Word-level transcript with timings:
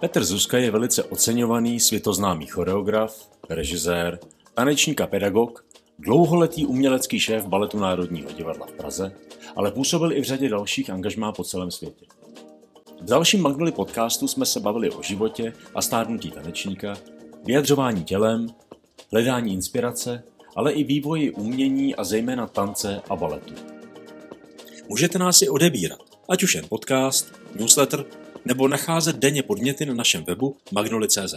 Petr 0.00 0.24
Zuzka 0.24 0.58
je 0.58 0.70
velice 0.70 1.02
oceňovaný 1.02 1.80
světoznámý 1.80 2.46
choreograf, 2.46 3.30
režisér, 3.48 4.18
tanečník 4.54 5.00
a 5.00 5.06
pedagog, 5.06 5.64
dlouholetý 5.98 6.66
umělecký 6.66 7.20
šéf 7.20 7.46
Baletu 7.46 7.78
Národního 7.78 8.30
divadla 8.32 8.66
v 8.66 8.72
Praze, 8.72 9.12
ale 9.56 9.70
působil 9.70 10.12
i 10.12 10.20
v 10.20 10.24
řadě 10.24 10.48
dalších 10.48 10.90
angažmá 10.90 11.32
po 11.32 11.44
celém 11.44 11.70
světě. 11.70 12.06
V 13.00 13.04
dalším 13.04 13.42
Magnoli 13.42 13.72
podcastu 13.72 14.28
jsme 14.28 14.46
se 14.46 14.60
bavili 14.60 14.90
o 14.90 15.02
životě 15.02 15.52
a 15.74 15.82
stárnutí 15.82 16.30
tanečníka, 16.30 16.96
vyjadřování 17.44 18.04
tělem, 18.04 18.46
hledání 19.12 19.52
inspirace, 19.54 20.22
ale 20.56 20.72
i 20.72 20.84
vývoji 20.84 21.30
umění 21.30 21.94
a 21.94 22.04
zejména 22.04 22.46
tance 22.46 23.02
a 23.10 23.16
baletu. 23.16 23.54
Můžete 24.88 25.18
nás 25.18 25.42
i 25.42 25.48
odebírat, 25.48 26.00
ať 26.28 26.42
už 26.42 26.54
jen 26.54 26.64
podcast, 26.68 27.32
newsletter 27.54 28.04
nebo 28.48 28.68
nacházet 28.68 29.16
denně 29.16 29.42
podněty 29.42 29.86
na 29.86 29.94
našem 29.94 30.24
webu 30.24 30.56
magnoli.cz. 30.72 31.34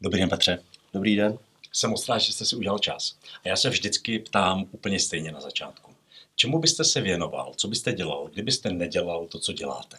Dobrý 0.00 0.20
den, 0.20 0.28
Petře. 0.28 0.62
Dobrý 0.94 1.16
den. 1.16 1.38
Jsem 1.72 1.90
moc 1.90 2.08
rád, 2.08 2.18
že 2.18 2.32
jste 2.32 2.44
si 2.44 2.56
udělal 2.56 2.78
čas. 2.78 3.16
A 3.44 3.48
já 3.48 3.56
se 3.56 3.70
vždycky 3.70 4.18
ptám 4.18 4.66
úplně 4.70 5.00
stejně 5.00 5.32
na 5.32 5.40
začátku. 5.40 5.92
Čemu 6.34 6.58
byste 6.58 6.84
se 6.84 7.00
věnoval? 7.00 7.52
Co 7.56 7.68
byste 7.68 7.92
dělal, 7.92 8.28
kdybyste 8.32 8.70
nedělal 8.70 9.26
to, 9.26 9.38
co 9.38 9.52
děláte? 9.52 9.98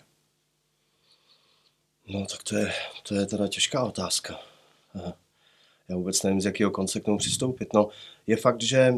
No 2.07 2.25
tak 2.25 2.43
to 2.43 2.57
je, 2.57 2.73
to 3.03 3.15
je 3.15 3.25
teda 3.25 3.47
těžká 3.47 3.83
otázka. 3.83 4.39
Aha. 4.93 5.13
Já 5.89 5.95
vůbec 5.95 6.23
nevím, 6.23 6.41
z 6.41 6.45
jakého 6.45 6.71
konce 6.71 6.99
k 6.99 7.05
tomu 7.05 7.17
přistoupit. 7.17 7.73
No, 7.73 7.89
je 8.27 8.37
fakt, 8.37 8.61
že 8.61 8.77
e, 8.79 8.93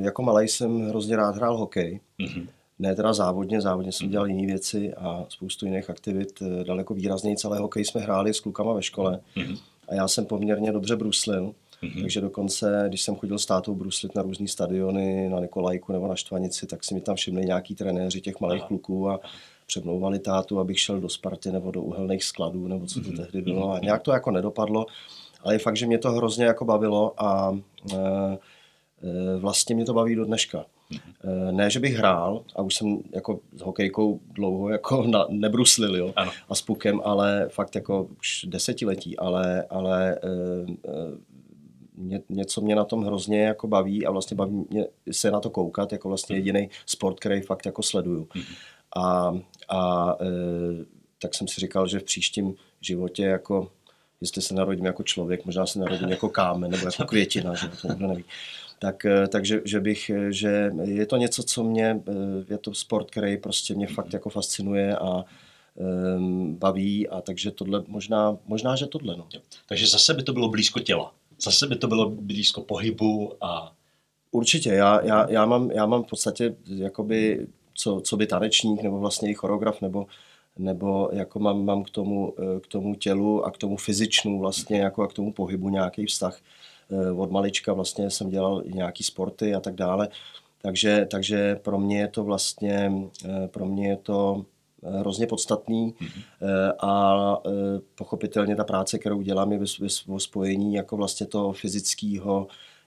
jako 0.00 0.22
malý 0.22 0.48
jsem 0.48 0.88
hrozně 0.88 1.16
rád 1.16 1.36
hrál 1.36 1.56
hokej. 1.56 2.00
Mm-hmm 2.18 2.48
ne 2.78 2.94
teda 2.94 3.12
závodně, 3.12 3.60
závodně 3.60 3.92
jsem 3.92 4.10
dělal 4.10 4.26
jiné 4.26 4.46
věci 4.46 4.94
a 4.94 5.26
spoustu 5.28 5.66
jiných 5.66 5.90
aktivit, 5.90 6.42
eh, 6.42 6.64
daleko 6.64 6.94
výrazněji 6.94 7.36
celé 7.36 7.58
hokej 7.58 7.84
jsme 7.84 8.00
hráli 8.00 8.34
s 8.34 8.40
klukama 8.40 8.72
ve 8.72 8.82
škole 8.82 9.20
mm-hmm. 9.36 9.58
a 9.88 9.94
já 9.94 10.08
jsem 10.08 10.26
poměrně 10.26 10.72
dobře 10.72 10.96
bruslil, 10.96 11.54
mm-hmm. 11.82 12.00
takže 12.00 12.20
dokonce, 12.20 12.84
když 12.88 13.02
jsem 13.02 13.16
chodil 13.16 13.38
s 13.38 13.46
tátou 13.46 13.74
bruslit 13.74 14.14
na 14.14 14.22
různé 14.22 14.48
stadiony, 14.48 15.28
na 15.28 15.40
Nikolajku 15.40 15.92
nebo 15.92 16.08
na 16.08 16.16
Štvanici, 16.16 16.66
tak 16.66 16.84
si 16.84 16.94
mi 16.94 17.00
tam 17.00 17.16
všimli 17.16 17.44
nějaký 17.44 17.74
trenéři 17.74 18.20
těch 18.20 18.40
malých 18.40 18.60
Aha. 18.60 18.68
kluků 18.68 19.10
a 19.10 19.20
přemlouvali 19.66 20.18
tátu, 20.18 20.60
abych 20.60 20.80
šel 20.80 21.00
do 21.00 21.08
Sparty 21.08 21.52
nebo 21.52 21.70
do 21.70 21.82
uhelných 21.82 22.24
skladů, 22.24 22.68
nebo 22.68 22.86
co 22.86 23.00
to 23.00 23.08
mm-hmm. 23.08 23.16
tehdy 23.16 23.42
bylo. 23.42 23.72
A 23.72 23.78
nějak 23.78 24.02
to 24.02 24.12
jako 24.12 24.30
nedopadlo, 24.30 24.86
ale 25.42 25.54
je 25.54 25.58
fakt, 25.58 25.76
že 25.76 25.86
mě 25.86 25.98
to 25.98 26.12
hrozně 26.12 26.44
jako 26.44 26.64
bavilo 26.64 27.22
a 27.22 27.58
e, 27.92 27.96
e, 27.96 29.38
vlastně 29.38 29.74
mě 29.74 29.84
to 29.84 29.94
baví 29.94 30.14
do 30.14 30.24
dneška. 30.24 30.64
Mm-hmm. 30.92 31.52
Ne, 31.52 31.70
že 31.70 31.80
bych 31.80 31.94
hrál, 31.94 32.44
a 32.56 32.62
už 32.62 32.74
jsem 32.74 32.98
jako 33.14 33.40
s 33.56 33.60
hokejkou 33.60 34.20
dlouho 34.30 34.68
jako 34.68 35.02
na, 35.06 35.26
nebruslil, 35.28 35.96
jo, 35.96 36.12
ano. 36.16 36.30
a 36.48 36.54
s 36.54 36.62
pukem, 36.62 37.00
ale 37.04 37.48
fakt 37.48 37.74
jako 37.74 38.08
už 38.18 38.44
desetiletí, 38.48 39.18
ale, 39.18 39.62
ale 39.70 40.12
e, 40.12 40.18
ně, 41.98 42.22
něco 42.28 42.60
mě 42.60 42.74
na 42.74 42.84
tom 42.84 43.04
hrozně 43.04 43.42
jako 43.42 43.66
baví 43.68 44.06
a 44.06 44.10
vlastně 44.10 44.34
baví 44.34 44.64
mě 44.70 44.86
se 45.10 45.30
na 45.30 45.40
to 45.40 45.50
koukat, 45.50 45.92
jako 45.92 46.08
vlastně 46.08 46.36
mhm. 46.36 46.38
jediný 46.38 46.70
sport, 46.86 47.20
který 47.20 47.40
fakt 47.40 47.66
jako 47.66 47.82
sleduju. 47.82 48.24
Mm-hmm. 48.24 48.56
A, 48.96 49.34
a 49.68 50.12
e, 50.20 50.26
tak 51.22 51.34
jsem 51.34 51.48
si 51.48 51.60
říkal, 51.60 51.86
že 51.86 51.98
v 51.98 52.04
příštím 52.04 52.54
životě 52.80 53.22
jako 53.22 53.70
jestli 54.20 54.42
se 54.42 54.54
narodím 54.54 54.84
jako 54.84 55.02
člověk, 55.02 55.44
možná 55.44 55.66
se 55.66 55.78
narodím 55.78 56.08
jako 56.08 56.28
kámen 56.28 56.70
nebo 56.70 56.86
jako 56.86 57.04
květina, 57.08 57.54
že 57.54 57.68
to 57.68 57.88
nikdo 57.88 58.06
neví 58.06 58.24
tak, 58.78 59.04
eh, 59.04 59.28
takže 59.28 59.60
že 59.64 59.80
bych, 59.80 60.10
eh, 60.10 60.32
že 60.32 60.72
je 60.84 61.06
to 61.06 61.16
něco, 61.16 61.42
co 61.42 61.64
mě, 61.64 62.02
eh, 62.08 62.12
je 62.50 62.58
to 62.58 62.74
sport, 62.74 63.10
který 63.10 63.36
prostě 63.36 63.74
mě 63.74 63.86
fakt 63.86 64.12
jako 64.12 64.30
fascinuje 64.30 64.96
a 64.96 65.24
um, 66.18 66.54
baví 66.54 67.08
a 67.08 67.20
takže 67.20 67.50
tohle 67.50 67.84
možná, 67.86 68.38
možná, 68.46 68.76
že 68.76 68.86
tohle. 68.86 69.16
No. 69.16 69.28
Takže 69.68 69.86
zase 69.86 70.14
by 70.14 70.22
to 70.22 70.32
bylo 70.32 70.48
blízko 70.48 70.80
těla. 70.80 71.12
Zase 71.40 71.66
by 71.66 71.76
to 71.76 71.88
bylo 71.88 72.10
blízko 72.10 72.60
pohybu 72.60 73.32
a... 73.40 73.72
Určitě, 74.30 74.70
já, 74.70 75.04
já, 75.04 75.30
já, 75.30 75.46
mám, 75.46 75.70
já 75.70 75.86
mám 75.86 76.04
v 76.04 76.06
podstatě 76.06 76.56
jakoby 76.66 77.46
co, 77.74 78.00
co 78.00 78.16
by 78.16 78.26
tanečník 78.26 78.82
nebo 78.82 78.98
vlastně 78.98 79.30
i 79.30 79.34
choreograf 79.34 79.80
nebo, 79.80 80.06
nebo 80.58 81.10
jako 81.12 81.38
mám, 81.38 81.64
mám 81.64 81.84
k, 81.84 81.90
tomu, 81.90 82.34
k 82.62 82.66
tomu 82.66 82.94
tělu 82.94 83.44
a 83.44 83.50
k 83.50 83.58
tomu 83.58 83.76
fyzičnu 83.76 84.38
vlastně 84.38 84.80
jako 84.80 85.02
a 85.02 85.08
k 85.08 85.12
tomu 85.12 85.32
pohybu 85.32 85.68
nějaký 85.68 86.06
vztah. 86.06 86.40
Eh, 86.90 87.10
od 87.10 87.30
malička 87.30 87.72
vlastně 87.72 88.10
jsem 88.10 88.30
dělal 88.30 88.62
nějaký 88.66 89.04
sporty 89.04 89.54
a 89.54 89.60
tak 89.60 89.74
dále. 89.74 90.08
Takže, 90.62 91.06
takže 91.10 91.56
pro 91.56 91.78
mě 91.78 92.00
je 92.00 92.08
to 92.08 92.24
vlastně, 92.24 92.92
eh, 93.24 93.48
pro 93.48 93.66
mě 93.66 93.88
je 93.88 93.96
to 93.96 94.44
eh, 94.82 94.98
hrozně 94.98 95.26
podstatný 95.26 95.94
mm-hmm. 96.00 96.72
a 96.80 97.42
pochopitelně 97.94 98.56
ta 98.56 98.64
práce, 98.64 98.98
kterou 98.98 99.22
dělám, 99.22 99.52
je 99.52 99.58
ve 99.58 100.18
spojení 100.18 100.74
jako 100.74 100.96
vlastně 100.96 101.26
toho 101.26 101.52
fyzického 101.52 102.46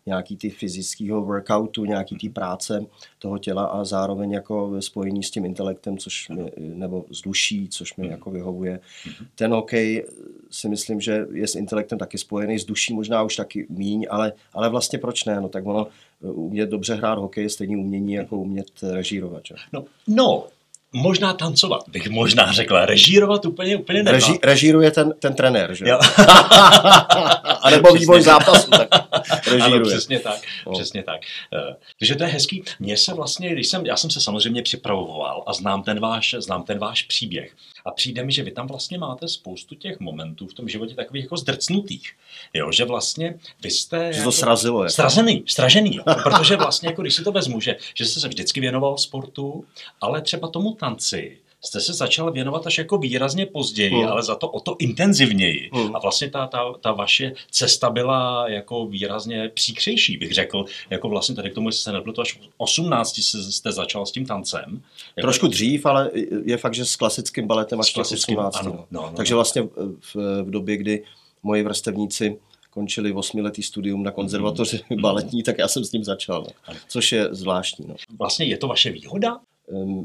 nějaký 0.09 0.37
ty 0.37 0.49
fyzického 0.49 1.21
workoutu, 1.21 1.85
nějaký 1.85 2.17
ty 2.17 2.29
práce 2.29 2.85
toho 3.19 3.37
těla 3.37 3.65
a 3.65 3.83
zároveň 3.83 4.31
jako 4.31 4.81
spojení 4.81 5.23
s 5.23 5.31
tím 5.31 5.45
intelektem, 5.45 5.97
což 5.97 6.29
mi, 6.29 6.51
nebo 6.57 7.05
s 7.11 7.21
duší, 7.21 7.67
což 7.69 7.95
mi 7.95 8.03
mhm. 8.03 8.11
jako 8.11 8.31
vyhovuje. 8.31 8.79
Mhm. 9.05 9.27
Ten 9.35 9.51
hokej 9.51 10.05
si 10.51 10.69
myslím, 10.69 11.01
že 11.01 11.25
je 11.31 11.47
s 11.47 11.55
intelektem 11.55 11.97
taky 11.97 12.17
spojený, 12.17 12.59
s 12.59 12.65
duší 12.65 12.93
možná 12.93 13.23
už 13.23 13.35
taky 13.35 13.65
míň, 13.69 14.07
ale, 14.09 14.33
ale 14.53 14.69
vlastně 14.69 14.99
proč 14.99 15.25
ne? 15.25 15.41
No 15.41 15.49
tak 15.49 15.65
ono 15.65 15.87
umět 16.21 16.69
dobře 16.69 16.95
hrát 16.95 17.19
hokej 17.19 17.43
je 17.43 17.49
stejný 17.49 17.75
umění, 17.77 18.13
jako 18.13 18.37
umět 18.37 18.71
režírovat. 18.83 19.41
Že? 19.45 19.55
No, 19.73 19.85
no, 20.07 20.47
možná 20.93 21.33
tancovat, 21.33 21.83
bych 21.87 22.09
možná 22.09 22.51
řekla. 22.51 22.85
Režírovat 22.85 23.45
úplně, 23.45 23.77
úplně 23.77 24.03
ne. 24.03 24.11
Reží, 24.11 24.39
režíruje 24.43 24.91
ten, 24.91 25.13
ten 25.19 25.33
trenér, 25.33 25.73
že? 25.73 25.85
A 27.61 27.69
nebo 27.69 27.93
vývoj 27.93 28.21
zápasu, 28.21 28.69
tak 28.71 28.87
režíruje. 29.47 29.81
Ano, 29.81 29.85
přesně 29.85 30.19
tak, 30.19 30.41
no. 30.67 30.73
přesně 30.73 31.03
tak. 31.03 31.21
Uh, 31.53 31.75
takže 31.99 32.15
to 32.15 32.23
je 32.23 32.29
hezký. 32.29 32.63
Mně 32.79 32.97
se 32.97 33.13
vlastně, 33.13 33.49
když 33.49 33.67
jsem, 33.67 33.85
já 33.85 33.97
jsem 33.97 34.09
se 34.09 34.21
samozřejmě 34.21 34.61
připravoval 34.61 35.43
a 35.47 35.53
znám 35.53 35.83
ten 35.83 35.99
váš, 35.99 36.35
znám 36.39 36.63
ten 36.63 36.79
váš 36.79 37.03
příběh. 37.03 37.51
A 37.89 37.91
přijde 37.91 38.23
mi, 38.23 38.31
že 38.31 38.43
vy 38.43 38.51
tam 38.51 38.67
vlastně 38.67 38.97
máte 38.97 39.27
spoustu 39.27 39.75
těch 39.75 39.99
momentů 39.99 40.47
v 40.47 40.53
tom 40.53 40.69
životě 40.69 40.95
takových 40.95 41.23
jako 41.23 41.37
zdrcnutých. 41.37 42.13
Jo, 42.53 42.71
že 42.71 42.85
vlastně 42.85 43.39
vy 43.63 43.71
jste... 43.71 44.13
Že 44.13 44.13
to 44.13 44.19
jako 44.19 44.31
srazilo. 44.31 44.83
Jako. 44.83 44.93
Srazený, 44.93 45.43
stražený. 45.47 45.95
Jo. 45.95 46.03
Protože 46.23 46.55
vlastně, 46.55 46.89
jako 46.89 47.01
když 47.01 47.13
si 47.13 47.23
to 47.23 47.31
vezmu, 47.31 47.61
že, 47.61 47.75
že 47.93 48.05
jste 48.05 48.19
se 48.19 48.27
vždycky 48.27 48.59
věnoval 48.59 48.97
sportu, 48.97 49.65
ale 50.01 50.21
třeba 50.21 50.47
tomu 50.47 50.73
tanci, 50.73 51.37
jste 51.61 51.81
se 51.81 51.93
začal 51.93 52.31
věnovat 52.31 52.67
až 52.67 52.77
jako 52.77 52.97
výrazně 52.97 53.45
později, 53.45 53.91
hmm. 53.91 54.07
ale 54.07 54.23
za 54.23 54.35
to 54.35 54.49
o 54.49 54.59
to 54.59 54.75
intenzivněji. 54.79 55.69
Hmm. 55.73 55.95
A 55.95 55.99
vlastně 55.99 56.29
ta, 56.29 56.47
ta, 56.47 56.73
ta 56.81 56.91
vaše 56.91 57.33
cesta 57.51 57.89
byla 57.89 58.49
jako 58.49 58.85
výrazně 58.85 59.49
příkřejší, 59.53 60.17
bych 60.17 60.33
řekl. 60.33 60.65
Jako 60.89 61.09
vlastně 61.09 61.35
tady 61.35 61.51
k 61.51 61.53
tomu, 61.53 61.69
jestli 61.69 61.83
se 61.83 61.91
nepletu, 61.91 62.21
až 62.21 62.39
18 62.57 63.19
jste 63.19 63.71
začal 63.71 64.05
s 64.05 64.11
tím 64.11 64.25
tancem. 64.25 64.81
Jako... 65.15 65.25
Trošku 65.25 65.47
dřív, 65.47 65.85
ale 65.85 66.11
je 66.45 66.57
fakt, 66.57 66.73
že 66.73 66.85
s 66.85 66.95
klasickým 66.95 67.47
baletem 67.47 67.79
až 67.79 67.87
s 67.87 67.93
klasickým, 67.93 68.37
18. 68.37 68.55
Ano, 68.59 68.85
no, 68.91 69.01
no, 69.01 69.13
Takže 69.15 69.33
no. 69.33 69.37
vlastně 69.37 69.61
v, 69.99 70.15
v 70.43 70.51
době, 70.51 70.77
kdy 70.77 71.03
moji 71.43 71.63
vrstevníci 71.63 72.37
končili 72.69 73.13
osmiletý 73.13 73.63
studium 73.63 74.03
na 74.03 74.11
konzervatoři 74.11 74.79
mm. 74.89 75.01
baletní, 75.01 75.43
tak 75.43 75.57
já 75.57 75.67
jsem 75.67 75.85
s 75.85 75.91
ním 75.91 76.03
začal, 76.03 76.45
no. 76.67 76.75
což 76.87 77.11
je 77.11 77.27
zvláštní. 77.31 77.85
No. 77.87 77.95
Vlastně 78.19 78.45
je 78.45 78.57
to 78.57 78.67
vaše 78.67 78.91
výhoda? 78.91 79.39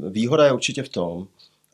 Výhoda 0.09 0.45
je 0.45 0.51
určitě 0.51 0.83
v 0.83 0.89
tom, 0.89 1.27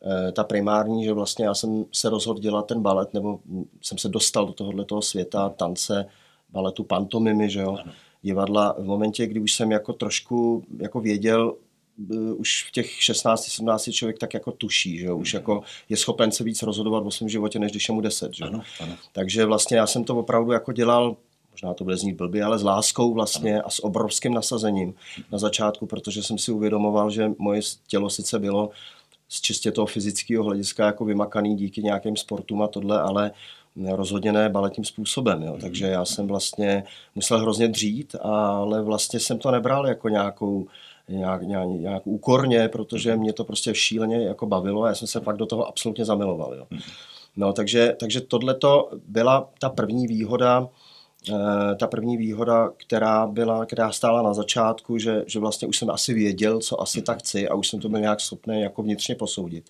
eh, 0.06 0.31
ta 0.31 0.44
primární, 0.44 1.06
že 1.06 1.13
vlastně 1.13 1.46
já 1.46 1.53
jsem 1.53 1.85
se 1.91 2.09
rozhodl 2.09 2.40
dělat 2.40 2.68
ten 2.68 2.81
balet, 2.81 3.13
nebo 3.13 3.40
jsem 3.81 3.97
se 3.97 4.09
dostal 4.09 4.46
do 4.46 4.53
tohoto 4.53 5.02
světa 5.02 5.50
tance, 5.50 6.06
baletu, 6.50 6.84
pantomimy, 6.84 7.50
že 7.50 7.62
jo, 7.62 7.78
divadla. 8.22 8.75
V 8.80 8.84
momentě, 8.84 9.28
kdy 9.28 9.40
už 9.40 9.53
jsem 9.53 9.72
jako 9.72 9.94
trošku 9.94 10.63
jako 10.80 11.00
věděl, 11.00 11.56
eh, 12.13 12.34
už 12.34 12.66
v 12.68 12.72
těch 12.72 13.01
16-17 13.01 13.91
člověk 13.91 14.19
tak 14.19 14.34
jako 14.34 14.51
tuší, 14.51 14.97
že 14.97 15.06
jo? 15.06 15.18
už 15.18 15.34
jako 15.34 15.63
je 15.90 15.97
schopen 15.97 16.31
se 16.31 16.44
víc 16.44 16.62
rozhodovat 16.62 17.06
o 17.06 17.12
svém 17.12 17.30
životě, 17.30 17.59
než 17.59 17.72
když 17.72 17.90
je 17.90 17.94
mu 17.94 18.01
10. 18.01 18.33
Že? 18.33 18.44
Ano, 18.44 18.62
ano. 18.80 18.95
Takže 19.13 19.45
vlastně 19.45 19.77
já 19.77 19.88
jsem 19.88 20.04
to 20.04 20.15
opravdu 20.15 20.51
jako 20.51 20.71
dělal 20.74 21.15
možná 21.62 21.74
to 21.74 21.84
bude 21.84 21.98
znít 21.98 22.18
blbě, 22.18 22.44
ale 22.44 22.60
s 22.60 22.63
láskou 22.63 23.13
vlastně 23.13 23.62
a 23.62 23.69
s 23.69 23.84
obrovským 23.84 24.34
nasazením 24.34 24.94
na 25.31 25.38
začátku, 25.38 25.86
protože 25.86 26.24
jsem 26.24 26.38
si 26.38 26.52
uvědomoval, 26.52 27.10
že 27.10 27.31
moje 27.38 27.62
tělo 27.88 28.10
sice 28.10 28.40
bylo 28.40 28.69
z 29.30 29.42
čistě 29.42 29.72
toho 29.72 29.86
fyzického 29.86 30.44
hlediska 30.44 30.86
jako 30.86 31.06
vymakaný 31.06 31.56
díky 31.56 31.84
nějakým 31.84 32.16
sportům 32.16 32.62
a 32.62 32.68
tohle, 32.68 33.02
ale 33.02 33.31
rozhodně 33.92 34.31
ne 34.31 34.50
baletním 34.50 34.86
způsobem. 34.86 35.44
Jo. 35.44 35.58
Takže 35.62 35.86
já 35.86 36.06
jsem 36.06 36.28
vlastně 36.28 36.84
musel 37.16 37.40
hrozně 37.40 37.68
dřít, 37.68 38.16
ale 38.22 38.81
vlastně 38.81 39.19
jsem 39.19 39.38
to 39.40 39.52
nebral 39.52 39.88
jako 39.88 40.10
nějakou 40.10 40.68
nějak, 41.10 41.42
nějak, 41.42 41.68
nějak 41.68 42.08
úkorně, 42.08 42.68
protože 42.68 43.16
mě 43.16 43.34
to 43.34 43.44
prostě 43.44 43.75
šíleně 43.75 44.24
jako 44.24 44.46
bavilo 44.46 44.84
a 44.84 44.88
já 44.88 44.96
jsem 44.96 45.08
se 45.08 45.19
fakt 45.19 45.38
do 45.38 45.46
toho 45.46 45.68
absolutně 45.68 46.06
zamiloval. 46.06 46.54
Jo. 46.54 46.68
No, 47.36 47.54
takže, 47.54 47.96
takže 48.00 48.22
tohle 48.22 48.56
byla 49.08 49.50
ta 49.60 49.69
první 49.69 50.08
výhoda, 50.08 50.69
ta 51.79 51.88
první 51.88 52.18
výhoda, 52.18 52.69
která 52.77 53.27
byla, 53.27 53.65
která 53.65 53.91
stála 53.91 54.21
na 54.21 54.33
začátku, 54.33 54.97
že, 54.97 55.23
že 55.27 55.39
vlastně 55.39 55.68
už 55.68 55.77
jsem 55.77 55.89
asi 55.89 56.13
věděl, 56.13 56.59
co 56.59 56.81
asi 56.81 57.01
tak 57.01 57.19
chci 57.19 57.47
a 57.47 57.56
už 57.56 57.68
jsem 57.68 57.79
to 57.79 57.89
byl 57.89 58.00
nějak 58.00 58.19
schopný 58.19 58.62
jako 58.62 58.83
vnitřně 58.83 59.15
posoudit. 59.15 59.65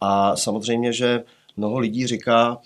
A 0.00 0.36
samozřejmě, 0.36 0.92
že 0.92 1.24
mnoho 1.56 1.78
lidí 1.78 2.06
říká, 2.06 2.58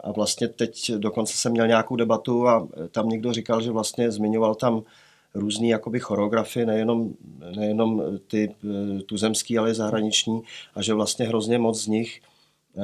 A 0.00 0.12
vlastně 0.12 0.48
teď 0.48 0.92
dokonce 0.92 1.36
jsem 1.36 1.52
měl 1.52 1.66
nějakou 1.66 1.96
debatu 1.96 2.48
a 2.48 2.68
tam 2.90 3.08
někdo 3.08 3.32
říkal, 3.32 3.62
že 3.62 3.70
vlastně 3.70 4.10
zmiňoval 4.10 4.54
tam 4.54 4.82
různý 5.34 5.68
jakoby 5.68 6.00
choreografie, 6.00 6.66
nejenom, 6.66 7.14
nejenom 7.56 8.02
ty 8.26 8.54
tuzemský, 9.06 9.58
ale 9.58 9.70
i 9.70 9.74
zahraniční 9.74 10.42
a 10.74 10.82
že 10.82 10.94
vlastně 10.94 11.26
hrozně 11.26 11.58
moc 11.58 11.82
z 11.82 11.86
nich 11.86 12.20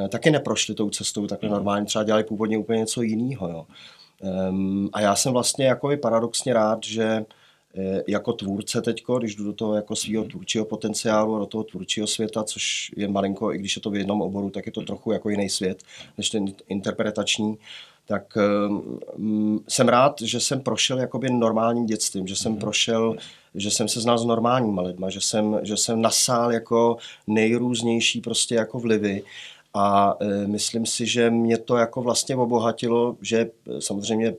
taky 0.08 0.30
neprošli 0.30 0.74
tou 0.74 0.90
cestou 0.90 1.26
takhle 1.26 1.50
normálně, 1.50 1.86
třeba 1.86 2.04
dělali 2.04 2.24
původně 2.24 2.58
úplně 2.58 2.78
něco 2.78 3.02
jiného. 3.02 3.48
Jo. 3.48 3.66
A 4.92 5.00
já 5.00 5.16
jsem 5.16 5.32
vlastně 5.32 5.66
jako 5.66 5.90
paradoxně 6.02 6.52
rád, 6.52 6.78
že 6.84 7.24
Eh, 7.76 8.02
jako 8.08 8.32
tvůrce 8.32 8.82
teďko, 8.82 9.18
když 9.18 9.34
jdu 9.34 9.44
do 9.44 9.52
toho 9.52 9.74
jako 9.74 9.96
svého 9.96 10.22
mhm. 10.22 10.30
tvůrčího 10.30 10.64
potenciálu, 10.64 11.38
do 11.38 11.46
toho 11.46 11.64
tvůrčího 11.64 12.06
světa, 12.06 12.44
což 12.44 12.90
je 12.96 13.08
malinko, 13.08 13.52
i 13.52 13.58
když 13.58 13.76
je 13.76 13.82
to 13.82 13.90
v 13.90 13.96
jednom 13.96 14.22
oboru, 14.22 14.50
tak 14.50 14.66
je 14.66 14.72
to 14.72 14.82
trochu 14.82 15.12
jako 15.12 15.30
jiný 15.30 15.48
svět, 15.48 15.82
než 16.18 16.30
ten 16.30 16.46
interpretační, 16.68 17.58
tak 18.06 18.38
um, 19.16 19.64
jsem 19.68 19.88
rád, 19.88 20.20
že 20.22 20.40
jsem 20.40 20.60
prošel 20.60 20.98
jakoby 20.98 21.30
normálním 21.30 21.86
dětstvím, 21.86 22.26
že 22.26 22.36
jsem 22.36 22.52
mm. 22.52 22.58
prošel, 22.58 23.16
že 23.54 23.70
jsem 23.70 23.88
se 23.88 24.00
znal 24.00 24.18
s 24.18 24.24
normálníma 24.24 24.82
lidma, 24.82 25.10
že 25.10 25.20
jsem, 25.20 25.60
že 25.62 25.76
jsem 25.76 26.02
nasál 26.02 26.52
jako 26.52 26.96
nejrůznější 27.26 28.20
prostě 28.20 28.54
jako 28.54 28.78
vlivy 28.78 29.22
a 29.74 30.16
e, 30.20 30.46
myslím 30.46 30.86
si, 30.86 31.06
že 31.06 31.30
mě 31.30 31.58
to 31.58 31.76
jako 31.76 32.02
vlastně 32.02 32.36
obohatilo, 32.36 33.16
že 33.22 33.40
e, 33.40 33.80
samozřejmě 33.80 34.28
e, 34.28 34.34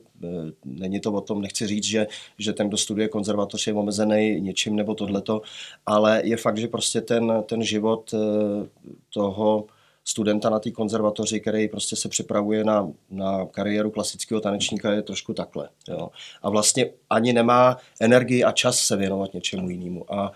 není 0.64 1.00
to 1.00 1.12
o 1.12 1.20
tom, 1.20 1.42
nechci 1.42 1.66
říct, 1.66 1.84
že, 1.84 2.06
že 2.38 2.52
ten, 2.52 2.68
kdo 2.68 2.76
studuje 2.76 3.08
konzervatoř, 3.08 3.66
je 3.66 3.74
omezený 3.74 4.40
něčím 4.40 4.76
nebo 4.76 4.94
tohleto, 4.94 5.42
ale 5.86 6.20
je 6.24 6.36
fakt, 6.36 6.58
že 6.58 6.68
prostě 6.68 7.00
ten, 7.00 7.32
ten 7.46 7.62
život 7.62 8.14
toho 9.10 9.66
studenta 10.08 10.50
na 10.50 10.58
té 10.58 10.70
konzervatoři, 10.70 11.40
který 11.40 11.68
prostě 11.68 11.96
se 11.96 12.08
připravuje 12.08 12.64
na, 12.64 12.92
na 13.10 13.46
kariéru 13.46 13.90
klasického 13.90 14.40
tanečníka, 14.40 14.92
je 14.92 15.02
trošku 15.02 15.34
takhle. 15.34 15.68
Jo. 15.88 16.08
A 16.42 16.50
vlastně 16.50 16.90
ani 17.10 17.32
nemá 17.32 17.76
energii 18.00 18.44
a 18.44 18.52
čas 18.52 18.78
se 18.78 18.96
věnovat 18.96 19.34
něčemu 19.34 19.70
jinému. 19.70 20.14
A 20.14 20.32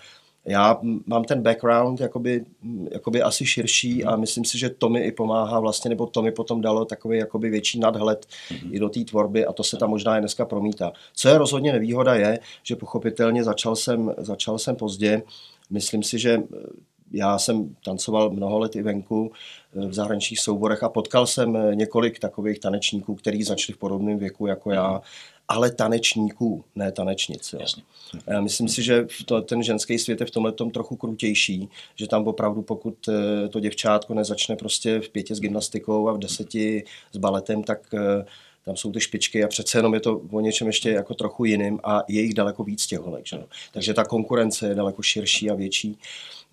já 0.51 0.79
mám 1.07 1.25
ten 1.25 1.43
background 1.43 2.01
jakoby, 2.01 2.45
jakoby 2.93 3.23
asi 3.23 3.47
širší 3.47 4.05
a 4.05 4.17
myslím 4.17 4.45
si, 4.45 4.59
že 4.59 4.71
to 4.71 4.89
mi 4.89 5.01
i 5.01 5.13
pomáhá 5.13 5.61
vlastně, 5.61 5.89
nebo 5.89 6.07
to 6.07 6.23
mi 6.23 6.33
potom 6.33 6.61
dalo 6.61 6.85
takový 6.85 7.19
jakoby 7.19 7.51
větší 7.51 7.81
nadhled 7.81 8.27
mm-hmm. 8.27 8.69
i 8.73 8.79
do 8.79 8.89
té 8.89 9.05
tvorby 9.05 9.47
a 9.47 9.53
to 9.53 9.65
se 9.65 9.77
tam 9.77 9.91
možná 9.91 10.17
i 10.17 10.21
dneska 10.21 10.45
promítá. 10.45 10.93
Co 11.15 11.29
je 11.29 11.39
rozhodně 11.39 11.73
nevýhoda 11.73 12.15
je, 12.15 12.39
že 12.63 12.77
pochopitelně 12.77 13.45
začal 13.45 13.77
jsem, 13.77 14.15
začal 14.19 14.59
jsem 14.59 14.77
pozdě. 14.77 15.23
Myslím 15.71 16.03
si, 16.03 16.19
že 16.19 16.43
já 17.13 17.39
jsem 17.39 17.77
tancoval 17.85 18.31
mnoho 18.31 18.59
let 18.59 18.77
i 18.77 18.83
venku 18.83 19.33
v 19.75 19.95
zahraničních 19.95 20.41
souborech 20.41 20.83
a 20.83 20.89
potkal 20.89 21.27
jsem 21.27 21.59
několik 21.75 22.19
takových 22.19 22.59
tanečníků, 22.59 23.15
kteří 23.15 23.43
začali 23.43 23.75
v 23.75 23.79
podobném 23.79 24.19
věku 24.19 24.47
jako 24.47 24.71
já 24.71 24.91
mhm 24.93 25.01
ale 25.51 25.71
tanečníků, 25.71 26.65
ne 26.75 26.93
tanečnic. 26.93 27.53
Jo. 27.53 27.61
Já 28.27 28.41
myslím 28.41 28.69
si, 28.69 28.83
že 28.83 29.07
to, 29.27 29.43
ten 29.43 29.63
ženský 29.63 29.99
svět 29.99 30.21
je 30.21 30.27
v 30.27 30.31
tomhle 30.31 30.53
tom 30.53 30.71
trochu 30.71 30.97
krutější, 30.97 31.69
že 31.95 32.07
tam 32.07 32.27
opravdu 32.27 32.63
pokud 32.63 33.09
eh, 33.09 33.49
to 33.49 33.61
děvčátko 33.61 34.15
nezačne 34.15 34.57
prostě 34.57 35.01
v 35.01 35.09
pěti 35.09 35.35
s 35.35 35.41
gymnastikou 35.41 36.09
a 36.09 36.13
v 36.13 36.19
deseti 36.19 36.85
s 37.13 37.17
baletem, 37.17 37.63
tak 37.63 37.95
eh, 37.95 38.25
tam 38.71 38.77
jsou 38.77 38.93
ty 38.93 39.01
špičky 39.01 39.45
a 39.45 39.49
přece 39.49 39.79
jenom 39.79 39.95
je 39.95 40.01
to 40.01 40.21
o 40.31 40.41
něčem 40.41 40.67
ještě 40.67 40.91
jako 40.91 41.15
trochu 41.15 41.45
jiným 41.45 41.81
a 41.85 42.03
je 42.09 42.21
jich 42.21 42.35
daleko 42.35 42.65
víc 42.65 42.87
těch 42.87 42.99
holek. 42.99 43.27
Že? 43.27 43.45
Takže 43.73 43.95
ta 43.95 44.05
konkurence 44.05 44.69
je 44.69 44.75
daleko 44.75 45.03
širší 45.03 45.51
a 45.51 45.55
větší. 45.55 45.99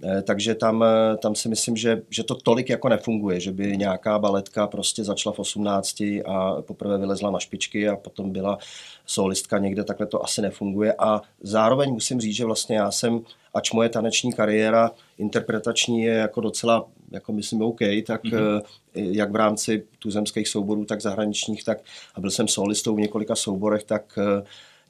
Eh, 0.04 0.22
takže 0.22 0.56
tam, 0.56 0.84
eh, 0.84 1.18
tam 1.18 1.36
si 1.36 1.50
myslím, 1.50 1.78
že, 1.78 2.02
že 2.10 2.24
to 2.24 2.36
tolik 2.36 2.70
jako 2.70 2.90
nefunguje, 2.90 3.40
že 3.40 3.52
by 3.52 3.78
nějaká 3.78 4.20
baletka 4.20 4.68
prostě 4.68 5.04
začala 5.04 5.34
v 5.34 5.40
18 5.40 6.02
a 6.26 6.62
poprvé 6.62 6.98
vylezla 6.98 7.32
na 7.32 7.40
špičky 7.40 7.90
a 7.90 7.96
potom 7.96 8.32
byla 8.32 8.58
solistka 9.06 9.58
někde, 9.58 9.84
takhle 9.84 10.08
to 10.08 10.24
asi 10.24 10.42
nefunguje. 10.42 10.94
A 11.00 11.22
zároveň 11.42 11.94
musím 11.94 12.22
říct, 12.22 12.36
že 12.36 12.46
vlastně 12.46 12.78
já 12.78 12.92
jsem, 12.92 13.22
ač 13.58 13.72
moje 13.72 13.90
taneční 13.90 14.34
kariéra 14.34 14.92
interpretační 15.18 16.02
je 16.02 16.14
jako 16.14 16.42
docela, 16.42 16.86
jako 17.12 17.34
myslím, 17.34 17.62
OK, 17.62 17.80
tak 18.06 18.24
mm-hmm. 18.24 18.62
jak 18.94 19.32
v 19.32 19.36
rámci 19.36 19.84
tuzemských 20.00 20.48
souborů, 20.48 20.86
tak 20.86 21.02
zahraničních, 21.02 21.64
tak 21.64 21.78
a 22.16 22.22
byl 22.22 22.32
jsem 22.32 22.48
solistou 22.48 22.96
v 22.96 23.00
několika 23.00 23.36
souborech, 23.36 23.84
tak 23.84 24.20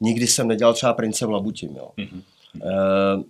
nikdy 0.00 0.26
jsem 0.26 0.48
nedělal 0.48 0.74
třeba 0.74 0.92
prince 0.92 1.26
v 1.26 1.30
Labutím. 1.30 1.76
Jo. 1.76 1.90
Mm-hmm. 1.98 2.22
Uh, 2.54 3.22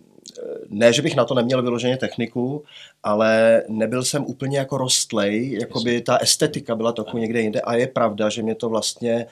ne, 0.68 0.92
že 0.92 1.02
bych 1.02 1.16
na 1.16 1.24
to 1.24 1.34
neměl 1.34 1.62
vyloženě 1.62 1.96
techniku, 1.96 2.64
ale 3.02 3.62
nebyl 3.68 4.04
jsem 4.04 4.24
úplně 4.24 4.58
jako 4.58 4.78
rostlej, 4.78 5.58
jako 5.60 5.80
by 5.80 6.00
ta 6.00 6.16
estetika 6.16 6.74
byla 6.74 6.92
trochu 6.92 7.18
někde 7.18 7.40
jinde 7.40 7.60
a 7.60 7.74
je 7.74 7.86
pravda, 7.86 8.28
že 8.28 8.42
mě 8.42 8.54
to 8.54 8.68
vlastně 8.68 9.26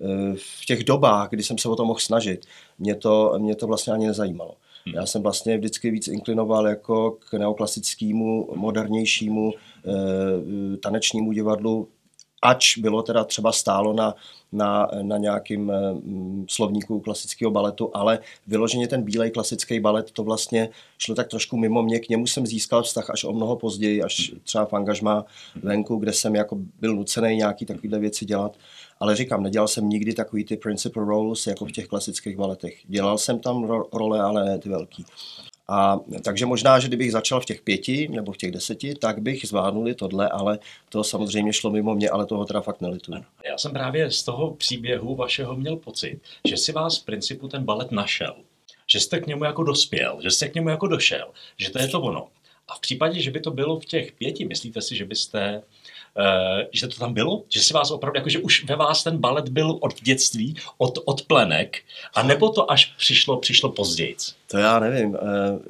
eh, 0.00 0.34
v 0.36 0.66
těch 0.66 0.84
dobách, 0.84 1.30
kdy 1.30 1.42
jsem 1.42 1.58
se 1.58 1.68
o 1.68 1.76
to 1.76 1.84
mohl 1.84 1.98
snažit, 1.98 2.46
mě 2.78 2.94
to, 2.94 3.34
mě 3.38 3.54
to 3.54 3.66
vlastně 3.66 3.92
ani 3.92 4.06
nezajímalo. 4.06 4.54
Hmm. 4.86 4.94
Já 4.94 5.06
jsem 5.06 5.22
vlastně 5.22 5.58
vždycky 5.58 5.90
víc 5.90 6.08
inklinoval 6.08 6.68
jako 6.68 7.10
k 7.10 7.32
neoklasickému, 7.32 8.48
modernějšímu 8.54 9.52
e, 9.52 10.76
tanečnímu 10.76 11.32
divadlu, 11.32 11.88
ač 12.42 12.78
bylo 12.78 13.02
teda 13.02 13.24
třeba 13.24 13.52
stálo 13.52 13.92
na, 13.92 14.14
na, 14.52 14.88
na 15.02 15.18
nějakým 15.18 15.72
mm, 15.92 16.44
slovníku 16.48 17.00
klasického 17.00 17.50
baletu, 17.50 17.90
ale 17.94 18.18
vyloženě 18.46 18.88
ten 18.88 19.02
bílej 19.02 19.30
klasický 19.30 19.80
balet, 19.80 20.10
to 20.10 20.24
vlastně 20.24 20.68
šlo 20.98 21.14
tak 21.14 21.28
trošku 21.28 21.56
mimo 21.56 21.82
mě, 21.82 21.98
k 21.98 22.08
němu 22.08 22.26
jsem 22.26 22.46
získal 22.46 22.82
vztah 22.82 23.10
až 23.10 23.24
o 23.24 23.32
mnoho 23.32 23.56
později, 23.56 24.02
až 24.02 24.32
třeba 24.42 24.64
v 24.64 24.72
angažmá 24.72 25.24
venku, 25.62 25.96
kde 25.96 26.12
jsem 26.12 26.34
jako 26.34 26.56
byl 26.80 26.96
nucený 26.96 27.36
nějaký 27.36 27.66
takovýhle 27.66 27.98
věci 27.98 28.24
dělat. 28.24 28.56
Ale 29.02 29.16
říkám, 29.16 29.42
nedělal 29.42 29.68
jsem 29.68 29.88
nikdy 29.88 30.14
takový 30.14 30.44
ty 30.44 30.56
principal 30.56 31.04
roles 31.04 31.46
jako 31.46 31.64
v 31.64 31.72
těch 31.72 31.86
klasických 31.86 32.36
baletech. 32.36 32.80
Dělal 32.84 33.18
jsem 33.18 33.38
tam 33.38 33.64
ro- 33.64 33.88
role, 33.92 34.20
ale 34.20 34.44
ne 34.44 34.58
ty 34.58 34.68
velký. 34.68 35.04
A 35.68 36.00
takže 36.24 36.46
možná, 36.46 36.78
že 36.78 36.88
kdybych 36.88 37.12
začal 37.12 37.40
v 37.40 37.44
těch 37.44 37.62
pěti 37.62 38.08
nebo 38.08 38.32
v 38.32 38.36
těch 38.36 38.52
deseti, 38.52 38.94
tak 38.94 39.18
bych 39.18 39.46
zvládnul 39.46 39.88
i 39.88 39.94
tohle, 39.94 40.28
ale 40.28 40.58
to 40.88 41.04
samozřejmě 41.04 41.52
šlo 41.52 41.70
mimo 41.70 41.94
mě, 41.94 42.10
ale 42.10 42.26
toho 42.26 42.44
teda 42.44 42.60
fakt 42.60 42.80
nelituju. 42.80 43.24
Já 43.44 43.58
jsem 43.58 43.72
právě 43.72 44.10
z 44.10 44.22
toho 44.22 44.50
příběhu 44.50 45.14
vašeho 45.14 45.56
měl 45.56 45.76
pocit, 45.76 46.20
že 46.48 46.56
si 46.56 46.72
vás 46.72 46.98
v 46.98 47.04
principu 47.04 47.48
ten 47.48 47.64
balet 47.64 47.92
našel, 47.92 48.34
že 48.86 49.00
jste 49.00 49.20
k 49.20 49.26
němu 49.26 49.44
jako 49.44 49.62
dospěl, 49.62 50.18
že 50.22 50.30
jste 50.30 50.48
k 50.48 50.54
němu 50.54 50.68
jako 50.68 50.86
došel, 50.86 51.28
že 51.58 51.70
to 51.70 51.78
je 51.78 51.88
to 51.88 52.00
ono. 52.00 52.28
A 52.68 52.74
v 52.74 52.80
případě, 52.80 53.20
že 53.20 53.30
by 53.30 53.40
to 53.40 53.50
bylo 53.50 53.80
v 53.80 53.84
těch 53.84 54.12
pěti, 54.12 54.44
myslíte 54.44 54.82
si, 54.82 54.96
že 54.96 55.04
byste 55.04 55.62
že 56.72 56.88
to 56.88 56.96
tam 56.96 57.14
bylo? 57.14 57.42
Že 57.48 57.60
si 57.60 57.74
vás 57.74 57.90
opravdu, 57.90 58.18
jako 58.18 58.28
že 58.28 58.38
už 58.38 58.64
ve 58.64 58.76
vás 58.76 59.04
ten 59.04 59.18
balet 59.18 59.48
byl 59.48 59.78
od 59.80 60.00
dětství, 60.02 60.56
od, 60.78 60.98
od 61.04 61.22
plenek, 61.22 61.82
a 62.14 62.22
nebo 62.22 62.48
to 62.48 62.70
až 62.70 62.84
přišlo, 62.84 63.36
přišlo 63.36 63.72
později? 63.72 64.16
To 64.50 64.58
já 64.58 64.78
nevím. 64.78 65.10
Uh, 65.10 65.18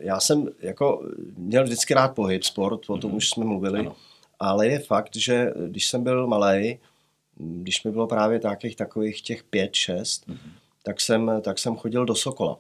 já 0.00 0.21
jsem 0.21 0.49
jako 0.61 1.02
měl 1.37 1.64
vždycky 1.64 1.95
rád 1.95 2.14
pohyb, 2.14 2.45
sport, 2.45 2.81
o 2.90 2.99
tom 2.99 3.11
mm-hmm. 3.11 3.17
už 3.17 3.28
jsme 3.28 3.45
mluvili, 3.45 3.81
ano. 3.81 3.97
ale 4.40 4.67
je 4.67 4.78
fakt, 4.78 5.17
že 5.17 5.52
když 5.67 5.87
jsem 5.87 6.02
byl 6.02 6.26
malý, 6.26 6.78
když 7.37 7.85
mi 7.85 7.90
bylo 7.90 8.07
právě 8.07 8.40
takových, 8.40 8.76
takových 8.76 9.23
těch 9.23 9.45
pět, 9.45 9.75
šest, 9.75 10.28
mm-hmm. 10.28 10.50
tak, 10.83 11.00
jsem, 11.00 11.33
tak 11.43 11.59
jsem 11.59 11.76
chodil 11.76 12.05
do 12.05 12.14
Sokola. 12.14 12.59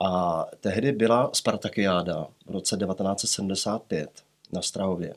A 0.00 0.44
tehdy 0.60 0.92
byla 0.92 1.30
Spartakiáda 1.32 2.26
v 2.46 2.50
roce 2.50 2.76
1975 2.76 4.10
na 4.52 4.62
Strahově. 4.62 5.14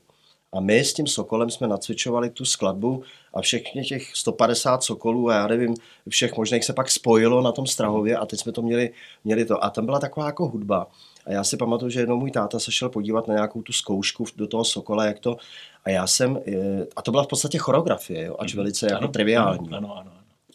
A 0.53 0.60
my 0.60 0.79
s 0.79 0.94
tím 0.94 1.08
Sokolem 1.08 1.50
jsme 1.50 1.68
nacvičovali 1.68 2.29
tu 2.29 2.46
skladbu 2.46 3.03
a 3.34 3.41
všechny 3.41 3.84
těch 3.84 4.15
150 4.15 4.84
Sokolů 4.84 5.29
a 5.29 5.36
já 5.36 5.48
nevím, 5.48 5.75
všech 6.10 6.38
možných 6.38 6.65
se 6.65 6.74
pak 6.74 6.91
spojilo 6.91 7.41
na 7.41 7.51
tom 7.51 7.68
Strahově 7.68 8.18
a 8.18 8.25
teď 8.25 8.39
jsme 8.39 8.51
to 8.51 8.62
měli, 8.62 8.89
měli 9.24 9.46
to. 9.46 9.63
A 9.63 9.70
tam 9.70 9.86
byla 9.86 10.00
taková 10.00 10.25
jako 10.25 10.48
hudba. 10.48 10.88
A 11.25 11.32
já 11.32 11.44
si 11.44 11.58
pamatuju, 11.58 11.91
že 11.91 12.00
jednou 12.00 12.20
můj 12.20 12.32
táta 12.32 12.60
se 12.60 12.72
šel 12.72 12.89
podívat 12.89 13.27
na 13.27 13.34
nějakou 13.34 13.62
tu 13.62 13.74
zkoušku 13.74 14.25
do 14.36 14.48
toho 14.48 14.65
Sokola, 14.65 15.06
jak 15.06 15.20
to. 15.20 15.38
A 15.84 15.89
já 15.89 16.08
jsem, 16.08 16.39
eh, 16.48 16.88
a 16.96 17.01
to 17.01 17.12
byla 17.12 17.24
v 17.24 17.27
podstatě 17.27 17.58
choreografie, 17.58 18.25
jo, 18.25 18.36
ač 18.39 18.53
mhm. 18.53 18.58
velice 18.58 18.86
jako 18.86 18.98
ano, 18.98 19.03
jako 19.03 19.12
triviální. 19.12 19.68
Ano, 19.68 19.77
ano, 19.77 19.98
ano. 19.98 20.12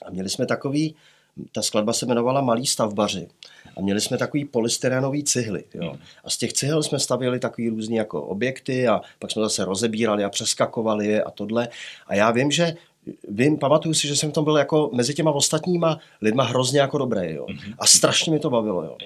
A 0.06 0.10
měli 0.10 0.28
jsme 0.28 0.46
takový, 0.46 0.94
ta 1.52 1.62
skladba 1.62 1.92
se 1.92 2.06
jmenovala 2.06 2.40
Malí 2.40 2.66
stavbaři. 2.66 3.28
A 3.76 3.80
měli 3.80 4.00
jsme 4.00 4.18
takový 4.18 4.44
polystyrenový 4.44 5.24
cihly. 5.24 5.64
Jo. 5.74 5.90
Hmm. 5.90 6.00
A 6.24 6.30
z 6.30 6.36
těch 6.36 6.52
cihel 6.52 6.82
jsme 6.82 6.98
stavili 6.98 7.38
takový 7.38 7.68
různý 7.68 7.96
jako 7.96 8.22
objekty 8.22 8.88
a 8.88 9.00
pak 9.18 9.30
jsme 9.30 9.42
zase 9.42 9.64
rozebírali 9.64 10.24
a 10.24 10.30
přeskakovali 10.30 11.06
je 11.06 11.22
a 11.22 11.30
tohle. 11.30 11.68
A 12.06 12.14
já 12.14 12.30
vím, 12.30 12.50
že 12.50 12.74
vím, 13.28 13.58
pamatuju 13.58 13.94
si, 13.94 14.08
že 14.08 14.16
jsem 14.16 14.30
v 14.30 14.32
tom 14.32 14.44
byl 14.44 14.56
jako 14.56 14.90
mezi 14.92 15.14
těma 15.14 15.32
ostatníma 15.32 15.98
lidma 16.22 16.44
hrozně 16.44 16.80
jako 16.80 16.98
dobrý, 16.98 17.34
jo. 17.34 17.46
Mm-hmm. 17.46 17.74
A 17.78 17.86
strašně 17.86 18.32
mi 18.32 18.40
to 18.40 18.50
bavilo, 18.50 18.84
jo. 18.84 18.96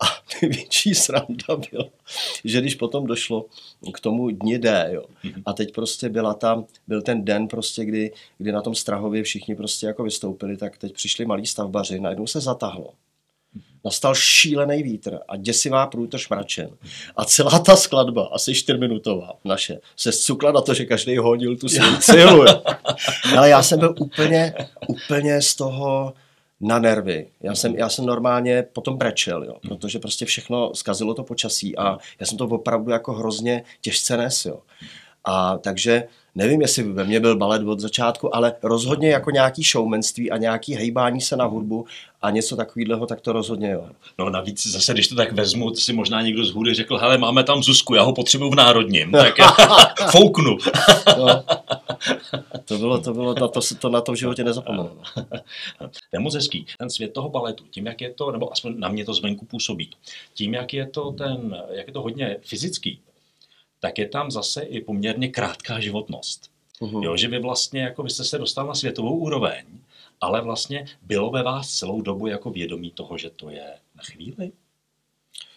A 0.00 0.06
největší 0.42 0.94
sranda 0.94 1.56
byla, 1.70 1.84
že 2.44 2.60
když 2.60 2.74
potom 2.74 3.06
došlo 3.06 3.46
k 3.94 4.00
tomu 4.00 4.30
dni 4.30 4.58
D, 4.58 4.88
jo, 4.92 5.04
mm-hmm. 5.24 5.42
a 5.46 5.52
teď 5.52 5.74
prostě 5.74 6.08
byla 6.08 6.34
tam, 6.34 6.64
byl 6.86 7.02
ten 7.02 7.24
den 7.24 7.48
prostě, 7.48 7.84
kdy, 7.84 8.12
kdy 8.38 8.52
na 8.52 8.62
tom 8.62 8.74
Strahově 8.74 9.22
všichni 9.22 9.54
prostě 9.54 9.86
jako 9.86 10.02
vystoupili, 10.02 10.56
tak 10.56 10.78
teď 10.78 10.92
přišli 10.92 11.26
malí 11.26 11.46
stavbaři, 11.46 12.00
najednou 12.00 12.26
se 12.26 12.40
zatahlo. 12.40 12.92
Nastal 13.84 14.14
šílený 14.14 14.82
vítr 14.82 15.18
a 15.28 15.36
děsivá 15.36 15.86
průtrž 15.86 16.28
mračen. 16.28 16.70
A 17.16 17.24
celá 17.24 17.58
ta 17.58 17.76
skladba, 17.76 18.28
asi 18.32 18.54
čtyřminutová 18.54 19.32
naše, 19.44 19.78
se 19.96 20.12
zcukla 20.12 20.52
na 20.52 20.60
to, 20.60 20.74
že 20.74 20.84
každý 20.84 21.16
hodil 21.16 21.56
tu 21.56 21.68
svou 21.68 21.84
sílu. 22.00 22.44
Ale 23.36 23.48
já 23.48 23.62
jsem 23.62 23.78
byl 23.78 23.94
úplně, 23.98 24.54
úplně 24.86 25.42
z 25.42 25.54
toho 25.54 26.14
na 26.60 26.78
nervy. 26.78 27.26
Já 27.40 27.54
jsem, 27.54 27.76
já 27.76 27.88
jsem 27.88 28.06
normálně 28.06 28.62
potom 28.62 28.96
brečel, 28.96 29.44
jo, 29.44 29.56
protože 29.68 29.98
prostě 29.98 30.24
všechno 30.24 30.74
zkazilo 30.74 31.14
to 31.14 31.24
počasí 31.24 31.78
a 31.78 31.98
já 32.20 32.26
jsem 32.26 32.38
to 32.38 32.44
opravdu 32.44 32.90
jako 32.90 33.12
hrozně 33.12 33.62
těžce 33.80 34.16
nes. 34.16 34.46
Jo. 34.46 34.58
A 35.24 35.58
takže 35.58 36.04
nevím, 36.34 36.60
jestli 36.60 36.82
ve 36.82 37.04
mně 37.04 37.20
byl 37.20 37.36
balet 37.36 37.62
od 37.62 37.80
začátku, 37.80 38.34
ale 38.36 38.54
rozhodně 38.62 39.08
jako 39.08 39.30
nějaký 39.30 39.62
showmanství 39.62 40.30
a 40.30 40.36
nějaký 40.36 40.74
hejbání 40.74 41.20
se 41.20 41.36
na 41.36 41.44
hudbu 41.44 41.86
a 42.22 42.30
něco 42.30 42.56
takového, 42.56 43.06
tak 43.06 43.20
to 43.20 43.32
rozhodně 43.32 43.70
jo. 43.70 43.88
No 44.18 44.30
navíc 44.30 44.66
zase, 44.66 44.92
když 44.92 45.08
to 45.08 45.14
tak 45.14 45.32
vezmu, 45.32 45.74
si 45.74 45.92
možná 45.92 46.22
někdo 46.22 46.44
z 46.44 46.50
hůry 46.50 46.74
řekl, 46.74 46.98
hele, 46.98 47.18
máme 47.18 47.44
tam 47.44 47.62
Zuzku, 47.62 47.94
já 47.94 48.02
ho 48.02 48.12
potřebuju 48.12 48.50
v 48.50 48.54
Národním, 48.54 49.10
tak 49.12 49.34
fouknu. 50.10 50.58
no. 51.18 51.44
To 52.64 52.78
bylo, 52.78 53.00
to 53.00 53.14
bylo, 53.14 53.34
na 53.34 53.48
to, 53.48 53.60
to 53.78 53.88
na 53.88 54.00
tom 54.00 54.16
životě 54.16 54.44
nezapomenu. 54.44 54.90
To 55.78 56.16
je 56.16 56.20
moc 56.20 56.34
hezký. 56.34 56.66
Ten 56.78 56.90
svět 56.90 57.12
toho 57.12 57.28
baletu, 57.28 57.64
tím, 57.70 57.86
jak 57.86 58.00
je 58.00 58.10
to, 58.14 58.32
nebo 58.32 58.52
aspoň 58.52 58.74
na 58.76 58.88
mě 58.88 59.04
to 59.04 59.14
zvenku 59.14 59.44
působí, 59.44 59.90
tím, 60.34 60.54
jak 60.54 60.74
je 60.74 60.86
to 60.86 61.12
ten, 61.12 61.62
jak 61.70 61.86
je 61.86 61.92
to 61.92 62.02
hodně 62.02 62.36
fyzický, 62.40 63.00
tak 63.82 63.98
je 63.98 64.08
tam 64.08 64.30
zase 64.30 64.62
i 64.62 64.80
poměrně 64.80 65.28
krátká 65.28 65.80
životnost. 65.80 66.50
Uhum. 66.80 67.02
Jo, 67.02 67.16
že 67.16 67.28
vy 67.28 67.38
vlastně, 67.38 67.80
jako 67.80 68.02
vy 68.02 68.10
jste 68.10 68.24
se 68.24 68.38
dostal 68.38 68.66
na 68.66 68.74
světovou 68.74 69.16
úroveň, 69.16 69.64
ale 70.20 70.40
vlastně 70.40 70.86
bylo 71.02 71.30
ve 71.30 71.42
vás 71.42 71.74
celou 71.74 72.00
dobu 72.00 72.26
jako 72.26 72.50
vědomí 72.50 72.90
toho, 72.90 73.18
že 73.18 73.30
to 73.30 73.50
je 73.50 73.64
na 73.96 74.02
chvíli? 74.02 74.52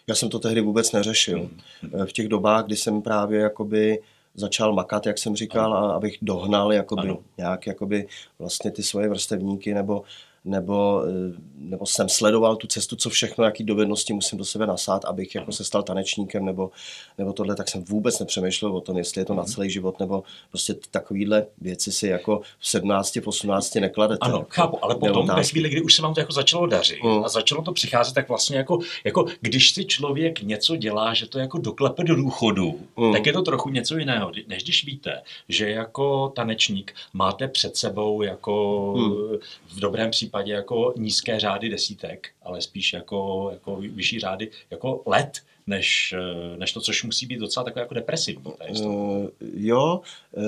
Já 0.06 0.14
jsem 0.14 0.28
to 0.28 0.38
tehdy 0.38 0.60
vůbec 0.60 0.92
neřešil. 0.92 1.38
Hmm. 1.82 2.06
V 2.06 2.12
těch 2.12 2.28
dobách, 2.28 2.66
kdy 2.66 2.76
jsem 2.76 3.02
právě 3.02 3.40
jakoby 3.40 4.02
začal 4.34 4.72
makat, 4.72 5.06
jak 5.06 5.18
jsem 5.18 5.36
říkal, 5.36 5.74
a 5.74 5.92
abych 5.92 6.18
dohnal 6.22 6.72
jakoby, 6.72 7.16
nějak 7.38 7.66
jakoby 7.66 8.08
vlastně 8.38 8.70
ty 8.70 8.82
svoje 8.82 9.08
vrstevníky 9.08 9.74
nebo 9.74 10.02
nebo, 10.46 11.02
eh, 11.06 11.32
nebo 11.58 11.86
jsem 11.86 12.08
sledoval 12.08 12.56
tu 12.56 12.66
cestu, 12.66 12.96
co 12.96 13.10
všechno, 13.10 13.44
jaký 13.44 13.64
dovednosti 13.64 14.12
musím 14.12 14.38
do 14.38 14.44
sebe 14.44 14.66
nasát, 14.66 15.04
abych 15.04 15.34
jako 15.34 15.52
se 15.52 15.64
stal 15.64 15.82
tanečníkem 15.82 16.44
nebo, 16.44 16.70
nebo 17.18 17.32
tohle, 17.32 17.56
tak 17.56 17.68
jsem 17.68 17.84
vůbec 17.84 18.18
nepřemýšlel 18.18 18.76
o 18.76 18.80
tom, 18.80 18.98
jestli 18.98 19.20
je 19.20 19.24
to 19.24 19.34
na 19.34 19.42
mhm. 19.42 19.52
celý 19.52 19.70
život, 19.70 20.00
nebo 20.00 20.22
prostě 20.50 20.74
takovýhle 20.90 21.46
věci 21.60 21.92
si 21.92 22.08
jako 22.08 22.40
v 22.58 22.68
17, 22.68 23.16
v 23.16 23.26
18 23.28 23.74
nekladete. 23.74 24.18
Ano, 24.20 24.38
jako, 24.38 24.48
chápu, 24.50 24.84
ale 24.84 24.94
potom 24.94 25.26
ve 25.26 25.44
chvíli, 25.44 25.68
kdy 25.68 25.82
už 25.82 25.94
se 25.94 26.02
vám 26.02 26.14
to 26.14 26.20
jako 26.20 26.32
začalo 26.32 26.66
dařit 26.66 27.02
mm. 27.02 27.24
a 27.24 27.28
začalo 27.28 27.62
to 27.62 27.72
přicházet, 27.72 28.14
tak 28.14 28.28
vlastně 28.28 28.56
jako, 28.56 28.78
jako 29.04 29.26
když 29.40 29.70
si 29.70 29.84
člověk 29.84 30.42
něco 30.42 30.76
dělá, 30.76 31.14
že 31.14 31.26
to 31.26 31.38
jako 31.38 31.58
doklepe 31.58 32.04
do 32.04 32.14
důchodu, 32.14 32.80
mm. 32.96 33.12
tak 33.12 33.26
je 33.26 33.32
to 33.32 33.42
trochu 33.42 33.70
něco 33.70 33.96
jiného, 33.98 34.32
než 34.48 34.62
když 34.62 34.86
víte, 34.86 35.22
že 35.48 35.70
jako 35.70 36.32
tanečník 36.36 36.94
máte 37.12 37.48
před 37.48 37.76
sebou 37.76 38.22
jako 38.22 38.94
mm. 38.96 39.38
v 39.76 39.80
dobrém 39.80 40.10
případě 40.10 40.35
případě 40.36 40.52
jako 40.52 40.94
nízké 40.96 41.40
řády 41.40 41.68
desítek, 41.68 42.28
ale 42.42 42.62
spíš 42.62 42.92
jako, 42.92 43.48
jako 43.52 43.76
vyšší 43.76 44.20
řády 44.20 44.50
jako 44.70 45.02
let, 45.06 45.40
než, 45.66 46.14
než 46.56 46.72
to, 46.72 46.80
což 46.80 47.04
musí 47.04 47.26
být 47.26 47.38
docela 47.38 47.64
takové 47.64 47.80
jako 47.80 47.94
depresivní. 47.94 48.52
Uh, 48.80 49.26
jo, 49.54 50.00
uh, 50.32 50.44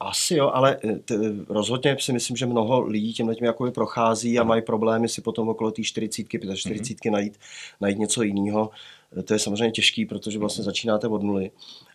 asi 0.00 0.34
jo, 0.34 0.50
ale 0.54 0.76
eh, 0.84 0.96
t, 0.96 1.14
rozhodně 1.48 1.96
si 2.00 2.12
myslím, 2.12 2.36
že 2.36 2.46
mnoho 2.46 2.80
lidí 2.80 3.12
tím 3.12 3.34
tím 3.34 3.46
jako 3.46 3.70
prochází 3.70 4.38
a 4.38 4.44
mají 4.44 4.62
problémy 4.62 5.08
si 5.08 5.22
potom 5.22 5.48
okolo 5.48 5.70
té 5.70 5.82
40, 5.82 6.26
45 6.54 6.98
mm-hmm. 6.98 7.12
najít, 7.12 7.38
najít 7.80 7.98
něco 7.98 8.22
jiného. 8.22 8.70
To 9.24 9.32
je 9.32 9.38
samozřejmě 9.38 9.70
těžký, 9.70 10.06
protože 10.06 10.38
vlastně 10.38 10.64
začínáte 10.64 11.08
od 11.08 11.22
nuly. 11.22 11.50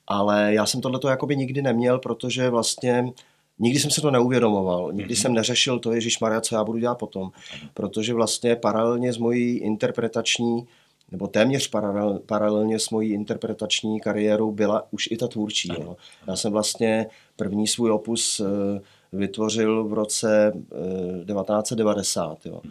Ale 0.08 0.54
já 0.54 0.66
jsem 0.66 0.82
tohleto 0.82 1.08
jakoby 1.08 1.38
nikdy 1.38 1.62
neměl, 1.62 2.00
protože 2.00 2.50
vlastně 2.50 3.14
Nikdy 3.60 3.80
jsem 3.80 3.92
se 3.92 4.02
to 4.02 4.12
neuvědomoval, 4.12 4.94
nikdy 4.94 5.14
mm-hmm. 5.14 5.22
jsem 5.22 5.34
neřešil 5.34 5.80
to, 5.80 5.94
Ježíš 5.94 6.20
Maria, 6.20 6.42
co 6.42 6.56
já 6.56 6.64
budu 6.64 6.80
dělat 6.80 6.96
potom, 6.96 7.32
protože 7.74 8.14
vlastně 8.14 8.56
paralelně 8.56 9.14
s 9.14 9.18
mojí 9.18 9.58
interpretační, 9.58 10.68
nebo 11.12 11.28
téměř 11.28 11.68
paralel, 11.68 12.20
paralelně 12.26 12.80
s 12.80 12.90
mojí 12.90 13.14
interpretační 13.14 14.00
kariérou 14.00 14.52
byla 14.52 14.88
už 14.92 15.08
i 15.12 15.18
ta 15.18 15.28
tvůrčí. 15.28 15.70
Jo. 15.80 15.98
Já 16.28 16.36
jsem 16.36 16.52
vlastně 16.52 17.08
první 17.36 17.68
svůj 17.68 17.92
opus 17.92 18.40
eh, 18.40 18.82
vytvořil 19.14 19.84
v 19.84 19.94
roce 19.94 20.54
1990. 20.54 22.38
Eh, 22.46 22.50
jo. 22.50 22.62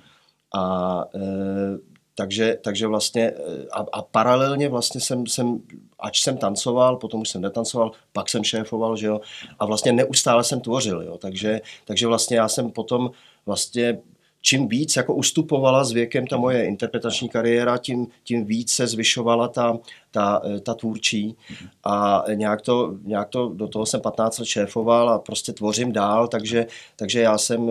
A 0.55 1.05
eh, 1.14 1.94
takže, 2.14 2.59
takže 2.62 2.87
vlastně 2.87 3.33
a, 3.73 3.85
a 3.92 4.02
paralelně 4.02 4.68
vlastně 4.68 5.00
jsem, 5.00 5.26
jsem, 5.26 5.61
ač 5.99 6.23
jsem 6.23 6.37
tancoval, 6.37 6.97
potom 6.97 7.21
už 7.21 7.28
jsem 7.28 7.40
netancoval, 7.40 7.92
pak 8.12 8.28
jsem 8.28 8.44
šéfoval, 8.44 8.97
že 8.97 9.06
jo, 9.06 9.21
a 9.59 9.66
vlastně 9.66 9.92
neustále 9.92 10.44
jsem 10.44 10.61
tvořil, 10.61 11.02
jo, 11.02 11.18
takže, 11.18 11.61
takže 11.85 12.06
vlastně 12.06 12.37
já 12.37 12.49
jsem 12.49 12.71
potom 12.71 13.11
vlastně 13.47 13.99
čím 14.44 14.68
víc 14.68 14.97
jako 14.97 15.14
ustupovala 15.14 15.85
s 15.85 15.92
věkem 15.92 16.26
ta 16.26 16.37
moje 16.37 16.66
interpretační 16.66 17.28
kariéra, 17.28 17.78
tím, 17.78 18.06
tím 18.25 18.44
víc 18.44 18.73
se 18.73 18.87
zvyšovala 18.87 19.49
ta, 19.49 19.78
ta, 20.14 20.42
ta 20.62 20.75
tvůrčí 20.75 21.37
a 21.85 22.25
nějak 22.35 22.62
to, 22.62 22.94
nějak 23.04 23.28
to, 23.28 23.49
do 23.54 23.68
toho 23.68 23.87
jsem 23.87 24.00
15 24.00 24.38
let 24.38 24.47
šéfoval 24.47 25.11
a 25.11 25.18
prostě 25.18 25.52
tvořím 25.52 25.92
dál, 25.92 26.28
takže, 26.28 26.66
takže 26.97 27.21
já 27.21 27.38
jsem 27.38 27.71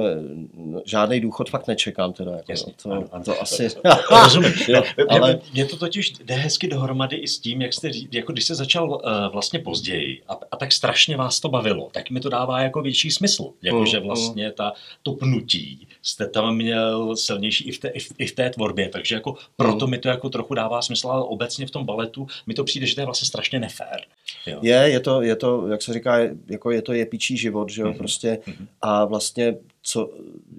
žádný 0.85 1.19
důchod 1.19 1.49
fakt 1.49 1.67
nečekám 1.67 2.13
teda. 2.13 2.31
Jako, 2.31 2.51
Jasně, 2.51 2.73
to, 2.83 2.91
ano, 2.91 3.03
ano. 3.11 3.23
to 3.23 3.41
asi... 3.41 3.67
Rozumím. 4.23 4.53
jo, 4.67 4.83
ale... 5.09 5.39
Mně 5.53 5.65
to 5.65 5.77
totiž 5.77 6.11
jde 6.11 6.35
hezky 6.35 6.67
dohromady 6.67 7.15
i 7.15 7.27
s 7.27 7.39
tím, 7.39 7.61
jak 7.61 7.73
jste 7.73 7.91
jako 8.11 8.31
když 8.31 8.43
jste 8.43 8.55
začal 8.55 8.89
uh, 8.89 8.99
vlastně 9.31 9.59
později 9.59 10.21
a, 10.27 10.37
a 10.51 10.57
tak 10.57 10.71
strašně 10.71 11.17
vás 11.17 11.39
to 11.39 11.49
bavilo, 11.49 11.89
tak 11.91 12.09
mi 12.09 12.19
to 12.19 12.29
dává 12.29 12.61
jako 12.61 12.81
větší 12.81 13.11
smysl, 13.11 13.49
jakože 13.61 13.99
mm, 13.99 14.05
vlastně 14.05 14.51
ta, 14.51 14.73
to 15.03 15.11
pnutí 15.11 15.87
jste 16.01 16.27
tam 16.27 16.55
měl 16.55 17.15
silnější 17.15 17.67
i 17.67 17.71
v 17.71 17.79
té, 17.79 17.87
i 17.87 17.99
v, 17.99 18.11
i 18.17 18.27
v 18.27 18.35
té 18.35 18.49
tvorbě, 18.49 18.89
takže 18.89 19.15
jako 19.15 19.35
proto 19.55 19.87
mm. 19.87 19.91
mi 19.91 19.97
to 19.97 20.09
jako 20.09 20.29
trochu 20.29 20.53
dává 20.53 20.81
smysl, 20.81 21.09
ale 21.09 21.23
obecně 21.23 21.67
v 21.67 21.71
tom 21.71 21.85
baletu 21.85 22.27
mi 22.47 22.53
to 22.53 22.63
přijde, 22.63 22.85
že 22.85 22.95
to 22.95 23.01
je 23.01 23.05
vlastně 23.05 23.27
strašně 23.27 23.59
nefér. 23.59 24.01
Jo. 24.47 24.59
Je, 24.61 24.75
je 24.75 24.99
to, 24.99 25.21
je 25.21 25.35
to, 25.35 25.67
jak 25.67 25.81
se 25.81 25.93
říká, 25.93 26.17
jako 26.47 26.71
je 26.71 26.81
to 26.81 26.93
jepičí 26.93 27.37
život, 27.37 27.69
že 27.69 27.81
jo, 27.81 27.87
mm-hmm. 27.87 27.97
prostě 27.97 28.39
mm-hmm. 28.45 28.67
a 28.81 29.05
vlastně 29.05 29.55
co, 29.83 30.09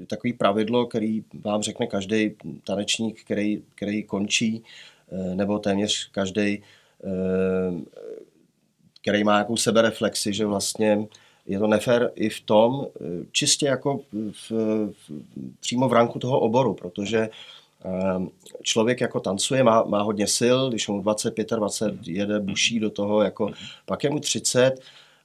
takový 0.06 0.32
pravidlo, 0.32 0.86
který 0.86 1.24
vám 1.44 1.62
řekne 1.62 1.86
každý 1.86 2.30
tanečník, 2.64 3.24
který, 3.24 3.62
který 3.74 4.02
končí, 4.02 4.62
eh, 5.12 5.34
nebo 5.34 5.58
téměř 5.58 6.10
každý, 6.10 6.62
eh, 7.04 8.02
který 9.02 9.24
má 9.24 9.32
nějakou 9.32 9.56
sebereflexi, 9.56 10.32
že 10.32 10.46
vlastně 10.46 11.06
je 11.46 11.58
to 11.58 11.66
nefér 11.66 12.10
i 12.14 12.28
v 12.28 12.40
tom, 12.40 12.86
eh, 12.86 13.04
čistě 13.32 13.66
jako 13.66 14.00
v, 14.12 14.50
v, 14.90 15.10
přímo 15.60 15.88
v 15.88 15.92
ranku 15.92 16.18
toho 16.18 16.40
oboru, 16.40 16.74
protože 16.74 17.28
člověk 18.62 19.00
jako 19.00 19.20
tancuje, 19.20 19.64
má, 19.64 19.82
má 19.82 20.02
hodně 20.02 20.26
sil, 20.38 20.58
když 20.70 20.88
mu 20.88 21.00
20, 21.00 21.34
25 21.56 22.08
jede, 22.08 22.40
buší 22.40 22.80
do 22.80 22.90
toho, 22.90 23.22
jako, 23.22 23.50
pak 23.86 24.04
je 24.04 24.10
mu 24.10 24.20
30 24.20 24.80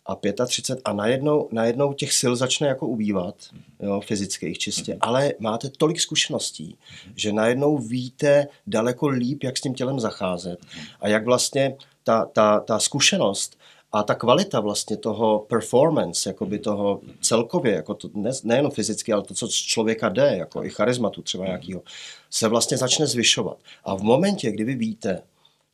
a 0.06 0.16
35 0.46 0.82
a 0.86 0.94
najednou, 0.94 1.50
najednou 1.52 1.94
těch 1.94 2.14
sil 2.20 2.34
začne 2.36 2.68
jako 2.68 2.88
ubývat, 2.88 3.36
jo, 3.80 4.02
fyzických 4.02 4.58
čistě, 4.58 4.98
ale 5.02 5.34
máte 5.40 5.70
tolik 5.70 6.00
zkušeností, 6.00 6.78
že 7.16 7.34
najednou 7.34 7.78
víte 7.78 8.48
daleko 8.68 9.08
líp, 9.08 9.44
jak 9.44 9.58
s 9.58 9.62
tím 9.62 9.74
tělem 9.74 10.00
zacházet 10.00 10.60
a 11.02 11.08
jak 11.08 11.26
vlastně 11.26 11.76
ta, 12.04 12.26
ta, 12.26 12.60
ta 12.60 12.80
zkušenost 12.80 13.60
a 13.92 14.04
ta 14.04 14.16
kvalita 14.16 14.60
vlastně 14.60 14.98
toho 14.98 15.40
performance, 15.40 16.30
jako 16.30 16.46
by 16.46 16.60
toho 16.60 17.02
celkově, 17.22 17.74
jako 17.74 17.94
to 17.94 18.10
ne, 18.14 18.32
nejenom 18.44 18.72
fyzicky, 18.72 19.14
ale 19.14 19.24
to, 19.24 19.34
co 19.34 19.48
z 19.48 19.54
člověka 19.54 20.10
jde, 20.10 20.36
jako 20.38 20.64
i 20.64 20.70
charizmatu 20.70 21.22
třeba 21.22 21.46
nějakého, 21.46 21.82
se 22.30 22.48
vlastně 22.48 22.78
začne 22.78 23.08
zvyšovat. 23.08 23.58
A 23.84 23.96
v 23.96 24.02
momentě, 24.02 24.52
kdy 24.52 24.64
vy 24.64 24.76
víte, 24.76 25.22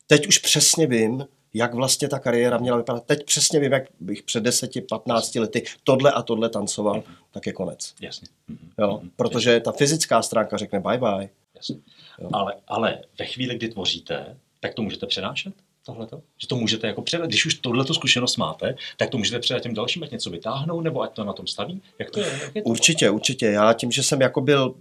teď 0.07 0.27
už 0.27 0.37
přesně 0.37 0.87
vím, 0.87 1.25
jak 1.53 1.73
vlastně 1.73 2.07
ta 2.07 2.19
kariéra 2.19 2.57
měla 2.57 2.77
vypadat. 2.77 3.05
Teď 3.05 3.25
přesně 3.25 3.59
vím, 3.59 3.71
jak 3.71 3.83
bych 3.99 4.23
před 4.23 4.43
10-15 4.43 5.41
lety 5.41 5.63
tohle 5.83 6.11
a 6.11 6.21
tohle 6.21 6.49
tancoval, 6.49 7.03
tak 7.31 7.47
je 7.47 7.53
konec. 7.53 7.93
Jasně. 8.01 8.27
Jo? 8.79 9.01
Protože 9.15 9.59
ta 9.59 9.71
fyzická 9.71 10.21
stránka 10.21 10.57
řekne 10.57 10.79
bye 10.79 10.97
bye. 10.97 11.29
Jasně. 11.55 11.75
Ale, 12.33 12.53
ale 12.67 13.01
ve 13.19 13.25
chvíli, 13.25 13.55
kdy 13.55 13.67
tvoříte, 13.67 14.37
tak 14.59 14.73
to 14.73 14.81
můžete 14.81 15.05
přenášet? 15.05 15.53
Tohleto? 15.85 16.21
Že 16.37 16.47
to 16.47 16.55
můžete 16.55 16.87
jako 16.87 17.01
předat, 17.01 17.27
když 17.27 17.45
už 17.45 17.53
tohleto 17.55 17.93
zkušenost 17.93 18.37
máte, 18.37 18.75
tak 18.97 19.09
to 19.09 19.17
můžete 19.17 19.39
předat 19.39 19.63
těm 19.63 19.73
dalším, 19.73 20.03
ať 20.03 20.11
něco 20.11 20.29
vytáhnou, 20.29 20.81
nebo 20.81 21.01
ať 21.01 21.13
to 21.13 21.23
na 21.23 21.33
tom 21.33 21.47
staví? 21.47 21.81
Jak 21.99 22.11
to 22.11 22.19
je? 22.19 22.39
Jak 22.43 22.55
je 22.55 22.61
to? 22.61 22.69
Určitě, 22.69 23.09
určitě. 23.09 23.45
Já 23.45 23.73
tím, 23.73 23.91
že 23.91 24.03
jsem 24.03 24.21
jako 24.21 24.41
byl 24.41 24.75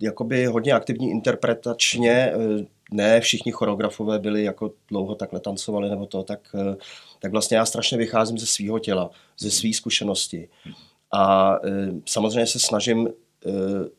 jakoby 0.00 0.46
hodně 0.46 0.72
aktivní 0.72 1.10
interpretačně, 1.10 2.10
eh, 2.10 2.66
ne 2.92 3.20
všichni 3.20 3.52
choreografové 3.52 4.18
byli 4.18 4.44
jako 4.44 4.72
dlouho 4.88 5.14
takhle 5.14 5.40
tancovali 5.40 5.90
nebo 5.90 6.06
to, 6.06 6.22
tak, 6.22 6.40
eh, 6.54 6.76
tak 7.20 7.32
vlastně 7.32 7.56
já 7.56 7.66
strašně 7.66 7.98
vycházím 7.98 8.38
ze 8.38 8.46
svého 8.46 8.78
těla, 8.78 9.10
ze 9.38 9.50
své 9.50 9.72
zkušenosti. 9.72 10.48
A 11.12 11.56
eh, 11.64 11.92
samozřejmě 12.06 12.46
se 12.46 12.58
snažím 12.58 13.08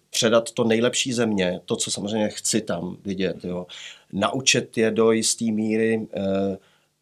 předat 0.09 0.51
to 0.51 0.63
nejlepší 0.63 1.13
země, 1.13 1.59
to, 1.65 1.75
co 1.75 1.91
samozřejmě 1.91 2.29
chci 2.29 2.61
tam 2.61 2.97
vidět, 3.05 3.43
jo. 3.43 3.67
naučit 4.13 4.77
je 4.77 4.91
do 4.91 5.11
jisté 5.11 5.45
míry 5.45 6.07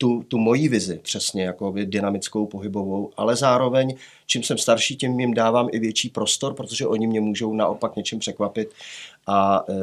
tu, 0.02 0.24
tu 0.24 0.38
moji 0.38 0.68
vizi 0.68 1.00
přesně, 1.04 1.44
jako 1.44 1.74
dynamickou, 1.86 2.46
pohybovou, 2.46 3.12
ale 3.18 3.36
zároveň, 3.36 3.96
čím 4.26 4.44
jsem 4.44 4.58
starší, 4.58 4.96
tím 4.96 5.20
jim 5.20 5.34
dávám 5.34 5.68
i 5.72 5.80
větší 5.80 6.10
prostor, 6.10 6.54
protože 6.54 6.88
oni 6.88 7.08
mě 7.08 7.22
můžou 7.22 7.54
naopak 7.54 7.96
něčím 7.96 8.20
překvapit 8.20 8.74
a 9.28 9.66
e, 9.70 9.74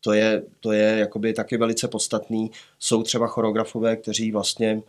to 0.00 0.12
je, 0.12 0.42
to 0.60 0.72
je 0.72 0.98
jakoby 0.98 1.32
taky 1.32 1.56
velice 1.56 1.88
podstatný. 1.88 2.50
Jsou 2.78 3.02
třeba 3.02 3.26
choreografové, 3.26 3.96
kteří 3.96 4.32
vlastně 4.32 4.82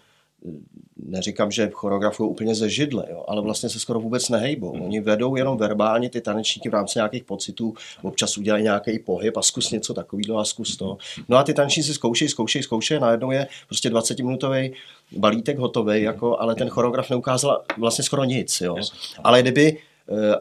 neříkám, 0.96 1.52
že 1.52 1.70
choreografují 1.74 2.30
úplně 2.30 2.56
ze 2.56 2.70
židle, 2.70 3.06
jo, 3.12 3.24
ale 3.28 3.42
vlastně 3.42 3.70
se 3.70 3.80
skoro 3.80 4.00
vůbec 4.00 4.30
nehejbou. 4.30 4.72
Oni 4.72 5.00
vedou 5.00 5.36
jenom 5.36 5.58
verbálně 5.58 6.10
ty 6.10 6.22
tanečníky 6.22 6.70
v 6.70 6.74
rámci 6.74 7.00
nějakých 7.00 7.24
pocitů, 7.24 7.74
občas 8.02 8.38
udělají 8.38 8.64
nějaký 8.64 9.00
pohyb 9.00 9.38
a 9.38 9.42
zkus 9.42 9.72
něco 9.72 9.94
takového 9.94 10.38
a 10.38 10.46
zkus 10.46 10.78
to. 10.78 10.98
No 11.30 11.38
a 11.38 11.44
ty 11.44 11.54
tanečníci 11.54 11.94
zkoušejí, 11.94 12.30
zkoušejí, 12.30 12.64
zkoušejí, 12.64 13.00
najednou 13.02 13.32
je 13.32 13.48
prostě 13.68 13.90
20-minutový 13.90 14.74
balítek 15.18 15.58
hotový, 15.58 16.02
jako, 16.02 16.40
ale 16.40 16.56
ten 16.56 16.70
choreograf 16.70 17.10
neukázal 17.10 17.64
vlastně 17.78 18.04
skoro 18.04 18.24
nic. 18.24 18.62
Jo. 18.62 18.76
Ale 19.24 19.42
kdyby 19.42 19.78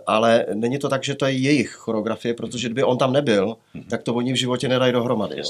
ale 0.07 0.47
není 0.55 0.79
to 0.79 0.89
tak, 0.89 1.05
že 1.05 1.15
to 1.15 1.27
je 1.27 1.33
jejich 1.33 1.71
choreografie, 1.71 2.35
protože 2.35 2.69
kdyby 2.69 2.83
on 2.83 2.99
tam 2.99 3.12
nebyl, 3.12 3.57
mhm. 3.75 3.85
tak 3.85 4.03
to 4.03 4.15
oni 4.15 4.33
v 4.33 4.37
životě 4.37 4.69
nedají 4.69 4.93
dohromady. 4.93 5.39
Jo. 5.39 5.45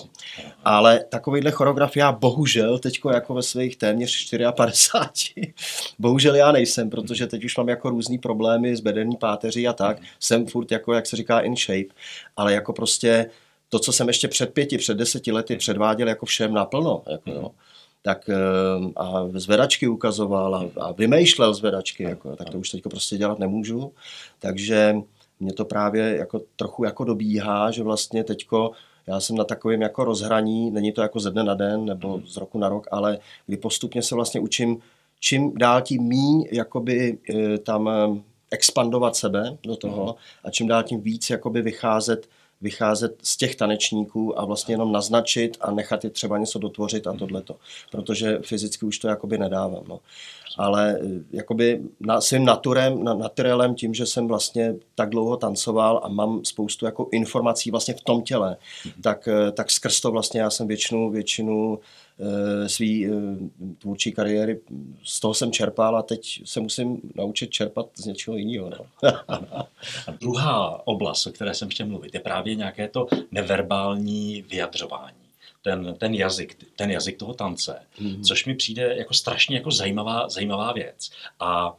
Ale 0.64 1.04
takovýhle 1.08 1.50
choreograf 1.50 1.96
já 1.96 2.12
bohužel 2.12 2.78
teď 2.78 3.00
jako 3.12 3.34
ve 3.34 3.42
svých 3.42 3.76
téměř 3.76 4.34
54, 4.56 5.54
bohužel 5.98 6.34
já 6.34 6.52
nejsem, 6.52 6.90
protože 6.90 7.26
teď 7.26 7.44
už 7.44 7.56
mám 7.56 7.68
jako 7.68 7.90
různý 7.90 8.18
problémy 8.18 8.76
s 8.76 8.80
bedenní 8.80 9.16
páteří 9.16 9.68
a 9.68 9.72
tak, 9.72 9.98
mhm. 9.98 10.06
jsem 10.20 10.46
furt 10.46 10.72
jako, 10.72 10.92
jak 10.92 11.06
se 11.06 11.16
říká, 11.16 11.40
in 11.40 11.56
shape, 11.56 11.94
ale 12.36 12.52
jako 12.52 12.72
prostě 12.72 13.30
to, 13.68 13.78
co 13.78 13.92
jsem 13.92 14.08
ještě 14.08 14.28
před 14.28 14.54
pěti, 14.54 14.78
před 14.78 14.96
deseti 14.96 15.32
lety 15.32 15.56
předváděl 15.56 16.08
jako 16.08 16.26
všem 16.26 16.54
naplno, 16.54 17.02
jako 17.10 17.30
jo, 17.30 17.50
tak 18.02 18.28
ehm, 18.28 18.92
a 18.96 19.24
zvedačky 19.34 19.88
ukazoval 19.88 20.54
a, 20.54 20.64
a 20.80 20.92
vymýšlel 20.92 21.54
zvedačky, 21.54 22.02
jako, 22.02 22.36
tak 22.36 22.50
to 22.50 22.58
už 22.58 22.70
teď 22.70 22.82
prostě 22.82 23.16
dělat 23.16 23.38
nemůžu. 23.38 23.92
Takže 24.38 24.96
mě 25.40 25.52
to 25.52 25.64
právě 25.64 26.16
jako 26.16 26.40
trochu 26.56 26.84
jako 26.84 27.04
dobíhá, 27.04 27.70
že 27.70 27.82
vlastně 27.82 28.24
teďko 28.24 28.70
já 29.06 29.20
jsem 29.20 29.36
na 29.36 29.44
takovém 29.44 29.82
jako 29.82 30.04
rozhraní, 30.04 30.70
není 30.70 30.92
to 30.92 31.02
jako 31.02 31.20
ze 31.20 31.30
dne 31.30 31.44
na 31.44 31.54
den 31.54 31.84
nebo 31.84 32.20
z 32.26 32.36
roku 32.36 32.58
na 32.58 32.68
rok, 32.68 32.86
ale 32.90 33.18
kdy 33.46 33.56
postupně 33.56 34.02
se 34.02 34.14
vlastně 34.14 34.40
učím 34.40 34.78
čím 35.20 35.52
dál 35.54 35.82
tím 35.82 36.02
míň 36.02 36.48
jakoby 36.52 37.18
e, 37.34 37.58
tam 37.58 37.88
ehm, 37.88 38.22
expandovat 38.50 39.16
sebe 39.16 39.56
do 39.62 39.76
toho 39.76 40.16
a 40.44 40.50
čím 40.50 40.68
dál 40.68 40.82
tím 40.82 41.00
víc 41.00 41.30
jakoby 41.30 41.62
vycházet 41.62 42.28
vycházet 42.60 43.16
z 43.22 43.36
těch 43.36 43.56
tanečníků 43.56 44.38
a 44.38 44.44
vlastně 44.44 44.74
jenom 44.74 44.92
naznačit 44.92 45.56
a 45.60 45.70
nechat 45.70 46.04
je 46.04 46.10
třeba 46.10 46.38
něco 46.38 46.58
dotvořit 46.58 47.06
a 47.06 47.12
tohleto. 47.12 47.56
Protože 47.90 48.38
fyzicky 48.42 48.86
už 48.86 48.98
to 48.98 49.08
jakoby 49.08 49.38
nedávám. 49.38 49.84
No. 49.88 50.00
Ale 50.58 50.98
eh, 51.02 51.06
jakoby 51.30 51.80
na, 52.00 52.20
svým 52.20 52.44
naturem, 52.44 53.04
na, 53.04 53.14
naturelem 53.14 53.74
tím, 53.74 53.94
že 53.94 54.06
jsem 54.06 54.28
vlastně 54.28 54.74
tak 54.94 55.10
dlouho 55.10 55.36
tancoval 55.36 56.00
a 56.04 56.08
mám 56.08 56.44
spoustu 56.44 56.86
jako 56.86 57.08
informací 57.12 57.70
vlastně 57.70 57.94
v 57.94 58.00
tom 58.00 58.22
těle, 58.22 58.56
mm-hmm. 58.56 59.02
tak, 59.02 59.28
eh, 59.28 59.52
tak 59.52 59.70
skrz 59.70 60.00
to 60.00 60.10
vlastně 60.10 60.40
já 60.40 60.50
jsem 60.50 60.66
většinu, 60.66 61.10
většinu 61.10 61.78
svý 62.66 63.06
eh, 63.06 63.10
tvůrčí 63.78 64.12
kariéry, 64.12 64.60
z 65.04 65.20
toho 65.20 65.34
jsem 65.34 65.52
čerpal 65.52 65.96
a 65.96 66.02
teď 66.02 66.42
se 66.44 66.60
musím 66.60 67.00
naučit 67.14 67.50
čerpat 67.50 67.86
z 67.96 68.04
něčeho 68.04 68.36
jiného. 68.36 68.68
No. 68.68 69.10
a 70.06 70.10
druhá 70.20 70.86
oblast, 70.86 71.26
o 71.26 71.32
které 71.32 71.54
jsem 71.54 71.68
chtěl 71.68 71.86
mluvit, 71.86 72.14
je 72.14 72.20
právě 72.20 72.54
nějaké 72.54 72.88
to 72.88 73.06
neverbální 73.30 74.42
vyjadřování. 74.42 75.16
Ten, 75.62 75.94
ten, 75.98 76.14
jazyk, 76.14 76.56
ten 76.76 76.90
jazyk 76.90 77.18
toho 77.18 77.34
tance, 77.34 77.80
mm-hmm. 78.00 78.22
což 78.22 78.46
mi 78.46 78.54
přijde 78.54 78.94
jako 78.96 79.14
strašně 79.14 79.56
jako 79.56 79.70
zajímavá, 79.70 80.28
zajímavá 80.28 80.72
věc. 80.72 81.10
A 81.40 81.76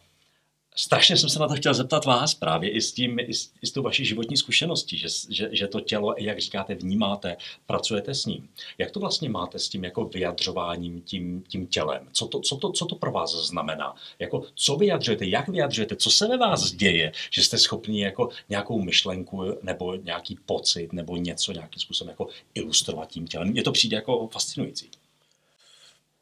strašně 0.75 1.17
jsem 1.17 1.29
se 1.29 1.39
na 1.39 1.47
to 1.47 1.55
chtěl 1.55 1.73
zeptat 1.73 2.05
vás 2.05 2.33
právě 2.33 2.69
i 2.69 2.81
s, 2.81 2.91
tím, 2.93 3.19
i 3.19 3.33
s, 3.33 3.51
i 3.61 3.67
s 3.67 3.71
tou 3.71 3.81
vaší 3.81 4.05
životní 4.05 4.37
zkušeností, 4.37 4.97
že, 4.97 5.07
že, 5.29 5.49
že 5.51 5.67
to 5.67 5.79
tělo, 5.79 6.15
jak 6.17 6.39
říkáte, 6.39 6.75
vnímáte, 6.75 7.37
pracujete 7.65 8.15
s 8.15 8.25
ním. 8.25 8.49
Jak 8.77 8.91
to 8.91 8.99
vlastně 8.99 9.29
máte 9.29 9.59
s 9.59 9.69
tím 9.69 9.83
jako 9.83 10.05
vyjadřováním 10.05 11.01
tím, 11.01 11.43
tím 11.47 11.67
tělem? 11.67 12.07
Co 12.11 12.27
to, 12.27 12.39
co, 12.39 12.57
to, 12.57 12.71
co 12.71 12.85
to 12.85 12.95
pro 12.95 13.11
vás 13.11 13.47
znamená? 13.47 13.95
Jako, 14.19 14.43
co 14.55 14.75
vyjadřujete, 14.75 15.25
jak 15.25 15.49
vyjadřujete, 15.49 15.95
co 15.95 16.09
se 16.09 16.27
ve 16.27 16.37
vás 16.37 16.71
děje, 16.71 17.11
že 17.31 17.43
jste 17.43 17.57
schopni 17.57 18.01
jako 18.01 18.29
nějakou 18.49 18.81
myšlenku 18.81 19.43
nebo 19.63 19.95
nějaký 19.95 20.37
pocit 20.45 20.93
nebo 20.93 21.15
něco 21.15 21.51
nějakým 21.51 21.79
způsobem 21.79 22.09
jako 22.09 22.27
ilustrovat 22.53 23.09
tím 23.09 23.27
tělem? 23.27 23.47
Mně 23.47 23.63
to 23.63 23.71
přijde 23.71 23.95
jako 23.95 24.27
fascinující. 24.27 24.89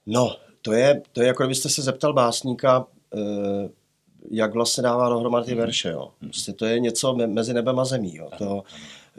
No, 0.05 0.35
to 0.61 0.73
je, 0.73 1.01
to 1.13 1.21
je 1.21 1.27
jako 1.27 1.43
kdybyste 1.43 1.69
se 1.69 1.81
zeptal 1.81 2.13
básníka, 2.13 2.85
uh 3.13 3.69
jak 4.31 4.53
vlastně 4.53 4.83
dává 4.83 5.09
dohromady 5.09 5.45
ty 5.45 5.51
mhm. 5.51 5.59
verše. 5.59 5.89
Jo. 5.89 6.11
Mhm. 6.21 6.29
Prostě 6.29 6.53
to 6.53 6.65
je 6.65 6.79
něco 6.79 7.15
mezi 7.15 7.53
nebem 7.53 7.79
a 7.79 7.85
zemí. 7.85 8.15
Jo. 8.15 8.29
To, 8.37 8.63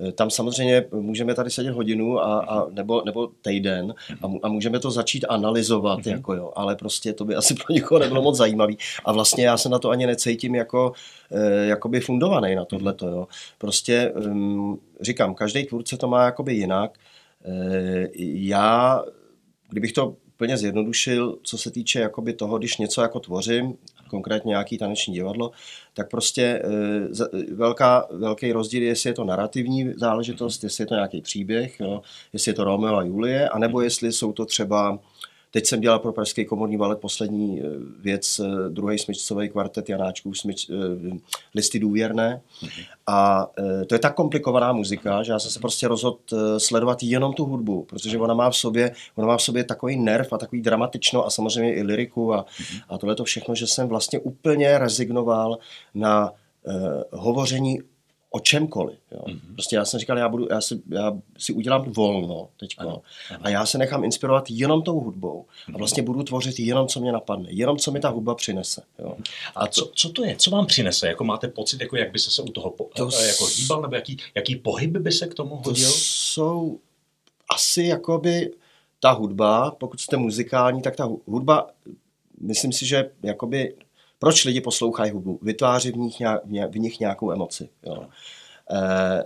eh, 0.09 0.13
tam 0.13 0.31
samozřejmě 0.31 0.85
můžeme 0.93 1.35
tady 1.35 1.51
sedět 1.51 1.71
hodinu 1.71 2.21
a, 2.21 2.41
a 2.41 2.71
nebo, 2.71 3.03
nebo 3.05 3.27
týden 3.27 3.95
a, 4.23 4.27
a 4.43 4.49
můžeme 4.49 4.79
to 4.79 4.91
začít 4.91 5.25
analyzovat, 5.29 5.99
mm-hmm. 5.99 6.11
jako 6.11 6.35
jo, 6.35 6.53
ale 6.57 6.77
prostě 6.77 7.13
to 7.13 7.25
by 7.25 7.35
asi 7.41 7.55
pro 7.55 7.75
někoho 7.75 7.99
nebylo 7.99 8.23
moc 8.23 8.37
zajímavý. 8.37 8.79
A 9.05 9.13
vlastně 9.13 9.45
já 9.45 9.57
se 9.57 9.69
na 9.69 9.79
to 9.79 9.91
ani 9.91 10.07
necítím 10.07 10.55
jako 10.55 10.93
e, 11.31 11.67
jakoby 11.67 12.01
fundovaný 12.01 12.55
na 12.55 12.65
tohleto. 12.65 13.09
Jo. 13.09 13.29
Prostě 13.59 14.13
um, 14.27 14.81
říkám, 15.01 15.35
každý 15.35 15.65
tvůrce 15.65 15.97
to 15.97 16.09
má 16.09 16.25
jakoby 16.25 16.55
jinak. 16.55 16.99
E, 17.45 18.09
já, 18.35 19.03
kdybych 19.71 19.93
to 19.93 20.17
úplně 20.41 20.57
zjednodušil, 20.57 21.39
co 21.43 21.59
se 21.59 21.71
týče 21.71 22.01
jakoby 22.01 22.33
toho, 22.33 22.59
když 22.59 22.79
něco 22.79 23.03
jako 23.03 23.21
tvořím, 23.21 23.75
konkrétně 24.11 24.49
nějaký 24.49 24.79
taneční 24.79 25.15
divadlo, 25.15 25.51
tak 25.95 26.11
prostě 26.11 26.43
e, 26.43 27.55
velká, 27.55 28.07
velký 28.11 28.53
rozdíl 28.53 28.83
je, 28.83 28.89
jestli 28.89 29.11
je 29.11 29.15
to 29.15 29.25
narrativní 29.25 29.93
záležitost, 29.97 30.65
jestli 30.65 30.83
je 30.83 30.87
to 30.87 30.95
nějaký 30.95 31.21
příběh, 31.21 31.81
jo, 31.81 32.03
jestli 32.33 32.51
je 32.51 32.55
to 32.55 32.65
Romeo 32.65 32.97
a 32.97 33.03
Julie, 33.03 33.49
anebo 33.49 33.81
jestli 33.81 34.13
jsou 34.13 34.33
to 34.33 34.47
třeba 34.47 34.99
Teď 35.51 35.67
jsem 35.67 35.81
dělal 35.81 35.99
pro 35.99 36.13
Pražský 36.13 36.45
komorní 36.45 36.77
balet 36.77 36.99
poslední 36.99 37.61
eh, 37.61 37.65
věc, 38.01 38.39
eh, 38.39 38.69
druhý 38.69 38.99
smyčcový 38.99 39.49
kvartet 39.49 39.89
Janáčků, 39.89 40.35
smyč, 40.35 40.71
listy 41.55 41.79
důvěrné. 41.79 42.41
A 43.07 43.47
to 43.87 43.95
je 43.95 43.99
tak 43.99 44.15
komplikovaná 44.15 44.73
muzika, 44.73 45.23
že 45.23 45.33
já 45.33 45.39
jsem 45.39 45.51
se 45.51 45.61
prostě 45.61 45.89
rozhodl 45.89 46.19
sledovat 46.59 47.03
jenom 47.03 47.33
tu 47.33 47.45
hudbu, 47.45 47.83
protože 47.89 48.19
ona 48.19 48.35
má 48.35 48.51
v 48.51 48.57
sobě, 48.57 48.93
ona 49.17 49.27
má 49.27 49.37
v 49.37 49.43
sobě 49.43 49.65
takový 49.65 49.97
nerv 49.97 50.33
a 50.33 50.39
takový 50.39 50.63
dramatično 50.63 51.27
a 51.27 51.31
samozřejmě 51.31 51.75
i 51.75 51.83
liriku 51.83 52.35
a, 52.35 52.47
a 52.89 52.99
tohle 52.99 53.15
to 53.15 53.25
všechno, 53.25 53.55
že 53.55 53.67
jsem 53.67 53.89
vlastně 53.89 54.19
úplně 54.19 54.79
rezignoval 54.79 55.59
na 55.95 56.33
hovoření 57.11 57.79
o 58.31 58.41
čemkoliv. 58.41 58.99
Jo. 59.13 59.21
Mm-hmm. 59.27 59.55
Prostě 59.55 59.77
já 59.77 59.85
jsem 59.85 60.01
říkal, 60.01 60.19
já, 60.19 60.29
budu, 60.29 60.47
já, 60.51 60.61
si, 60.61 60.83
já 60.89 61.13
si 61.39 61.53
udělám 61.53 61.93
volno 61.93 62.49
teď 62.57 62.77
a 63.43 63.49
já 63.49 63.67
se 63.67 63.79
nechám 63.79 64.05
inspirovat 64.05 64.45
jenom 64.49 64.83
tou 64.83 65.01
hudbou 65.01 65.45
a 65.67 65.71
mhm. 65.71 65.79
vlastně 65.79 66.03
budu 66.03 66.23
tvořit 66.23 66.59
jenom, 66.61 66.89
co 66.89 67.01
mě 67.01 67.13
napadne, 67.13 67.49
jenom, 67.51 67.79
co 67.79 67.91
mi 67.91 68.01
ta 68.01 68.09
hudba 68.09 68.35
přinese. 68.35 68.83
Jo. 68.99 69.17
A 69.55 69.67
co, 69.67 69.91
co 69.95 70.11
to 70.11 70.25
je? 70.25 70.37
Co 70.37 70.51
vám 70.51 70.67
přinese? 70.67 71.09
Jako 71.09 71.25
máte 71.25 71.49
pocit, 71.49 71.81
jako 71.81 71.97
jak 71.97 72.13
by 72.13 72.19
se, 72.19 72.31
se 72.31 72.43
u 72.43 72.49
toho 72.49 72.71
po, 72.71 72.85
to 72.97 73.09
eh, 73.21 73.27
jako 73.27 73.47
hýbal, 73.47 73.83
nebo 73.83 73.95
jaký, 73.95 74.17
jaký 74.35 74.57
pohyb 74.57 74.91
by 74.91 75.13
se 75.13 75.27
k 75.27 75.35
tomu 75.35 75.57
hodil? 75.57 75.87
To 75.87 75.93
jsou 75.93 76.79
asi 77.49 77.83
jakoby 77.83 78.53
ta 79.01 79.11
hudba, 79.11 79.71
pokud 79.71 80.01
jste 80.01 80.17
muzikální, 80.17 80.83
tak 80.83 80.97
ta 80.97 81.09
hudba, 81.27 81.71
myslím 82.41 82.73
si, 82.73 82.87
že 82.87 83.11
jakoby 83.23 83.75
proč 84.21 84.45
lidi 84.45 84.61
poslouchají 84.61 85.11
hudbu? 85.11 85.39
Vytváří 85.43 85.91
v 85.91 85.97
nich, 85.97 86.21
nějak, 86.21 86.71
v 86.71 86.79
nich 86.79 87.01
nějakou 87.01 87.33
emoci. 87.33 87.69
Jo. 87.87 88.05
E, 88.71 89.25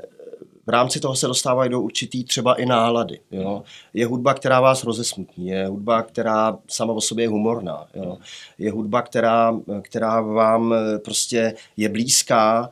v 0.66 0.68
rámci 0.68 1.00
toho 1.00 1.16
se 1.16 1.26
dostávají 1.26 1.70
do 1.70 1.80
určitý 1.80 2.24
třeba 2.24 2.54
i 2.54 2.66
nálady. 2.66 3.20
Jo. 3.30 3.62
Je 3.94 4.07
hudba, 4.07 4.35
která 4.35 4.61
vás 4.61 4.85
rozesmutní, 4.85 5.46
je 5.48 5.66
hudba, 5.66 6.02
která 6.02 6.59
sama 6.68 6.92
o 6.92 7.00
sobě 7.00 7.24
je 7.24 7.28
humorná. 7.28 7.87
Jo. 7.94 8.18
Je 8.59 8.70
hudba, 8.70 9.02
která, 9.02 9.57
která 9.83 10.20
vám 10.20 10.74
prostě 11.04 11.54
je 11.76 11.88
blízká, 11.88 12.70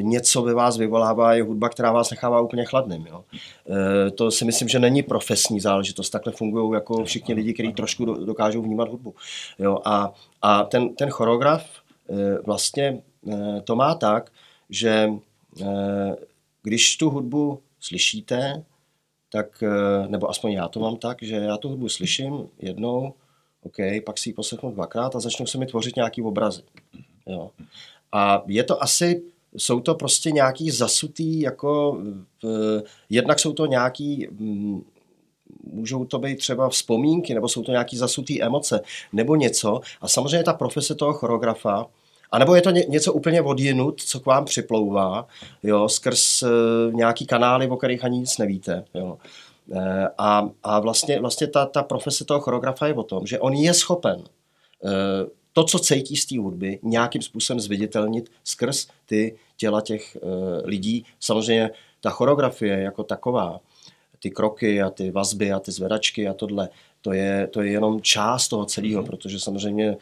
něco 0.00 0.42
ve 0.42 0.54
vás 0.54 0.76
vyvolává, 0.76 1.34
je 1.34 1.42
hudba, 1.42 1.68
která 1.68 1.92
vás 1.92 2.10
nechává 2.10 2.40
úplně 2.40 2.64
chladným. 2.64 3.06
Jo. 3.06 3.24
To 4.14 4.30
si 4.30 4.44
myslím, 4.44 4.68
že 4.68 4.78
není 4.78 5.02
profesní 5.02 5.60
záležitost. 5.60 6.10
Takhle 6.10 6.32
fungují 6.32 6.74
jako 6.74 7.04
všichni 7.04 7.34
lidi, 7.34 7.54
kteří 7.54 7.72
trošku 7.72 8.04
dokážou 8.04 8.62
vnímat 8.62 8.88
hudbu. 8.88 9.14
Jo. 9.58 9.78
A 9.84 10.12
a 10.46 10.64
ten, 10.64 10.94
ten 10.94 11.10
choreograf 11.10 11.66
eh, 12.10 12.38
vlastně 12.46 13.02
eh, 13.32 13.60
to 13.64 13.76
má 13.76 13.94
tak, 13.94 14.30
že 14.70 15.10
eh, 15.62 16.16
když 16.62 16.96
tu 16.96 17.10
hudbu 17.10 17.62
slyšíte, 17.80 18.64
tak, 19.32 19.64
nebo 20.08 20.30
aspoň 20.30 20.52
já 20.52 20.68
to 20.68 20.80
mám 20.80 20.96
tak, 20.96 21.22
že 21.22 21.36
já 21.36 21.56
tu 21.56 21.68
hudbu 21.68 21.88
slyším 21.88 22.48
jednou, 22.58 23.14
OK, 23.62 23.76
pak 24.06 24.18
si 24.18 24.28
ji 24.28 24.32
poslechnu 24.32 24.70
dvakrát 24.70 25.16
a 25.16 25.20
začnou 25.20 25.46
se 25.46 25.58
mi 25.58 25.66
tvořit 25.66 25.96
nějaký 25.96 26.22
obrazy. 26.22 26.62
Jo. 27.26 27.50
A 28.12 28.42
je 28.46 28.64
to 28.64 28.82
asi 28.82 29.22
jsou 29.56 29.80
to 29.80 29.94
prostě 29.94 30.30
nějaký 30.30 30.70
zasutý, 30.70 31.40
jako 31.40 32.02
jednak 33.10 33.38
jsou 33.38 33.52
to 33.52 33.66
nějaký 33.66 34.28
mm, 34.30 34.84
můžou 35.72 36.04
to 36.04 36.18
být 36.18 36.38
třeba 36.38 36.68
vzpomínky, 36.68 37.34
nebo 37.34 37.48
jsou 37.48 37.62
to 37.62 37.70
nějaké 37.70 37.96
zasutý 37.96 38.42
emoce, 38.42 38.80
nebo 39.12 39.36
něco. 39.36 39.80
A 40.00 40.08
samozřejmě 40.08 40.44
ta 40.44 40.52
profese 40.52 40.94
toho 40.94 41.12
choreografa, 41.12 41.86
a 42.30 42.38
nebo 42.38 42.54
je 42.54 42.62
to 42.62 42.70
ně, 42.70 42.84
něco 42.88 43.12
úplně 43.12 43.42
odjinut, 43.42 44.02
co 44.02 44.20
k 44.20 44.26
vám 44.26 44.44
připlouvá, 44.44 45.26
jo, 45.62 45.88
skrz 45.88 46.42
uh, 46.42 46.48
nějaký 46.92 47.26
kanály, 47.26 47.68
o 47.68 47.76
kterých 47.76 48.04
ani 48.04 48.18
nic 48.18 48.38
nevíte. 48.38 48.84
Jo. 48.94 49.18
E, 49.72 50.08
a, 50.18 50.48
a 50.62 50.80
vlastně, 50.80 51.20
vlastně 51.20 51.46
ta, 51.46 51.66
ta 51.66 51.82
profese 51.82 52.24
toho 52.24 52.40
choreografa 52.40 52.86
je 52.86 52.94
o 52.94 53.02
tom, 53.02 53.26
že 53.26 53.40
on 53.40 53.52
je 53.52 53.74
schopen 53.74 54.20
e, 54.20 54.90
to, 55.52 55.64
co 55.64 55.78
cítí 55.78 56.16
z 56.16 56.26
té 56.26 56.38
hudby, 56.38 56.78
nějakým 56.82 57.22
způsobem 57.22 57.60
zviditelnit 57.60 58.30
skrz 58.44 58.86
ty 59.06 59.36
těla 59.56 59.80
těch 59.80 60.16
e, 60.16 60.20
lidí. 60.64 61.04
Samozřejmě 61.20 61.70
ta 62.00 62.10
choreografie 62.10 62.78
jako 62.78 63.04
taková, 63.04 63.60
ty 64.18 64.30
kroky 64.30 64.82
a 64.82 64.90
ty 64.90 65.10
vazby 65.10 65.52
a 65.52 65.60
ty 65.60 65.72
zvedačky 65.72 66.28
a 66.28 66.34
tohle, 66.34 66.68
to 67.00 67.12
je, 67.12 67.46
to 67.46 67.62
je 67.62 67.72
jenom 67.72 68.00
část 68.00 68.48
toho 68.48 68.64
celého, 68.64 69.00
mm. 69.02 69.06
protože 69.06 69.40
samozřejmě 69.40 69.86
e, 69.86 69.96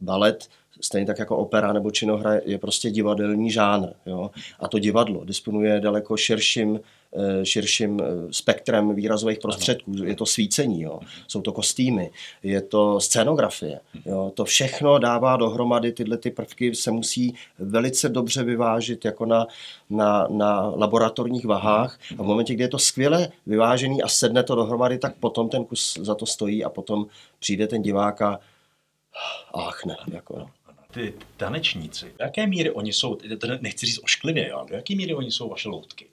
balet, 0.00 0.48
stejně 0.80 1.06
tak 1.06 1.18
jako 1.18 1.36
opera 1.36 1.72
nebo 1.72 1.90
činohra, 1.90 2.34
je 2.44 2.58
prostě 2.58 2.90
divadelní 2.90 3.50
žánr. 3.50 3.88
Jo? 4.06 4.30
A 4.60 4.68
to 4.68 4.78
divadlo 4.78 5.24
disponuje 5.24 5.80
daleko 5.80 6.16
širším 6.16 6.80
Eh, 7.16 7.46
širším 7.46 8.00
eh, 8.00 8.04
spektrem 8.30 8.94
výrazových 8.94 9.38
prostředků. 9.38 10.04
Je 10.04 10.14
to 10.14 10.26
svícení, 10.26 10.82
jo. 10.82 11.00
jsou 11.28 11.42
to 11.42 11.52
kostýmy, 11.52 12.10
je 12.42 12.62
to 12.62 13.00
scénografie. 13.00 13.80
Jo. 14.06 14.32
To 14.34 14.44
všechno 14.44 14.98
dává 14.98 15.36
dohromady, 15.36 15.92
tyhle 15.92 16.16
ty 16.16 16.30
prvky 16.30 16.74
se 16.74 16.90
musí 16.90 17.34
velice 17.58 18.08
dobře 18.08 18.44
vyvážit 18.44 19.04
jako 19.04 19.26
na, 19.26 19.46
na, 19.90 20.26
na 20.30 20.60
laboratorních 20.76 21.44
vahách 21.44 21.98
a 22.18 22.22
v 22.22 22.26
momentě, 22.26 22.54
kdy 22.54 22.64
je 22.64 22.68
to 22.68 22.78
skvěle 22.78 23.28
vyvážený 23.46 24.02
a 24.02 24.08
sedne 24.08 24.42
to 24.42 24.54
dohromady, 24.54 24.98
tak 24.98 25.14
potom 25.16 25.48
ten 25.48 25.64
kus 25.64 25.98
za 26.02 26.14
to 26.14 26.26
stojí 26.26 26.64
a 26.64 26.70
potom 26.70 27.06
přijde 27.38 27.66
ten 27.66 27.82
divák 27.82 28.22
a 28.22 28.40
ach 29.54 29.84
ne, 29.84 29.96
jako 30.12 30.38
no 30.38 30.46
ty 30.94 31.14
tanečníci, 31.36 32.04
do 32.04 32.24
jaké 32.24 32.46
míry 32.46 32.70
oni 32.70 32.92
jsou, 32.92 33.18
nechci 33.60 33.86
říct 33.86 34.00
ošklivě, 34.02 34.48
jo, 34.48 34.66
do 34.68 34.76
jaké 34.76 34.94
míry 34.94 35.14
oni 35.14 35.30
jsou 35.30 35.48
vaše 35.48 35.68
loutky? 35.68 36.06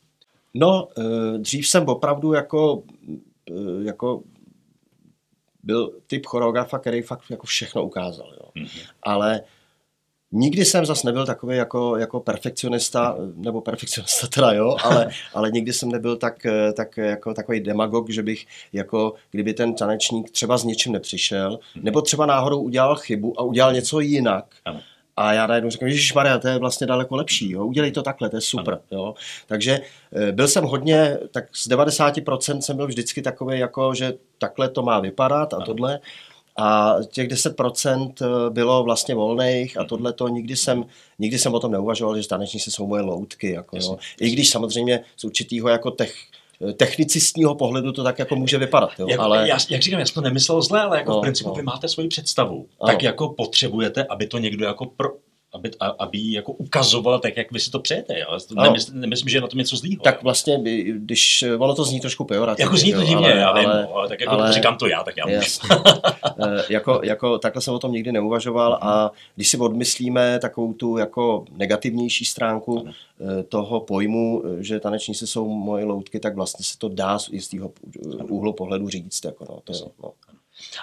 No, 0.54 0.88
eh, 0.98 1.38
dřív 1.38 1.68
jsem 1.68 1.90
opravdu 1.90 2.34
jako, 2.34 2.84
eh, 3.50 3.84
jako 3.84 4.24
byl 5.64 5.94
typ 6.08 6.26
choreografa, 6.26 6.80
který 6.80 7.02
fakt 7.02 7.24
jako 7.30 7.48
všechno 7.48 7.86
ukázal. 7.86 8.34
Jo. 8.34 8.64
Mm-hmm. 8.64 8.90
Ale 9.04 9.42
nikdy 10.32 10.66
jsem 10.66 10.86
zase 10.86 11.08
nebyl 11.08 11.26
takový 11.26 11.58
jako, 11.58 11.98
jako 11.98 12.20
perfekcionista, 12.20 13.18
nebo 13.36 13.62
perfekcionista 13.62 14.28
teda, 14.28 14.52
jo, 14.52 14.76
ale, 14.84 15.10
ale 15.34 15.52
nikdy 15.52 15.74
jsem 15.74 15.92
nebyl 15.92 16.18
tak, 16.18 16.48
tak 16.74 16.98
jako 16.98 17.34
takový 17.34 17.60
demagog, 17.60 18.10
že 18.10 18.24
bych 18.24 18.46
jako, 18.74 19.14
kdyby 19.32 19.54
ten 19.54 19.74
tanečník 19.74 20.32
třeba 20.32 20.58
s 20.58 20.64
něčím 20.64 20.94
nepřišel, 20.94 21.52
mm-hmm. 21.52 21.84
nebo 21.84 22.02
třeba 22.02 22.26
náhodou 22.26 22.62
udělal 22.62 22.96
chybu 22.96 23.40
a 23.40 23.44
udělal 23.44 23.74
něco 23.74 24.00
jinak, 24.00 24.46
ano 24.66 24.80
a 25.20 25.34
já 25.34 25.48
najednou 25.48 25.70
řeknu, 25.70 25.88
Ježíš 25.88 26.14
Maria, 26.14 26.40
to 26.40 26.48
je 26.48 26.58
vlastně 26.58 26.88
daleko 26.88 27.16
lepší, 27.16 27.52
jo? 27.52 27.66
udělej 27.66 27.92
to 27.92 28.02
takhle, 28.02 28.30
to 28.30 28.38
je 28.38 28.42
super. 28.42 28.80
Jo? 28.92 29.14
Takže 29.48 29.80
eh, 30.14 30.32
byl 30.32 30.48
jsem 30.48 30.64
hodně, 30.64 31.18
tak 31.32 31.56
z 31.56 31.70
90% 31.70 32.60
jsem 32.60 32.78
byl 32.78 32.88
vždycky 32.88 33.22
takový, 33.22 33.60
jako, 33.60 33.94
že 33.94 34.14
takhle 34.38 34.70
to 34.70 34.84
má 34.84 35.00
vypadat 35.00 35.54
a 35.54 35.60
tohle. 35.60 36.00
A 36.62 36.96
těch 37.12 37.28
10% 37.28 38.14
eh, 38.22 38.50
bylo 38.50 38.84
vlastně 38.84 39.16
volných 39.16 39.78
a 39.78 39.80
mhm. 39.80 39.90
tohle 39.90 40.14
to 40.14 40.28
nikdy 40.28 40.56
jsem, 40.56 40.86
nikdy 41.20 41.40
jsem 41.40 41.54
o 41.54 41.60
tom 41.60 41.72
neuvažoval, 41.72 42.22
že 42.22 42.28
tanečníci 42.28 42.72
jsou 42.72 42.88
moje 42.88 43.02
loutky. 43.02 43.52
Jako, 43.52 43.78
jo. 43.78 43.98
I 44.22 44.30
když 44.30 44.50
samozřejmě 44.50 45.00
z 45.18 45.24
určitýho 45.24 45.70
jako 45.70 45.92
těch 45.92 46.14
technicistního 46.78 47.56
pohledu 47.56 47.92
to 47.92 48.04
tak 48.04 48.20
jako 48.20 48.36
může 48.36 48.58
vypadat. 48.58 48.90
Jo? 49.00 49.08
Jak, 49.10 49.20
ale... 49.20 49.48
já, 49.50 49.58
jak 49.70 49.82
říkám, 49.82 50.00
já 50.00 50.06
jsem 50.06 50.14
to 50.14 50.22
nemyslel 50.22 50.62
zle, 50.62 50.82
ale 50.82 50.98
jako 50.98 51.12
no, 51.12 51.18
v 51.18 51.22
principu 51.22 51.50
no. 51.50 51.56
vy 51.56 51.62
máte 51.62 51.88
svoji 51.88 52.10
představu. 52.10 52.68
Ano. 52.80 52.94
Tak 52.94 53.04
jako 53.04 53.30
potřebujete, 53.30 54.04
aby 54.04 54.28
to 54.28 54.38
někdo 54.38 54.66
jako 54.66 54.86
pro, 54.86 55.10
aby, 55.54 55.72
aby 56.00 56.18
ji 56.18 56.34
jako 56.34 56.52
ukazoval 56.52 57.20
tak, 57.20 57.38
jak 57.38 57.52
vy 57.52 57.60
si 57.60 57.72
to 57.72 57.80
přejete. 57.80 58.20
Jo? 58.20 58.38
Nemysl, 58.64 58.92
nemyslím, 58.94 59.30
že 59.30 59.38
je 59.38 59.42
na 59.42 59.48
tom 59.48 59.58
něco 59.58 59.76
zlýho. 59.76 60.04
Tak 60.04 60.24
vlastně, 60.24 60.60
když 60.94 61.44
ono 61.58 61.76
to 61.76 61.84
zní 61.84 62.00
trošku 62.00 62.26
pejorativně. 62.26 62.66
Jako 62.66 62.78
zní 62.78 62.94
to 62.94 63.04
divně, 63.04 63.44
ale, 63.44 63.44
ale, 63.44 63.66
ale, 63.66 63.88
ale, 63.94 64.10
tak 64.10 64.22
jako 64.22 64.34
ale, 64.34 64.54
říkám 64.54 64.78
to 64.78 64.88
já, 64.88 65.04
tak 65.04 65.18
já 65.18 65.26
můžu. 65.26 65.40
Eh, 66.42 66.64
jako, 66.70 67.02
jako, 67.04 67.38
takhle 67.38 67.62
jsem 67.62 67.74
o 67.74 67.80
tom 67.80 67.92
nikdy 67.92 68.12
neuvažoval 68.12 68.80
a 68.82 69.12
když 69.36 69.50
si 69.50 69.58
odmyslíme 69.58 70.40
takovou 70.40 70.74
tu 70.74 70.98
jako 70.98 71.46
negativnější 71.52 72.26
stránku 72.26 72.80
ano. 72.80 72.92
Eh, 73.22 73.44
toho 73.44 73.80
pojmu, 73.80 74.44
eh, 74.46 74.64
že 74.64 74.80
tanečníci 74.80 75.28
jsou 75.28 75.48
moje 75.50 75.86
loutky, 75.86 76.20
tak 76.20 76.36
vlastně 76.36 76.66
se 76.66 76.78
to 76.78 76.90
dá 76.90 77.20
z 77.20 77.30
jistého 77.30 77.72
úhlu 78.22 78.54
pohledu 78.54 78.90
říct. 78.90 79.26
Jako 79.26 79.46
no, 79.50 79.60
to 79.64 79.74
je, 79.74 79.80
no. 80.04 80.12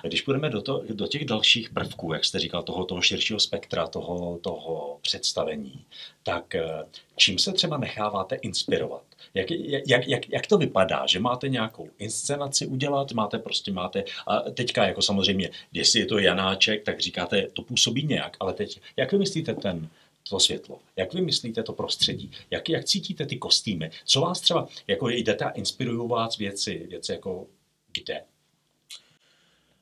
A 0.05 0.07
když 0.07 0.23
půjdeme 0.23 0.51
do, 0.51 0.63
to, 0.63 0.83
do 0.91 1.07
těch 1.07 1.25
dalších 1.25 1.71
prvků, 1.71 2.13
jak 2.13 2.25
jste 2.25 2.39
říkal, 2.39 2.63
toho, 2.63 2.85
toho 2.85 3.03
širšího 3.03 3.41
spektra, 3.41 3.87
toho, 3.87 4.39
toho 4.39 4.99
představení, 5.03 5.85
tak 6.23 6.55
eh, 6.55 6.85
čím 7.17 7.39
se 7.39 7.53
třeba 7.53 7.79
necháváte 7.79 8.37
inspirovat? 8.37 9.03
Jak, 9.35 9.47
jak, 9.87 10.09
jak, 10.09 10.29
jak 10.29 10.47
to 10.47 10.59
vypadá, 10.59 11.07
že 11.07 11.21
máte 11.21 11.49
nějakou 11.49 11.89
inscenaci 11.99 12.67
udělat, 12.67 13.13
máte 13.13 13.39
prostě, 13.39 13.73
máte, 13.73 14.05
a 14.27 14.41
teďka 14.41 14.87
jako 14.87 15.03
samozřejmě, 15.03 15.51
jestli 15.73 16.01
je 16.01 16.07
to 16.07 16.19
Janáček, 16.19 16.83
tak 16.85 17.01
říkáte, 17.01 17.47
to 17.53 17.63
působí 17.63 18.07
nějak, 18.07 18.37
ale 18.41 18.53
teď, 18.53 18.81
jak 18.97 19.13
vymyslíte 19.13 19.55
ten, 19.55 19.89
to 20.29 20.41
světlo? 20.41 20.79
Jak 20.97 21.15
vy 21.15 21.21
myslíte 21.21 21.63
to 21.63 21.73
prostředí? 21.73 22.31
Jak, 22.51 22.69
jak 22.69 22.85
cítíte 22.85 23.27
ty 23.27 23.37
kostýmy? 23.37 23.91
Co 24.05 24.21
vás 24.21 24.41
třeba, 24.41 24.69
jako 24.87 25.09
jdete 25.09 25.45
a 25.45 25.51
inspirují 25.51 26.09
vás 26.09 26.37
věci, 26.37 26.87
věci 26.91 27.13
jako 27.13 27.47
kde? 27.93 28.23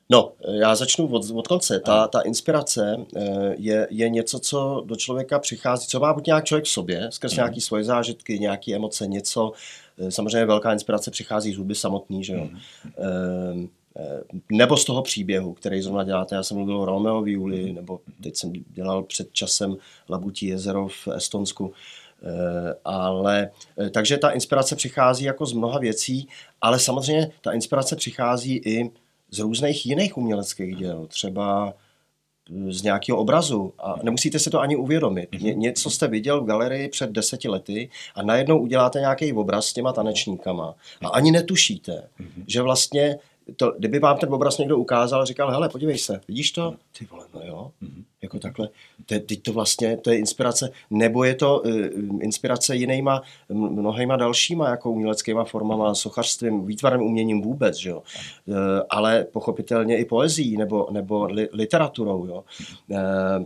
No, 0.09 0.31
já 0.51 0.75
začnu 0.75 1.07
od, 1.07 1.29
od 1.33 1.47
konce. 1.47 1.79
Ta, 1.79 2.07
ta 2.07 2.21
inspirace 2.21 2.97
eh, 3.15 3.55
je, 3.57 3.87
je 3.91 4.09
něco, 4.09 4.39
co 4.39 4.83
do 4.85 4.95
člověka 4.95 5.39
přichází, 5.39 5.87
co 5.87 5.99
má 5.99 6.13
buď 6.13 6.25
nějak 6.27 6.45
člověk 6.45 6.65
v 6.65 6.69
sobě, 6.69 7.07
skrz 7.11 7.31
mm. 7.31 7.35
nějaké 7.35 7.61
svoje 7.61 7.83
zážitky, 7.83 8.39
nějaké 8.39 8.75
emoce, 8.75 9.07
něco. 9.07 9.51
Eh, 9.97 10.11
samozřejmě 10.11 10.45
velká 10.45 10.73
inspirace 10.73 11.11
přichází 11.11 11.53
z 11.53 11.57
hudby 11.57 11.75
samotný, 11.75 12.23
že 12.23 12.33
jo. 12.33 12.49
Mm. 13.53 13.69
Nebo 14.51 14.77
z 14.77 14.85
toho 14.85 15.01
příběhu, 15.01 15.53
který 15.53 15.81
zrovna 15.81 16.03
děláte. 16.03 16.35
Já 16.35 16.43
jsem 16.43 16.57
mluvil 16.57 16.81
o 16.81 16.85
Romeo 16.85 17.21
Viuli, 17.21 17.73
nebo 17.73 17.99
teď 18.23 18.35
jsem 18.35 18.53
dělal 18.53 19.03
před 19.03 19.33
časem 19.33 19.77
Labutí 20.09 20.47
jezero 20.47 20.87
v 20.87 21.07
Estonsku. 21.07 21.73
Ale 22.85 23.49
takže 23.91 24.17
ta 24.17 24.29
inspirace 24.29 24.75
přichází 24.75 25.25
jako 25.25 25.45
z 25.45 25.53
mnoha 25.53 25.79
věcí, 25.79 26.27
ale 26.61 26.79
samozřejmě 26.79 27.31
ta 27.41 27.51
inspirace 27.51 27.95
přichází 27.95 28.55
i 28.55 28.91
z 29.31 29.39
různých 29.39 29.85
jiných 29.85 30.17
uměleckých 30.17 30.75
děl, 30.75 31.07
třeba 31.07 31.73
z 32.69 32.83
nějakého 32.83 33.17
obrazu. 33.17 33.73
A 33.79 33.95
nemusíte 34.03 34.39
si 34.39 34.49
to 34.49 34.59
ani 34.59 34.75
uvědomit. 34.75 35.29
Ně, 35.41 35.53
něco 35.53 35.89
jste 35.89 36.07
viděl 36.07 36.41
v 36.41 36.45
galerii 36.45 36.89
před 36.89 37.09
deseti 37.11 37.49
lety 37.49 37.89
a 38.15 38.23
najednou 38.23 38.59
uděláte 38.59 38.99
nějaký 38.99 39.33
obraz 39.33 39.65
s 39.65 39.73
těma 39.73 39.93
tanečníkama. 39.93 40.75
A 41.01 41.07
ani 41.07 41.31
netušíte, 41.31 42.09
že 42.47 42.61
vlastně 42.61 43.17
to, 43.57 43.73
kdyby 43.77 43.99
vám 43.99 44.17
ten 44.17 44.33
obraz 44.33 44.57
někdo 44.57 44.77
ukázal 44.77 45.21
a 45.21 45.25
říkal, 45.25 45.51
hele, 45.51 45.69
podívej 45.69 45.97
se, 45.97 46.21
vidíš 46.27 46.51
to? 46.51 46.75
Ty 46.97 47.07
vole, 47.11 47.25
no 47.33 47.41
jo, 47.43 47.71
mm-hmm. 47.83 48.03
jako 48.21 48.39
takhle. 48.39 48.69
Teď 49.05 49.41
to 49.41 49.53
vlastně, 49.53 49.97
to 49.97 50.09
je 50.09 50.17
inspirace, 50.17 50.69
nebo 50.89 51.23
je 51.23 51.35
to 51.35 51.59
uh, 51.59 51.71
inspirace 52.21 52.75
jinýma, 52.75 53.21
mnohýma 53.49 54.15
dalšíma 54.15 54.69
jako 54.69 54.91
uměleckýma 54.91 55.43
formama, 55.43 55.95
sochařstvím, 55.95 56.65
výtvarným 56.65 57.07
uměním 57.07 57.41
vůbec, 57.41 57.77
že 57.77 57.89
jo. 57.89 58.03
Uh, 58.45 58.55
ale 58.89 59.23
pochopitelně 59.23 59.97
i 59.97 60.05
poezí 60.05 60.57
nebo, 60.57 60.87
nebo 60.91 61.25
li, 61.25 61.49
literaturou, 61.53 62.25
jo. 62.25 62.43
Uh, 62.87 62.97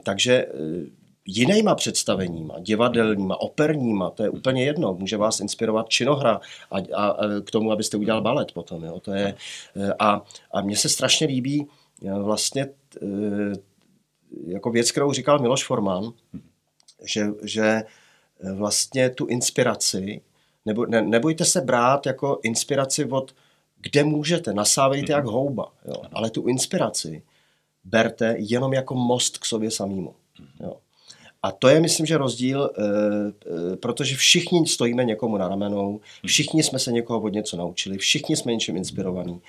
takže 0.03 0.45
uh, 0.45 0.98
jinýma 1.29 1.75
představeníma, 1.75 2.59
divadelníma, 2.59 3.41
operníma, 3.41 4.09
to 4.09 4.23
je 4.23 4.29
úplně 4.29 4.63
jedno. 4.63 4.93
Může 4.93 5.17
vás 5.17 5.39
inspirovat 5.39 5.89
činohra 5.89 6.41
a, 6.71 6.77
a, 6.95 7.07
a 7.07 7.27
k 7.45 7.51
tomu, 7.51 7.71
abyste 7.71 7.97
udělal 7.97 8.21
balet 8.21 8.51
potom. 8.51 8.83
Jo. 8.83 8.99
To 8.99 9.13
je, 9.13 9.35
a, 9.99 10.21
a 10.51 10.61
mně 10.61 10.77
se 10.77 10.89
strašně 10.89 11.27
líbí 11.27 11.67
vlastně 12.21 12.67
jako 14.47 14.71
věc, 14.71 14.91
kterou 14.91 15.13
říkal 15.13 15.39
Miloš 15.39 15.65
Forman, 15.65 16.11
že, 17.03 17.27
že 17.43 17.83
vlastně 18.53 19.09
tu 19.09 19.25
inspiraci, 19.25 20.21
nebo, 20.65 20.85
ne, 20.85 21.01
nebojte 21.01 21.45
se 21.45 21.61
brát 21.61 22.05
jako 22.05 22.39
inspiraci 22.43 23.05
od 23.05 23.35
kde 23.81 24.03
můžete, 24.03 24.53
nasávejte 24.53 25.13
jak 25.13 25.25
houba, 25.25 25.71
jo. 25.85 26.01
ale 26.13 26.29
tu 26.29 26.47
inspiraci 26.47 27.23
berte 27.83 28.35
jenom 28.37 28.73
jako 28.73 28.95
most 28.95 29.37
k 29.37 29.45
sobě 29.45 29.71
samému. 29.71 30.15
A 31.43 31.51
to 31.51 31.67
je, 31.67 31.79
myslím, 31.79 32.05
že 32.05 32.17
rozdíl, 32.17 32.69
eh, 32.77 32.83
eh, 33.73 33.75
protože 33.75 34.15
všichni 34.15 34.67
stojíme 34.67 35.05
někomu 35.05 35.37
na 35.37 35.47
ramenou, 35.47 35.99
všichni 36.25 36.63
jsme 36.63 36.79
se 36.79 36.91
někoho 36.91 37.21
od 37.21 37.33
něco 37.33 37.57
naučili, 37.57 37.97
všichni 37.97 38.35
jsme 38.35 38.53
něčím 38.53 38.77
inspirovaní. 38.77 39.41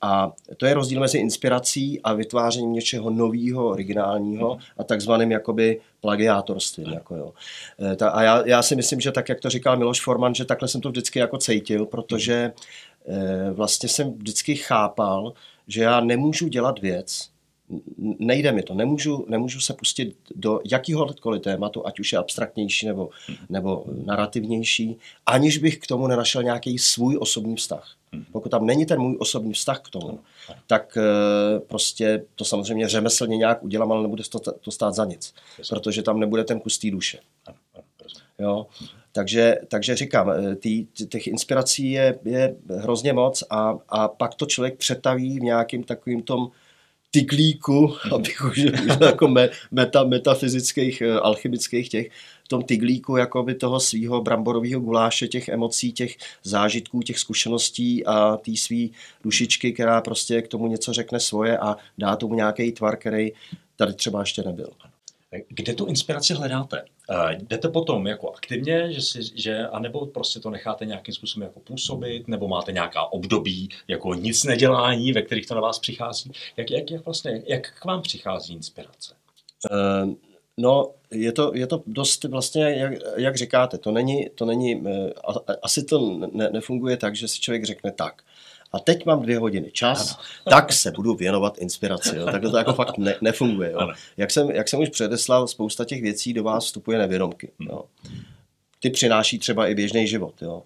A 0.00 0.32
to 0.56 0.66
je 0.66 0.74
rozdíl 0.74 1.00
mezi 1.00 1.18
inspirací 1.18 2.00
a 2.02 2.12
vytvářením 2.12 2.72
něčeho 2.72 3.10
nového, 3.10 3.68
originálního 3.68 4.58
a 4.78 4.84
takzvaným 4.84 5.30
jakoby 5.30 5.80
plagiátorstvím. 6.00 6.92
Jako 6.92 7.16
jo. 7.16 7.32
Eh, 7.78 8.04
a 8.04 8.22
já, 8.22 8.46
já 8.46 8.62
si 8.62 8.76
myslím, 8.76 9.00
že 9.00 9.12
tak, 9.12 9.28
jak 9.28 9.40
to 9.40 9.50
říkal 9.50 9.76
Miloš 9.76 10.00
Forman, 10.00 10.34
že 10.34 10.44
takhle 10.44 10.68
jsem 10.68 10.80
to 10.80 10.88
vždycky 10.88 11.18
jako 11.18 11.38
cítil, 11.38 11.86
protože 11.86 12.52
vlastně 13.52 13.88
jsem 13.88 14.12
vždycky 14.12 14.56
chápal, 14.56 15.32
že 15.68 15.82
já 15.82 16.00
nemůžu 16.00 16.48
dělat 16.48 16.78
věc, 16.78 17.30
nejde 17.98 18.52
mi 18.52 18.62
to, 18.62 18.74
nemůžu, 18.74 19.26
nemůžu 19.28 19.60
se 19.60 19.74
pustit 19.74 20.16
do 20.34 20.60
jakýhokoliv 20.70 21.42
tématu, 21.42 21.86
ať 21.86 22.00
už 22.00 22.12
je 22.12 22.18
abstraktnější 22.18 22.86
nebo, 22.86 23.08
nebo 23.48 23.84
narrativnější, 24.04 24.96
aniž 25.26 25.58
bych 25.58 25.78
k 25.78 25.86
tomu 25.86 26.06
nenašel 26.06 26.42
nějaký 26.42 26.78
svůj 26.78 27.18
osobní 27.20 27.56
vztah. 27.56 27.94
Pokud 28.32 28.48
tam 28.48 28.66
není 28.66 28.86
ten 28.86 29.00
můj 29.00 29.16
osobní 29.20 29.52
vztah 29.52 29.80
k 29.80 29.90
tomu, 29.90 30.20
tak 30.66 30.96
eh, 30.96 31.60
prostě 31.60 32.24
to 32.34 32.44
samozřejmě 32.44 32.88
řemeslně 32.88 33.36
nějak 33.36 33.62
udělám, 33.62 33.92
ale 33.92 34.02
nebude 34.02 34.22
to, 34.30 34.38
to 34.38 34.70
stát 34.70 34.94
za 34.94 35.04
nic, 35.04 35.34
protože 35.68 36.02
tam 36.02 36.20
nebude 36.20 36.44
ten 36.44 36.60
kus 36.60 36.78
té 36.78 36.90
duše. 36.90 37.18
Jo? 38.38 38.66
Takže, 39.12 39.56
takže 39.68 39.96
říkám, 39.96 40.30
eh, 40.30 40.56
tý, 40.56 40.86
těch 41.08 41.26
inspirací 41.26 41.90
je, 41.90 42.18
je 42.24 42.56
hrozně 42.76 43.12
moc 43.12 43.44
a, 43.50 43.78
a 43.88 44.08
pak 44.08 44.34
to 44.34 44.46
člověk 44.46 44.76
přetaví 44.76 45.40
v 45.40 45.42
nějakým 45.42 45.84
takovým 45.84 46.22
tom 46.22 46.50
tyglíku, 47.20 47.96
abych 48.12 48.44
už 48.44 48.66
jako 49.00 49.28
me, 49.28 49.48
meta, 49.70 50.04
metafyzických, 50.04 51.00
eh, 51.00 51.12
alchymických 51.12 51.88
těch, 51.88 52.10
v 52.44 52.48
tom 52.48 52.62
tyglíku 52.62 53.16
jakoby 53.16 53.54
toho 53.54 53.80
svého 53.80 54.22
bramborového 54.22 54.80
guláše, 54.80 55.28
těch 55.28 55.48
emocí, 55.48 55.92
těch 55.92 56.16
zážitků, 56.42 57.02
těch 57.02 57.18
zkušeností 57.18 58.06
a 58.06 58.36
té 58.36 58.56
svý 58.56 58.92
dušičky, 59.24 59.72
která 59.72 60.00
prostě 60.00 60.42
k 60.42 60.48
tomu 60.48 60.66
něco 60.66 60.92
řekne 60.92 61.20
svoje 61.20 61.58
a 61.58 61.76
dá 61.98 62.16
tomu 62.16 62.34
nějaký 62.34 62.72
tvar, 62.72 62.96
který 62.96 63.32
tady 63.76 63.94
třeba 63.94 64.20
ještě 64.20 64.42
nebyl. 64.42 64.70
Kde 65.48 65.74
tu 65.74 65.86
inspiraci 65.86 66.34
hledáte? 66.34 66.84
Uh, 67.10 67.30
jdete 67.30 67.68
potom 67.68 68.06
jako 68.06 68.30
aktivně, 68.30 68.92
že 68.92 69.02
si, 69.02 69.20
že, 69.34 69.66
anebo 69.66 70.06
prostě 70.06 70.40
to 70.40 70.50
necháte 70.50 70.86
nějakým 70.86 71.14
způsobem 71.14 71.46
jako 71.46 71.60
působit, 71.60 72.28
nebo 72.28 72.48
máte 72.48 72.72
nějaká 72.72 73.12
období 73.12 73.68
jako 73.88 74.14
nic 74.14 74.44
nedělání, 74.44 75.12
ve 75.12 75.22
kterých 75.22 75.46
to 75.46 75.54
na 75.54 75.60
vás 75.60 75.78
přichází? 75.78 76.32
Jak, 76.56 76.70
jak, 76.70 76.90
jak 76.90 77.04
vlastně, 77.04 77.42
jak 77.46 77.80
k 77.80 77.84
vám 77.84 78.02
přichází 78.02 78.54
inspirace? 78.54 79.14
Uh, 79.70 80.12
no, 80.56 80.90
je 81.10 81.32
to, 81.32 81.52
je 81.54 81.66
to 81.66 81.82
dost 81.86 82.24
vlastně, 82.24 82.62
jak, 82.62 82.92
jak 83.16 83.36
říkáte, 83.36 83.78
to 83.78 83.90
není, 83.90 84.30
to 84.34 84.44
není, 84.44 84.84
asi 85.62 85.84
to 85.84 86.28
ne, 86.32 86.50
nefunguje 86.50 86.96
tak, 86.96 87.16
že 87.16 87.28
si 87.28 87.40
člověk 87.40 87.64
řekne 87.64 87.92
tak, 87.92 88.22
a 88.72 88.78
teď 88.78 89.06
mám 89.06 89.22
dvě 89.22 89.38
hodiny 89.38 89.70
čas, 89.72 90.12
ano. 90.12 90.56
tak 90.56 90.72
se 90.72 90.90
budu 90.90 91.14
věnovat 91.14 91.58
inspiraci. 91.58 92.16
Jo. 92.16 92.26
Tak 92.26 92.42
to 92.42 92.56
jako 92.56 92.72
fakt 92.72 92.98
ne, 92.98 93.14
nefunguje. 93.20 93.72
Jo. 93.72 93.92
Jak, 94.16 94.30
jsem, 94.30 94.50
jak 94.50 94.68
jsem 94.68 94.80
už 94.80 94.88
předeslal, 94.88 95.48
spousta 95.48 95.84
těch 95.84 96.02
věcí 96.02 96.32
do 96.32 96.44
vás 96.44 96.64
vstupuje 96.64 96.98
nevědomky. 96.98 97.50
Jo. 97.60 97.84
Ty 98.80 98.90
přináší 98.90 99.38
třeba 99.38 99.66
i 99.66 99.74
běžný 99.74 100.06
život. 100.06 100.42
Jo. 100.42 100.62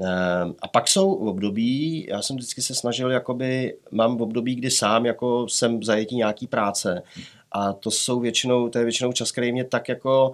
Ehm, 0.00 0.54
a 0.62 0.68
pak 0.68 0.88
jsou 0.88 1.12
období, 1.12 2.06
já 2.08 2.22
jsem 2.22 2.36
vždycky 2.36 2.62
se 2.62 2.74
snažil, 2.74 3.10
jakoby, 3.10 3.76
mám 3.90 4.16
v 4.16 4.22
období, 4.22 4.54
kdy 4.54 4.70
sám 4.70 5.06
jako 5.06 5.48
jsem 5.48 5.82
zajetí 5.82 6.16
nějaký 6.16 6.46
práce 6.46 7.02
a 7.52 7.72
to 7.72 7.90
jsou 7.90 8.20
většinou, 8.20 8.68
to 8.68 8.78
je 8.78 8.84
většinou 8.84 9.12
čas, 9.12 9.32
který 9.32 9.52
mě 9.52 9.64
tak 9.64 9.88
jako 9.88 10.32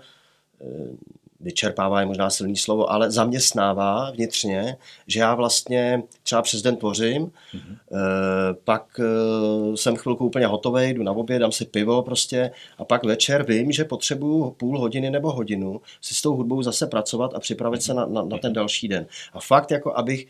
ehm, 0.61 0.99
vyčerpává 1.43 2.01
je 2.01 2.07
možná 2.07 2.31
silný 2.31 2.57
slovo, 2.57 2.93
ale 2.93 3.11
zaměstnává 3.11 4.11
vnitřně, 4.11 4.77
že 5.07 5.21
já 5.21 5.35
vlastně 5.35 6.03
třeba 6.23 6.43
přes 6.43 6.63
den 6.63 6.77
tvořím, 6.77 7.23
mm-hmm. 7.27 7.77
e, 7.77 8.55
pak 8.65 9.01
e, 9.01 9.77
jsem 9.77 9.97
chvilku 9.97 10.27
úplně 10.27 10.47
hotový, 10.47 10.95
jdu 10.95 11.03
na 11.03 11.13
oběd, 11.13 11.41
dám 11.41 11.53
si 11.53 11.65
pivo 11.65 12.03
prostě 12.03 12.51
a 12.79 12.85
pak 12.85 13.05
večer 13.05 13.43
vím, 13.43 13.73
že 13.73 13.85
potřebuju 13.85 14.51
půl 14.51 14.79
hodiny 14.79 15.11
nebo 15.11 15.33
hodinu 15.33 15.81
si 16.01 16.15
s 16.15 16.23
tou 16.23 16.35
hudbou 16.35 16.63
zase 16.63 16.87
pracovat 16.87 17.35
a 17.35 17.41
připravit 17.41 17.83
se 17.83 17.95
na, 17.95 18.07
na, 18.07 18.23
na 18.23 18.39
ten 18.39 18.53
další 18.53 18.89
den. 18.89 19.07
A 19.33 19.41
fakt 19.41 19.71
jako 19.71 19.97
abych 19.97 20.27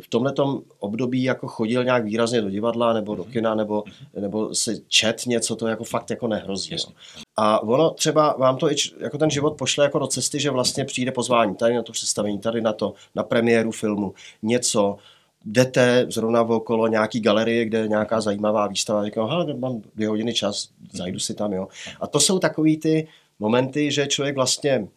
v 0.00 0.08
tomhle 0.08 0.32
období 0.78 1.22
jako 1.22 1.48
chodil 1.48 1.84
nějak 1.84 2.04
výrazně 2.04 2.40
do 2.40 2.50
divadla 2.50 2.92
nebo 2.92 3.14
do 3.14 3.24
kina 3.24 3.54
nebo, 3.54 3.84
nebo 4.20 4.54
si 4.54 4.82
čet 4.88 5.22
něco, 5.26 5.56
to 5.56 5.66
jako 5.66 5.84
fakt 5.84 6.10
jako 6.10 6.28
nehrozí. 6.28 6.76
No. 6.86 6.94
A 7.36 7.62
ono 7.62 7.90
třeba 7.90 8.36
vám 8.38 8.56
to 8.56 8.70
i 8.70 8.74
jako 9.00 9.18
ten 9.18 9.30
život 9.30 9.56
pošle 9.58 9.84
jako 9.84 9.98
do 9.98 10.06
cesty, 10.06 10.40
že 10.40 10.50
vlastně 10.50 10.84
přijde 10.84 11.12
pozvání 11.12 11.54
tady 11.54 11.74
na 11.74 11.82
to 11.82 11.92
představení, 11.92 12.38
tady 12.38 12.60
na 12.60 12.72
to, 12.72 12.94
na 13.14 13.22
premiéru 13.22 13.70
filmu, 13.70 14.14
něco, 14.42 14.96
jdete 15.44 16.06
zrovna 16.08 16.42
okolo 16.42 16.86
nějaký 16.86 17.20
galerie, 17.20 17.64
kde 17.64 17.78
je 17.78 17.88
nějaká 17.88 18.20
zajímavá 18.20 18.66
výstava, 18.66 19.04
říkám, 19.04 19.28
hele, 19.28 19.54
mám 19.54 19.82
dvě 19.94 20.08
hodiny 20.08 20.34
čas, 20.34 20.68
zajdu 20.92 21.18
si 21.18 21.34
tam, 21.34 21.52
jo. 21.52 21.68
A 22.00 22.06
to 22.06 22.20
jsou 22.20 22.38
takový 22.38 22.76
ty 22.76 23.08
momenty, 23.38 23.90
že 23.90 24.06
člověk 24.06 24.34
vlastně 24.34 24.88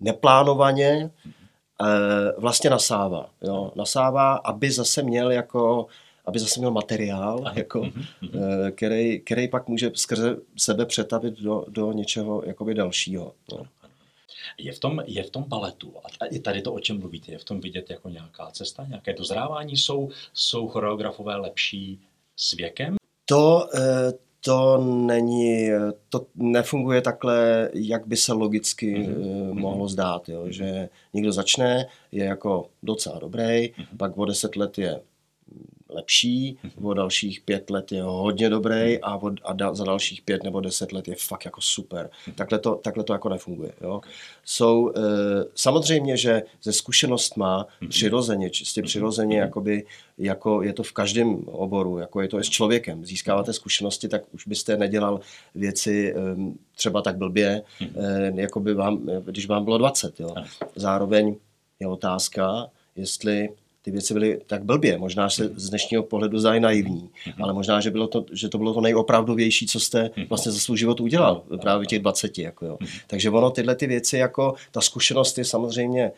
neplánovaně 0.00 1.10
vlastně 2.38 2.70
nasává. 2.70 3.30
Jo? 3.42 3.72
Nasává, 3.74 4.34
aby 4.34 4.70
zase 4.70 5.02
měl 5.02 5.30
jako 5.30 5.86
aby 6.24 6.38
zase 6.38 6.60
měl 6.60 6.70
materiál, 6.70 7.44
jako, 7.54 7.78
mhm, 7.84 8.04
mhm. 8.20 8.42
Eh, 8.66 8.70
který, 8.70 9.20
který 9.20 9.48
pak 9.48 9.68
může 9.68 9.90
skrze 9.94 10.36
sebe 10.56 10.86
přetavit 10.86 11.40
do, 11.40 11.64
do 11.68 11.92
něčeho 11.92 12.42
jakoby 12.46 12.74
dalšího. 12.74 13.34
No. 13.52 13.66
Je 14.58 14.72
v, 14.72 14.78
tom, 14.78 15.02
je 15.06 15.22
v 15.22 15.30
tom 15.30 15.44
baletu, 15.48 15.94
a 16.20 16.26
i 16.26 16.38
tady 16.38 16.62
to, 16.62 16.72
o 16.72 16.80
čem 16.80 16.98
mluvíte, 16.98 17.32
je 17.32 17.38
v 17.38 17.44
tom 17.44 17.60
vidět 17.60 17.90
jako 17.90 18.08
nějaká 18.08 18.50
cesta, 18.50 18.84
nějaké 18.88 19.12
dozrávání? 19.12 19.76
Jsou, 19.76 20.10
jsou 20.34 20.68
choreografové 20.68 21.36
lepší 21.36 22.00
s 22.36 22.52
věkem? 22.52 22.96
To, 23.26 23.68
eh, 23.74 24.12
to 24.44 24.78
není, 24.84 25.70
to 26.08 26.26
nefunguje 26.36 27.00
takhle, 27.00 27.70
jak 27.74 28.06
by 28.06 28.16
se 28.16 28.32
logicky 28.32 28.94
mm-hmm. 28.94 29.54
mohlo 29.54 29.88
zdát, 29.88 30.28
jo? 30.28 30.44
že 30.48 30.88
někdo 31.12 31.32
začne, 31.32 31.86
je 32.12 32.24
jako 32.24 32.66
docela 32.82 33.18
dobrý, 33.18 33.42
mm-hmm. 33.42 33.96
pak 33.96 34.18
o 34.18 34.24
deset 34.24 34.56
let 34.56 34.78
je 34.78 35.00
lepší, 35.94 36.56
mm-hmm. 36.64 36.86
o 36.86 36.94
dalších 36.94 37.40
pět 37.40 37.70
let 37.70 37.92
je 37.92 38.02
hodně 38.02 38.50
dobrý 38.50 39.00
a, 39.02 39.16
od, 39.16 39.34
a 39.44 39.52
da, 39.52 39.74
za 39.74 39.84
dalších 39.84 40.22
pět 40.22 40.42
nebo 40.42 40.60
deset 40.60 40.92
let 40.92 41.08
je 41.08 41.14
fakt 41.18 41.44
jako 41.44 41.60
super. 41.60 42.10
Mm-hmm. 42.26 42.34
Takhle, 42.34 42.58
to, 42.58 42.74
takhle 42.74 43.04
to 43.04 43.12
jako 43.12 43.28
nefunguje. 43.28 43.72
Jo? 43.80 44.00
Jsou, 44.44 44.90
e, 44.90 45.00
samozřejmě, 45.54 46.16
že 46.16 46.42
ze 46.62 46.72
zkušenostma 46.72 47.66
mm-hmm. 47.66 47.88
přirozeně, 47.88 48.50
čistě 48.50 48.82
přirozeně, 48.82 49.38
jakoby, 49.38 49.86
jako 50.18 50.62
je 50.62 50.72
to 50.72 50.82
v 50.82 50.92
každém 50.92 51.34
oboru, 51.48 51.98
jako 51.98 52.20
je 52.20 52.28
to 52.28 52.38
i 52.40 52.44
s 52.44 52.48
člověkem. 52.48 53.04
Získáváte 53.04 53.52
zkušenosti, 53.52 54.08
tak 54.08 54.22
už 54.34 54.46
byste 54.46 54.76
nedělal 54.76 55.20
věci 55.54 56.14
e, 56.14 56.16
třeba 56.76 57.02
tak 57.02 57.16
blbě, 57.16 57.62
e, 57.80 58.32
jako 58.34 58.60
by 58.60 58.74
vám, 58.74 59.06
když 59.24 59.46
vám 59.46 59.64
bylo 59.64 59.78
20. 59.78 60.20
Jo? 60.20 60.34
Zároveň 60.76 61.36
je 61.80 61.88
otázka, 61.88 62.66
jestli 62.96 63.48
ty 63.82 63.90
věci 63.90 64.14
byly 64.14 64.40
tak 64.46 64.64
blbě. 64.64 64.98
Možná 64.98 65.30
se 65.30 65.50
z 65.56 65.68
dnešního 65.68 66.02
pohledu 66.02 66.38
zdají 66.38 66.60
naivní, 66.60 67.10
mm-hmm. 67.26 67.42
ale 67.42 67.52
možná, 67.52 67.80
že, 67.80 67.90
bylo 67.90 68.06
to, 68.06 68.24
že 68.32 68.48
to 68.48 68.58
bylo 68.58 68.74
to 68.74 68.80
nejopravdovější, 68.80 69.66
co 69.66 69.80
jste 69.80 70.10
mhm. 70.16 70.26
vlastně 70.28 70.52
za 70.52 70.58
svůj 70.58 70.78
život 70.78 71.00
udělal, 71.00 71.42
právě 71.60 71.86
těch 71.86 71.98
20. 71.98 72.38
Jako 72.38 72.66
jo. 72.66 72.78
Takže 73.06 73.30
ono 73.30 73.50
tyhle 73.50 73.74
ty 73.74 73.86
věci, 73.86 74.16
jako 74.16 74.54
ta 74.70 74.80
zkušenost 74.80 75.38
je 75.38 75.44
samozřejmě 75.44 76.12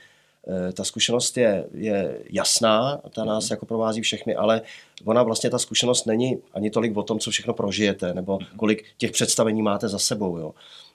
eh, 0.48 0.72
ta 0.72 0.85
zkušenost 0.85 1.37
je, 1.37 1.64
je 1.74 2.18
jasná, 2.31 3.00
ta 3.11 3.24
nás 3.24 3.44
mhm. 3.44 3.53
jako 3.53 3.66
provází 3.66 4.00
všechny, 4.00 4.35
ale 4.35 4.62
ona 5.05 5.22
vlastně 5.22 5.50
ta 5.50 5.59
zkušenost 5.59 6.07
není 6.07 6.38
ani 6.53 6.70
tolik 6.70 6.96
o 6.96 7.03
tom, 7.03 7.18
co 7.18 7.31
všechno 7.31 7.55
prožijete, 7.55 8.14
nebo 8.14 8.38
mhm. 8.40 8.46
kolik 8.57 8.85
těch 8.98 9.11
představení 9.12 9.62
máte 9.62 9.88
za 9.88 9.98
sebou. 9.98 10.38
Jo. 10.38 10.55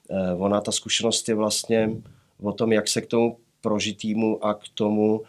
Eh, 0.10 0.34
ona 0.34 0.62
ta 0.62 0.72
zkušenost 0.72 1.30
je 1.30 1.36
vlastně 1.36 1.90
o 2.44 2.52
tom, 2.52 2.72
jak 2.72 2.88
se 2.88 3.02
k 3.02 3.08
tomu 3.08 3.38
prožitýmu 3.62 4.46
a 4.46 4.54
k 4.54 4.64
tomu 4.74 5.22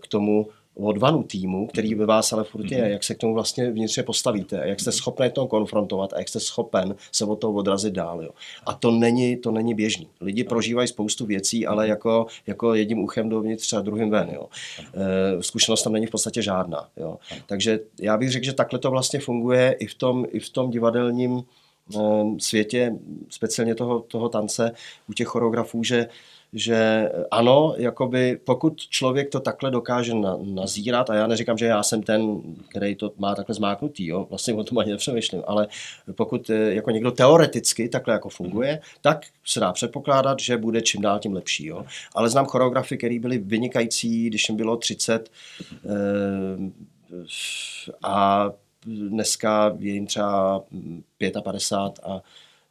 k 0.00 0.06
tomu 0.06 0.46
odvanu 0.74 1.22
týmu, 1.22 1.66
který 1.66 1.94
ve 1.94 2.06
vás 2.06 2.32
ale 2.32 2.44
furt 2.44 2.70
je, 2.70 2.82
mhm. 2.82 2.90
jak 2.90 3.04
se 3.04 3.14
k 3.14 3.18
tomu 3.18 3.34
vlastně 3.34 3.70
vnitřně 3.70 4.02
postavíte, 4.02 4.62
jak 4.64 4.80
jste 4.80 4.92
schopni 4.92 5.30
to 5.30 5.46
konfrontovat 5.46 6.12
a 6.12 6.18
jak 6.18 6.28
jste 6.28 6.40
schopen 6.40 6.94
se 7.12 7.24
od 7.24 7.36
toho 7.36 7.52
odrazit 7.52 7.94
dál. 7.94 8.22
Jo. 8.22 8.30
A 8.66 8.74
to 8.74 8.90
není, 8.90 9.36
to 9.36 9.50
není 9.50 9.74
běžný. 9.74 10.08
Lidi 10.20 10.44
prožívají 10.44 10.88
spoustu 10.88 11.26
věcí, 11.26 11.66
ale 11.66 11.84
mhm. 11.84 11.90
jako, 11.90 12.26
jako 12.46 12.74
jedním 12.74 12.98
uchem 12.98 13.28
dovnitř 13.28 13.72
a 13.72 13.80
druhým 13.80 14.10
ven. 14.10 14.30
Jo. 14.32 14.46
E, 14.94 15.42
zkušenost 15.42 15.82
tam 15.82 15.92
není 15.92 16.06
v 16.06 16.10
podstatě 16.10 16.42
žádná. 16.42 16.88
Jo. 16.96 17.18
Takže 17.46 17.80
já 18.00 18.16
bych 18.16 18.30
řekl, 18.30 18.44
že 18.44 18.52
takhle 18.52 18.78
to 18.78 18.90
vlastně 18.90 19.20
funguje 19.20 19.72
i 19.72 19.86
v 19.86 19.94
tom, 19.94 20.26
i 20.32 20.40
v 20.40 20.50
tom 20.50 20.70
divadelním 20.70 21.42
světě, 22.38 22.96
speciálně 23.28 23.74
toho, 23.74 24.00
toho 24.00 24.28
tance, 24.28 24.72
u 25.08 25.12
těch 25.12 25.26
choreografů, 25.26 25.84
že 25.84 26.06
že 26.52 27.10
ano, 27.30 27.74
jakoby 27.76 28.40
pokud 28.44 28.80
člověk 28.80 29.30
to 29.30 29.40
takhle 29.40 29.70
dokáže 29.70 30.14
na, 30.14 30.36
nazírat, 30.42 31.10
a 31.10 31.14
já 31.14 31.26
neříkám, 31.26 31.58
že 31.58 31.66
já 31.66 31.82
jsem 31.82 32.02
ten, 32.02 32.42
který 32.68 32.94
to 32.94 33.12
má 33.18 33.34
takhle 33.34 33.54
zmáknutý, 33.54 34.06
jo, 34.06 34.26
vlastně 34.30 34.54
o 34.54 34.64
tom 34.64 34.78
ani 34.78 34.90
nepřemýšlím, 34.90 35.42
ale 35.46 35.68
pokud 36.14 36.50
eh, 36.50 36.74
jako 36.74 36.90
někdo 36.90 37.10
teoreticky 37.10 37.88
takhle 37.88 38.14
jako 38.14 38.28
funguje, 38.28 38.80
tak 39.00 39.26
se 39.44 39.60
dá 39.60 39.72
předpokládat, 39.72 40.40
že 40.40 40.56
bude 40.56 40.82
čím 40.82 41.02
dál 41.02 41.18
tím 41.18 41.32
lepší. 41.32 41.66
Jo. 41.66 41.86
Ale 42.14 42.30
znám 42.30 42.46
choreografy, 42.46 42.98
které 42.98 43.18
byly 43.18 43.38
vynikající, 43.38 44.26
když 44.26 44.48
jim 44.48 44.56
bylo 44.56 44.76
30 44.76 45.30
eh, 45.74 45.90
a 48.02 48.50
dneska 48.86 49.76
je 49.78 49.92
jim 49.92 50.06
třeba 50.06 50.64
55 51.42 52.04
a 52.04 52.22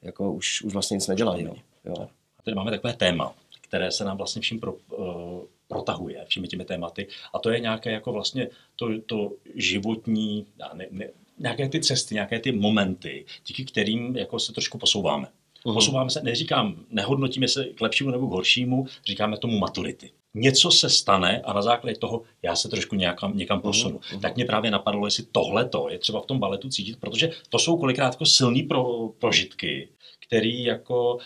jako 0.02 0.32
už, 0.32 0.62
už 0.62 0.74
vlastně 0.74 0.96
nic 0.96 1.08
nedělají. 1.08 1.44
Jo. 1.44 1.56
Jo. 1.86 2.08
A 2.39 2.44
tady 2.44 2.56
máme 2.56 2.72
takové 2.72 2.94
téma, 2.94 3.34
které 3.70 3.92
se 3.92 4.04
nám 4.06 4.18
vlastně 4.18 4.42
vším 4.42 4.60
pro, 4.60 4.74
uh, 4.74 5.42
protahuje 5.68 6.26
všemi 6.28 6.48
těmi 6.48 6.66
tématy. 6.66 7.08
A 7.34 7.40
to 7.40 7.50
je 7.50 7.60
nějaké 7.60 7.92
jako 7.92 8.12
vlastně 8.12 8.48
to, 8.76 8.90
to 9.06 9.32
životní, 9.56 10.46
ne, 10.74 10.88
ne, 10.92 11.10
nějaké 11.40 11.70
ty 11.70 11.80
cesty, 11.80 12.16
nějaké 12.16 12.40
ty 12.40 12.52
momenty, 12.52 13.26
díky 13.48 13.66
kterým 13.66 14.18
jako 14.18 14.40
se 14.40 14.54
trošku 14.54 14.78
posouváme. 14.78 15.28
Uhum. 15.64 15.76
Posouváme 15.76 16.10
se, 16.10 16.22
neříkám, 16.24 16.76
nehodnotíme 16.90 17.48
se 17.48 17.66
k 17.66 17.82
lepšímu 17.82 18.12
nebo 18.12 18.28
k 18.28 18.32
horšímu, 18.32 18.88
říkáme 19.06 19.38
tomu 19.38 19.60
maturity. 19.60 20.12
Něco 20.34 20.72
se 20.72 20.90
stane 20.90 21.42
a 21.42 21.54
na 21.54 21.62
základě 21.62 22.00
toho 22.00 22.22
já 22.42 22.56
se 22.56 22.70
trošku 22.70 22.96
nějakam, 22.96 23.38
někam 23.38 23.62
posunu. 23.62 24.00
Uhum. 24.12 24.22
Tak 24.22 24.36
mě 24.36 24.46
právě 24.46 24.72
napadlo, 24.72 25.08
jestli 25.08 25.24
tohle 25.32 25.70
to 25.70 25.90
je 25.90 26.00
třeba 26.00 26.22
v 26.22 26.26
tom 26.26 26.40
baletu 26.40 26.70
cítit, 26.70 27.00
protože 27.00 27.32
to 27.50 27.60
jsou 27.60 27.78
kolikrát 27.78 28.14
jako 28.14 28.26
silný 28.26 28.64
pro, 28.64 29.10
prožitky, 29.20 29.90
který 30.28 30.64
jako 30.64 31.18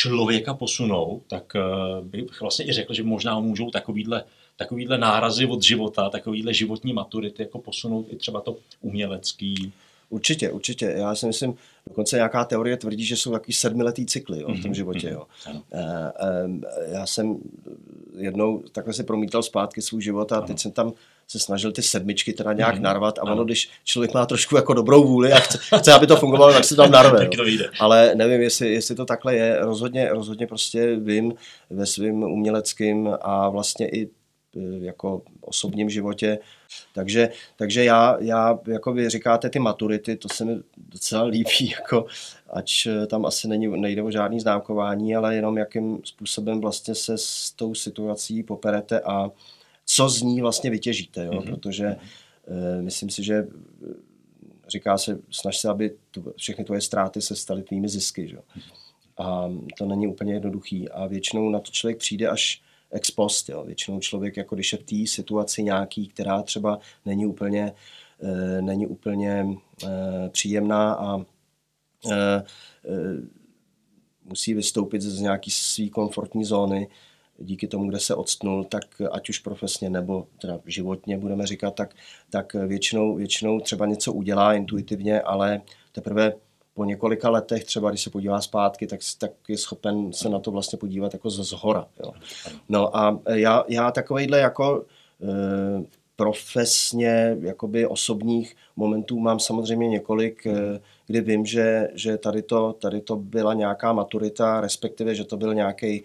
člověka 0.00 0.54
posunou, 0.54 1.22
tak 1.28 1.56
eh, 1.56 1.60
bych 2.02 2.40
vlastně 2.40 2.68
i 2.68 2.72
řekl, 2.72 2.94
že 2.94 3.02
možná 3.02 3.40
můžou 3.40 3.70
takovýhle, 3.70 4.24
takovýhle 4.56 4.98
nárazy 4.98 5.46
od 5.46 5.62
života, 5.62 6.10
takovýhle 6.10 6.54
životní 6.54 6.92
maturity 6.92 7.42
jako 7.42 7.58
posunout 7.58 8.06
i 8.10 8.16
třeba 8.16 8.40
to 8.40 8.56
umělecký. 8.80 9.72
Určitě, 10.08 10.50
určitě. 10.50 10.94
Já 10.96 11.14
si 11.14 11.26
myslím, 11.26 11.54
dokonce 11.86 12.16
nějaká 12.16 12.44
teorie 12.44 12.76
tvrdí, 12.76 13.04
že 13.04 13.16
jsou 13.16 13.32
takový 13.32 13.52
sedmiletý 13.52 14.06
cykly 14.06 14.40
jo, 14.40 14.48
v 14.48 14.62
tom 14.62 14.70
mhm, 14.70 14.74
životě. 14.74 15.10
Jo. 15.10 15.26
Mm-hmm. 15.44 16.62
Já 16.92 17.06
jsem 17.06 17.38
jednou 18.16 18.62
takhle 18.72 18.94
si 18.94 19.04
promítal 19.04 19.42
zpátky 19.42 19.82
svůj 19.82 20.02
život 20.02 20.32
a 20.32 20.40
teď 20.40 20.58
jsem 20.58 20.72
tam 20.72 20.92
se 21.30 21.38
snažil 21.38 21.72
ty 21.72 21.82
sedmičky 21.82 22.32
teda 22.32 22.52
nějak 22.52 22.76
mm. 22.76 22.82
narvat 22.82 23.18
a 23.18 23.22
ono, 23.22 23.44
když 23.44 23.70
člověk 23.84 24.14
má 24.14 24.26
trošku 24.26 24.56
jako 24.56 24.74
dobrou 24.74 25.06
vůli 25.06 25.32
a 25.32 25.38
chce, 25.38 25.58
chce 25.78 25.92
aby 25.92 26.06
to 26.06 26.16
fungovalo, 26.16 26.52
tak 26.52 26.64
se 26.64 26.76
tam 26.76 26.90
narve. 26.90 27.28
to 27.36 27.42
Ale 27.80 28.14
nevím, 28.14 28.40
jestli, 28.40 28.72
jestli 28.72 28.94
to 28.94 29.04
takhle 29.04 29.34
je. 29.34 29.60
Rozhodně, 29.60 30.08
rozhodně 30.08 30.46
prostě 30.46 30.96
vím 30.96 31.32
ve 31.70 31.86
svém 31.86 32.22
uměleckém 32.22 33.16
a 33.20 33.48
vlastně 33.48 33.88
i 33.88 34.04
e, 34.04 34.08
jako 34.84 35.22
osobním 35.40 35.90
životě. 35.90 36.38
Takže, 36.94 37.28
takže 37.56 37.84
já, 37.84 38.16
já, 38.20 38.58
jako 38.66 38.92
vy 38.92 39.08
říkáte 39.08 39.50
ty 39.50 39.58
maturity, 39.58 40.16
to 40.16 40.28
se 40.28 40.44
mi 40.44 40.56
docela 40.76 41.24
líbí, 41.24 41.70
jako, 41.80 42.06
ač 42.52 42.86
tam 43.06 43.26
asi 43.26 43.48
není, 43.48 43.80
nejde 43.80 44.02
o 44.02 44.10
žádný 44.10 44.40
známkování, 44.40 45.16
ale 45.16 45.34
jenom 45.34 45.58
jakým 45.58 46.00
způsobem 46.04 46.60
vlastně 46.60 46.94
se 46.94 47.18
s 47.18 47.52
tou 47.56 47.74
situací 47.74 48.42
poperete 48.42 49.00
a 49.00 49.30
co 49.92 50.08
z 50.08 50.22
ní 50.22 50.40
vlastně 50.40 50.70
vytěžíte, 50.70 51.24
jo? 51.24 51.32
Mm-hmm. 51.32 51.44
protože 51.44 51.96
uh, 52.46 52.82
myslím 52.82 53.10
si, 53.10 53.24
že 53.24 53.34
eh, 53.34 53.46
říká 54.68 54.98
se, 54.98 55.18
snaž 55.30 55.58
se, 55.58 55.68
aby 55.68 55.96
to, 56.10 56.22
všechny 56.36 56.64
tvoje 56.64 56.80
ztráty 56.80 57.22
se 57.22 57.36
staly 57.36 57.62
tvými 57.62 57.88
zisky. 57.88 58.28
Že? 58.28 58.38
A 59.18 59.50
to 59.78 59.86
není 59.86 60.06
úplně 60.06 60.32
jednoduchý 60.32 60.88
a 60.88 61.06
většinou 61.06 61.50
na 61.50 61.58
to 61.58 61.70
člověk 61.70 61.98
přijde 61.98 62.28
až 62.28 62.62
ex 62.90 63.10
post. 63.10 63.48
Jo? 63.48 63.64
Většinou 63.64 64.00
člověk, 64.00 64.36
jako 64.36 64.54
když 64.54 64.72
je 64.72 64.78
v 64.78 64.82
té 64.82 65.06
situaci 65.06 65.62
nějaký, 65.62 66.08
která 66.08 66.42
třeba 66.42 66.78
není 67.04 67.26
úplně, 67.26 67.72
uh, 68.18 68.60
není 68.60 68.86
úplně 68.86 69.44
uh, 69.44 69.90
příjemná 70.28 70.92
a 70.92 71.16
uh, 71.16 71.22
uh, 72.04 73.24
musí 74.24 74.54
vystoupit 74.54 75.02
z 75.02 75.20
nějaký 75.20 75.50
své 75.50 75.88
komfortní 75.88 76.44
zóny, 76.44 76.88
díky 77.40 77.66
tomu, 77.66 77.88
kde 77.88 78.00
se 78.00 78.14
odstnul, 78.14 78.64
tak 78.64 78.84
ať 79.10 79.28
už 79.28 79.38
profesně 79.38 79.90
nebo 79.90 80.26
teda 80.40 80.60
životně 80.66 81.18
budeme 81.18 81.46
říkat, 81.46 81.74
tak, 81.74 81.94
tak 82.30 82.54
většinou, 82.54 83.14
většinou 83.14 83.60
třeba 83.60 83.86
něco 83.86 84.12
udělá 84.12 84.54
intuitivně, 84.54 85.20
ale 85.20 85.60
teprve 85.92 86.32
po 86.74 86.84
několika 86.84 87.30
letech, 87.30 87.64
třeba 87.64 87.90
když 87.90 88.02
se 88.02 88.10
podívá 88.10 88.40
zpátky, 88.40 88.86
tak, 88.86 89.00
tak 89.18 89.30
je 89.48 89.58
schopen 89.58 90.12
se 90.12 90.28
na 90.28 90.38
to 90.38 90.50
vlastně 90.50 90.78
podívat 90.78 91.12
jako 91.12 91.30
ze 91.30 91.44
zhora. 91.44 91.86
Jo. 92.04 92.12
No 92.68 92.96
a 92.96 93.20
já, 93.34 93.64
já 93.68 93.90
takovejhle 93.90 94.38
jako 94.38 94.84
e, 95.22 96.00
profesně 96.16 97.36
jakoby 97.40 97.86
osobních 97.86 98.56
momentů 98.76 99.18
mám 99.18 99.40
samozřejmě 99.40 99.88
několik, 99.88 100.46
e, 100.46 100.80
kdy 101.06 101.20
vím, 101.20 101.46
že, 101.46 101.88
že 101.94 102.18
tady, 102.18 102.42
to, 102.42 102.72
tady 102.72 103.00
to 103.00 103.16
byla 103.16 103.54
nějaká 103.54 103.92
maturita, 103.92 104.60
respektive, 104.60 105.14
že 105.14 105.24
to 105.24 105.36
byl 105.36 105.54
nějaký 105.54 106.04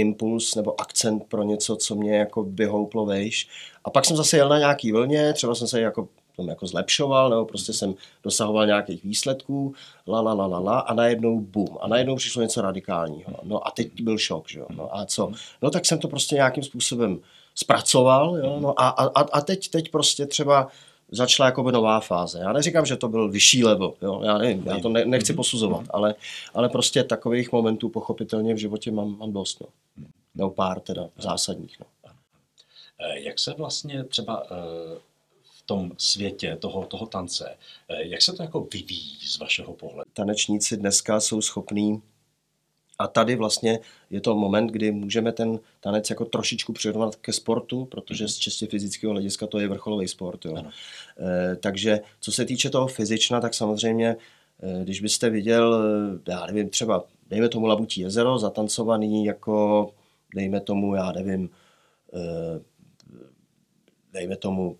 impuls 0.00 0.54
nebo 0.54 0.80
akcent 0.80 1.24
pro 1.24 1.42
něco, 1.42 1.76
co 1.76 1.94
mě 1.94 2.16
jako 2.16 2.42
vyhouplo 2.42 3.06
vejš. 3.06 3.48
A 3.84 3.90
pak 3.90 4.04
jsem 4.04 4.16
zase 4.16 4.36
jel 4.36 4.48
na 4.48 4.58
nějaký 4.58 4.92
vlně, 4.92 5.32
třeba 5.32 5.54
jsem 5.54 5.68
se 5.68 5.80
jako 5.80 6.08
tom 6.40 6.48
jako 6.48 6.66
zlepšoval, 6.66 7.30
nebo 7.30 7.44
prostě 7.44 7.72
jsem 7.72 7.94
dosahoval 8.24 8.66
nějakých 8.66 9.04
výsledků, 9.04 9.74
la, 10.08 10.20
la, 10.20 10.32
la, 10.32 10.46
la, 10.46 10.58
la 10.58 10.78
a 10.80 10.94
najednou 10.94 11.40
bum. 11.40 11.78
A 11.80 11.88
najednou 11.88 12.16
přišlo 12.16 12.42
něco 12.42 12.62
radikálního. 12.62 13.32
No 13.42 13.66
a 13.66 13.70
teď 13.70 14.00
byl 14.00 14.18
šok, 14.18 14.48
že 14.48 14.58
jo. 14.58 14.66
No 14.70 14.96
a 14.96 15.06
co? 15.06 15.32
No 15.62 15.70
tak 15.70 15.86
jsem 15.86 15.98
to 15.98 16.08
prostě 16.08 16.34
nějakým 16.34 16.62
způsobem 16.62 17.18
zpracoval, 17.54 18.36
jo. 18.36 18.58
No 18.60 18.80
a, 18.80 18.88
a, 18.88 19.20
a 19.20 19.40
teď, 19.40 19.68
teď 19.68 19.90
prostě 19.90 20.26
třeba 20.26 20.68
začala 21.10 21.46
jako 21.46 21.70
nová 21.70 22.00
fáze. 22.00 22.38
Já 22.38 22.52
neříkám, 22.52 22.86
že 22.86 22.96
to 22.96 23.08
byl 23.08 23.30
vyšší 23.30 23.64
level, 23.64 23.94
jo, 24.02 24.22
já 24.24 24.38
nevím, 24.38 24.62
já 24.66 24.80
to 24.80 24.88
ne, 24.88 25.04
nechci 25.04 25.32
posuzovat, 25.32 25.84
ale, 25.90 26.14
ale 26.54 26.68
prostě 26.68 27.04
takových 27.04 27.52
momentů 27.52 27.88
pochopitelně 27.88 28.54
v 28.54 28.58
životě 28.58 28.90
mám, 28.90 29.18
mám 29.18 29.32
dost, 29.32 29.60
no. 29.60 29.66
Nebo 30.34 30.50
pár 30.50 30.80
teda 30.80 31.08
zásadních, 31.18 31.80
no. 31.80 31.86
Eh, 33.00 33.20
jak 33.20 33.38
se 33.38 33.54
vlastně 33.58 34.04
třeba 34.04 34.42
eh, 34.50 34.98
v 35.42 35.62
tom 35.66 35.92
světě 35.98 36.56
toho, 36.60 36.86
toho 36.86 37.06
tance, 37.06 37.56
eh, 37.88 38.06
jak 38.06 38.22
se 38.22 38.32
to 38.32 38.42
jako 38.42 38.60
vyvíjí 38.72 39.18
z 39.26 39.38
vašeho 39.38 39.72
pohledu? 39.72 40.10
Tanečníci 40.14 40.76
dneska 40.76 41.20
jsou 41.20 41.42
schopní 41.42 42.02
a 43.00 43.06
tady 43.06 43.36
vlastně 43.36 43.78
je 44.10 44.20
to 44.20 44.36
moment, 44.36 44.66
kdy 44.66 44.92
můžeme 44.92 45.32
ten 45.32 45.58
tanec 45.80 46.10
jako 46.10 46.24
trošičku 46.24 46.72
přirovnat 46.72 47.16
ke 47.16 47.32
sportu, 47.32 47.84
protože 47.84 48.28
z 48.28 48.36
čistě 48.36 48.66
fyzického 48.66 49.12
hlediska 49.12 49.46
to 49.46 49.58
je 49.58 49.68
vrcholový 49.68 50.08
sport. 50.08 50.44
Jo. 50.44 50.56
E, 50.56 51.56
takže 51.56 52.00
co 52.20 52.32
se 52.32 52.44
týče 52.44 52.70
toho 52.70 52.86
fyzična, 52.86 53.40
tak 53.40 53.54
samozřejmě, 53.54 54.16
e, 54.62 54.84
když 54.84 55.00
byste 55.00 55.30
viděl, 55.30 55.82
eh, 56.26 56.30
já 56.30 56.46
nevím, 56.46 56.68
třeba 56.68 57.04
dejme 57.30 57.48
tomu 57.48 57.66
Labutí 57.66 58.00
jezero, 58.00 58.38
zatancovaný 58.38 59.24
jako, 59.24 59.90
dejme 60.34 60.60
tomu, 60.60 60.94
já 60.94 61.12
nevím, 61.12 61.50
e, 62.14 62.60
dejme 64.12 64.36
tomu 64.36 64.76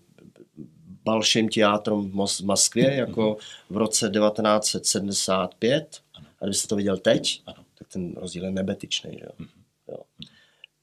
Balším 1.03 1.49
teátrom 1.49 2.11
v 2.11 2.43
Moskvě, 2.43 2.93
jako 2.93 3.37
v 3.69 3.77
roce 3.77 4.09
1975, 4.09 6.01
a 6.15 6.45
kdybyste 6.45 6.67
to 6.67 6.75
viděl 6.75 6.97
teď, 6.97 7.41
ano 7.45 7.63
ten 7.93 8.13
rozdíl 8.13 8.45
je 8.45 8.51
nebetyčný. 8.51 9.11
Že 9.11 9.25
jo? 9.25 9.31
Mhm. 9.37 9.49
Jo. 9.87 9.97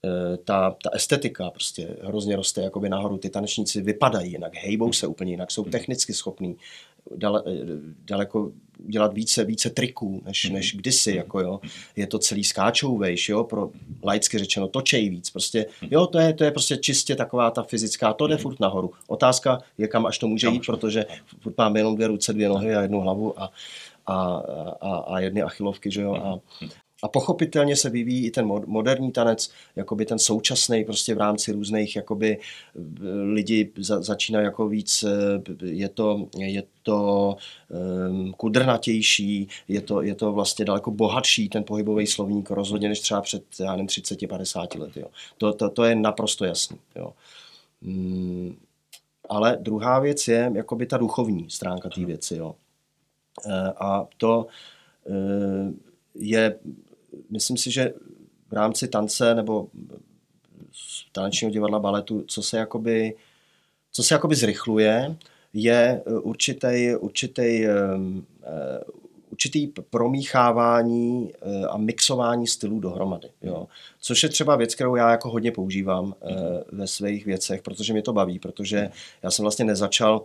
E, 0.05 0.37
ta, 0.37 0.77
ta 0.83 0.90
estetika 0.92 1.51
prostě 1.51 1.97
hrozně 2.03 2.37
roste 2.37 2.62
jakoby 2.62 2.88
nahoru. 2.88 3.18
Ty 3.18 3.31
tanečníci 3.31 3.83
vypadají 3.83 4.33
jinak, 4.33 4.55
hejbou 4.55 4.92
se 4.92 5.07
úplně 5.07 5.33
jinak, 5.33 5.51
jsou 5.51 5.62
mhm. 5.62 5.71
technicky 5.71 6.14
schopní 6.14 6.57
dale, 7.16 7.42
e, 7.47 7.53
daleko 8.05 8.53
dělat 8.79 9.14
více, 9.14 9.44
více 9.44 9.71
triků, 9.71 10.23
než, 10.25 10.44
mhm. 10.44 10.55
než 10.55 10.77
kdysi, 10.77 11.14
jako 11.14 11.40
jo. 11.40 11.61
Je 11.97 12.07
to 12.07 12.18
celý 12.18 12.44
skáčou 12.44 12.99
vejš, 12.99 13.29
jo, 13.29 13.44
pro 13.44 13.71
laicky 14.05 14.38
řečeno 14.38 14.68
točej 14.68 15.11
víc, 15.11 15.31
prostě, 15.31 15.66
jo, 15.90 16.07
to 16.07 16.18
je, 16.18 16.35
to 16.35 16.44
je 16.44 16.51
prostě 16.51 16.77
čistě 16.77 17.16
taková 17.16 17.51
ta 17.51 17.62
fyzická, 17.62 18.12
to 18.12 18.27
jde 18.27 18.37
furt 18.37 18.61
nahoru. 18.61 18.90
Otázka 19.07 19.59
je, 19.79 19.88
kam 19.88 20.07
až 20.07 20.18
to 20.18 20.29
může 20.29 20.49
jít, 20.49 20.66
protože 20.66 21.07
furt 21.40 21.59
máme 21.59 21.81
jenom 21.81 21.94
dvě 21.94 22.07
ruce, 22.07 22.33
dvě 22.33 22.49
nohy 22.49 22.75
a 22.75 22.83
jednu 22.83 23.01
hlavu 23.01 23.40
a, 23.42 23.51
a, 24.07 24.42
a, 24.81 24.97
a 24.97 25.21
jedny 25.21 25.42
achilovky, 25.42 25.90
že 25.90 26.03
jo, 26.03 26.14
a, 26.14 26.40
a 27.02 27.08
pochopitelně 27.08 27.76
se 27.76 27.90
vyvíjí 27.90 28.26
i 28.26 28.30
ten 28.30 28.46
moderní 28.66 29.12
tanec, 29.12 29.50
jakoby 29.76 30.06
ten 30.06 30.18
současný, 30.18 30.84
prostě 30.84 31.14
v 31.14 31.18
rámci 31.18 31.52
různých, 31.52 31.96
jakoby 31.96 32.38
lidi 33.32 33.72
za, 33.76 34.02
začínají 34.02 34.44
jako 34.44 34.68
víc, 34.68 35.02
eh, 35.04 35.66
je 35.66 35.88
to, 35.88 36.28
je 36.37 36.62
to 36.82 37.37
um, 38.08 38.32
kudrnatější, 38.32 39.48
je 39.68 39.80
to, 39.80 40.02
je 40.02 40.14
to 40.14 40.32
vlastně 40.32 40.64
daleko 40.64 40.90
bohatší 40.90 41.48
ten 41.48 41.64
pohybový 41.64 42.06
slovník 42.06 42.50
rozhodně 42.50 42.88
než 42.88 43.00
třeba 43.00 43.20
před, 43.20 43.44
já 43.61 43.70
nevím, 43.70 43.87
30-50 43.87 44.80
lety. 44.80 45.00
Jo. 45.00 45.06
To, 45.38 45.52
to, 45.52 45.70
to 45.70 45.84
je 45.84 45.94
naprosto 45.94 46.44
jasný. 46.44 46.78
Jo. 46.96 47.12
Hmm, 47.82 48.56
ale 49.28 49.58
druhá 49.61 50.00
věc 50.00 50.28
je 50.28 50.52
jakoby 50.54 50.87
ta 50.87 50.96
duchovní 50.96 51.50
stránka 51.50 51.88
té 51.88 52.05
věci. 52.05 52.36
Jo. 52.36 52.55
E, 53.46 53.72
a 53.76 54.07
to, 54.16 54.46
je, 56.14 56.59
myslím 57.30 57.56
si, 57.56 57.70
že 57.70 57.92
v 58.48 58.52
rámci 58.52 58.88
tance 58.88 59.34
nebo 59.34 59.68
tanečního 61.12 61.50
divadla 61.50 61.78
baletu, 61.78 62.24
co 62.26 62.42
se 62.42 62.59
jakoby, 62.59 63.14
co 63.92 64.02
se 64.02 64.14
jakoby 64.14 64.34
zrychluje, 64.34 65.16
je 65.52 66.02
určitý, 66.22 66.94
určitý, 67.00 67.64
určitý 69.30 69.66
promíchávání 69.66 71.32
a 71.70 71.76
mixování 71.76 72.46
stylů 72.46 72.80
dohromady. 72.80 73.28
Jo. 73.42 73.66
Což 74.00 74.22
je 74.22 74.28
třeba 74.28 74.56
věc, 74.56 74.74
kterou 74.74 74.96
já 74.96 75.11
jako 75.11 75.30
hodně 75.30 75.52
používám 75.52 76.14
ve 76.72 76.86
svých 76.86 77.26
věcech, 77.26 77.62
protože 77.62 77.92
mě 77.92 78.02
to 78.02 78.12
baví, 78.12 78.38
protože 78.38 78.90
já 79.22 79.30
jsem 79.30 79.42
vlastně 79.42 79.64
nezačal 79.64 80.24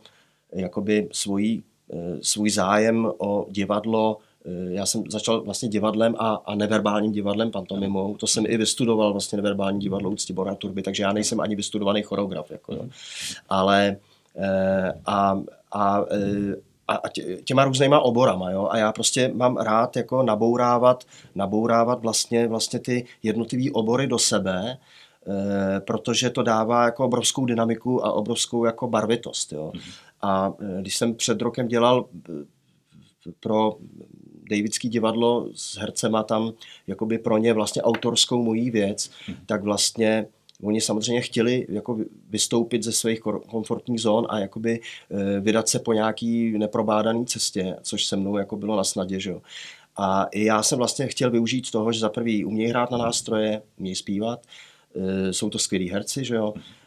jakoby 0.52 1.10
svůj, 1.12 1.64
svůj 2.22 2.50
zájem 2.50 3.12
o 3.18 3.48
divadlo 3.50 4.18
Eh, 4.18 4.33
já 4.68 4.86
jsem 4.86 5.04
začal 5.10 5.42
vlastně 5.42 5.70
divadlem 5.70 6.16
a, 6.20 6.34
a 6.46 6.56
neverbálním 6.56 7.12
divadlem, 7.12 7.52
pantomimou. 7.52 8.18
To 8.18 8.28
jsem 8.28 8.46
i 8.48 8.58
vystudoval 8.58 9.12
vlastně 9.12 9.36
neverbální 9.36 9.80
divadlo 9.80 10.10
u 10.10 10.16
Ctibora 10.16 10.56
Turby, 10.56 10.82
takže 10.82 11.04
já 11.04 11.14
nejsem 11.14 11.40
ani 11.40 11.56
vystudovaný 11.56 12.04
choreograf. 12.04 12.52
Jako, 12.52 12.74
jo. 12.74 12.86
Ale 13.50 13.98
eh, 14.36 14.94
a, 15.06 15.42
a, 15.72 16.06
eh, 16.12 16.56
a 16.88 17.02
těma 17.44 17.64
různýma 17.64 18.00
oborama, 18.00 18.52
jo? 18.52 18.68
a 18.72 18.78
já 18.78 18.92
prostě 18.92 19.32
mám 19.34 19.58
rád 19.58 19.96
jako 19.96 20.24
nabourávat, 20.24 21.04
nabourávat 21.36 22.02
vlastně, 22.02 22.48
vlastně 22.48 22.80
ty 22.80 23.06
jednotlivé 23.24 23.72
obory 23.72 24.08
do 24.08 24.20
sebe, 24.20 24.78
protože 25.80 26.30
to 26.30 26.44
dává 26.44 26.86
jako 26.86 27.06
obrovskou 27.06 27.46
dynamiku 27.46 28.06
a 28.06 28.12
obrovskou 28.12 28.66
jako 28.66 28.88
barvitost. 28.88 29.54
Jo? 29.54 29.72
Mhm. 29.74 29.84
A 30.22 30.54
když 30.80 30.98
jsem 30.98 31.16
před 31.16 31.42
rokem 31.42 31.68
dělal 31.68 32.06
pro 33.40 33.78
Davidský 34.50 34.90
divadlo 34.90 35.48
s 35.56 35.78
hercema 35.78 36.24
tam 36.24 36.54
jakoby 36.88 37.18
pro 37.18 37.38
ně 37.38 37.54
vlastně 37.54 37.82
autorskou 37.82 38.44
mojí 38.44 38.72
věc, 38.72 39.10
hmm. 39.28 39.38
tak 39.46 39.64
vlastně 39.64 40.26
oni 40.64 40.82
samozřejmě 40.82 41.22
chtěli 41.22 41.68
jako 41.70 41.98
vystoupit 42.30 42.84
ze 42.84 42.92
svých 42.92 43.20
komfortních 43.50 44.02
zón 44.02 44.26
a 44.30 44.40
jakoby 44.40 44.80
eh, 44.80 45.40
vydat 45.40 45.70
se 45.70 45.80
po 45.80 45.94
nějaký 45.94 46.58
neprobádaný 46.58 47.26
cestě, 47.26 47.76
což 47.82 48.06
se 48.06 48.16
mnou 48.16 48.38
jako 48.38 48.56
bylo 48.56 48.78
na 48.78 48.84
snadě, 48.84 49.20
že 49.20 49.30
jo. 49.30 49.42
A 49.98 50.28
já 50.36 50.64
jsem 50.64 50.78
vlastně 50.78 51.08
chtěl 51.08 51.32
využít 51.32 51.72
toho, 51.72 51.92
že 51.92 52.00
za 52.00 52.10
prvý 52.10 52.46
umějí 52.46 52.70
hrát 52.70 52.92
na 52.92 52.98
nástroje, 52.98 53.62
umějí 53.80 53.96
zpívat, 53.96 54.46
eh, 54.96 55.34
jsou 55.34 55.50
to 55.50 55.60
skvělí 55.60 55.90
herci, 55.90 56.26
že 56.26 56.36
jo, 56.36 56.54
Eh, 56.54 56.83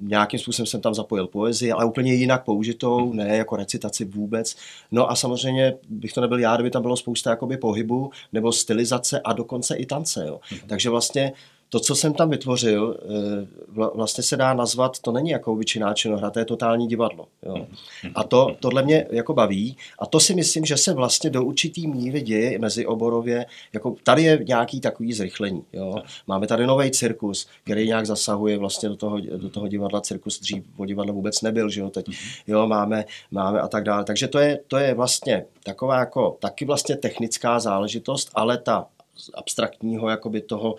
nějakým 0.00 0.40
způsobem 0.40 0.66
jsem 0.66 0.80
tam 0.80 0.94
zapojil 0.94 1.26
poezii, 1.26 1.72
ale 1.72 1.84
úplně 1.84 2.14
jinak 2.14 2.44
použitou, 2.44 3.12
ne 3.12 3.36
jako 3.36 3.56
recitaci 3.56 4.04
vůbec. 4.04 4.56
No 4.92 5.10
a 5.10 5.16
samozřejmě 5.16 5.74
bych 5.88 6.12
to 6.12 6.20
nebyl 6.20 6.38
já, 6.38 6.54
kdyby 6.54 6.70
tam 6.70 6.82
bylo 6.82 6.96
spousta 6.96 7.30
jakoby 7.30 7.56
pohybu 7.56 8.10
nebo 8.32 8.52
stylizace 8.52 9.20
a 9.20 9.32
dokonce 9.32 9.76
i 9.76 9.86
tance. 9.86 10.26
Jo. 10.26 10.40
Mhm. 10.52 10.60
Takže 10.66 10.90
vlastně 10.90 11.32
to, 11.74 11.80
co 11.80 11.94
jsem 11.94 12.14
tam 12.14 12.30
vytvořil, 12.30 12.96
eh, 13.02 13.46
vlastně 13.94 14.24
se 14.24 14.36
dá 14.36 14.54
nazvat, 14.54 14.98
to 14.98 15.12
není 15.12 15.30
jako 15.30 15.52
obyčejná 15.52 15.94
činohra, 15.94 16.30
to 16.30 16.38
je 16.38 16.44
totální 16.44 16.86
divadlo. 16.86 17.26
Jo. 17.42 17.66
A 18.14 18.24
to, 18.24 18.56
tohle 18.60 18.82
mě 18.82 19.06
jako 19.10 19.34
baví 19.34 19.76
a 19.98 20.06
to 20.06 20.20
si 20.20 20.34
myslím, 20.34 20.64
že 20.64 20.76
se 20.76 20.92
vlastně 20.92 21.30
do 21.30 21.44
určitý 21.44 21.86
míry 21.86 22.20
děje 22.22 22.58
mezi 22.58 22.86
oborově, 22.86 23.46
jako 23.72 23.96
tady 24.02 24.22
je 24.22 24.44
nějaký 24.46 24.80
takový 24.80 25.12
zrychlení. 25.12 25.64
Jo. 25.72 25.96
Máme 26.26 26.46
tady 26.46 26.66
nový 26.66 26.90
cirkus, 26.90 27.46
který 27.64 27.86
nějak 27.86 28.06
zasahuje 28.06 28.58
vlastně 28.58 28.88
do 28.88 28.96
toho, 28.96 29.20
do 29.20 29.50
toho 29.50 29.68
divadla. 29.68 30.00
Cirkus 30.00 30.40
dřív 30.40 30.64
o 30.76 30.86
divadle 30.86 31.12
vůbec 31.12 31.42
nebyl, 31.42 31.70
že 31.70 31.80
jo, 31.80 31.90
teď 31.90 32.06
jo, 32.46 32.66
máme, 32.66 33.04
máme 33.30 33.60
a 33.60 33.68
tak 33.68 33.84
dále. 33.84 34.04
Takže 34.04 34.28
to 34.28 34.38
je, 34.38 34.60
to 34.68 34.76
je 34.76 34.94
vlastně 34.94 35.44
taková 35.64 35.98
jako 35.98 36.36
taky 36.40 36.64
vlastně 36.64 36.96
technická 36.96 37.60
záležitost, 37.60 38.30
ale 38.34 38.58
ta 38.58 38.86
abstraktního 39.34 40.08
jakoby 40.08 40.40
toho 40.40 40.76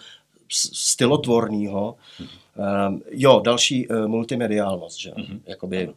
stylotvorného. 0.51 1.95
Um, 2.87 3.01
jo, 3.11 3.41
další 3.45 3.87
uh, 3.87 4.07
multimediálnost, 4.07 4.99
že? 4.99 5.11
Mm-hmm. 5.11 5.39
Jakoby 5.45 5.87
uh, 5.87 5.93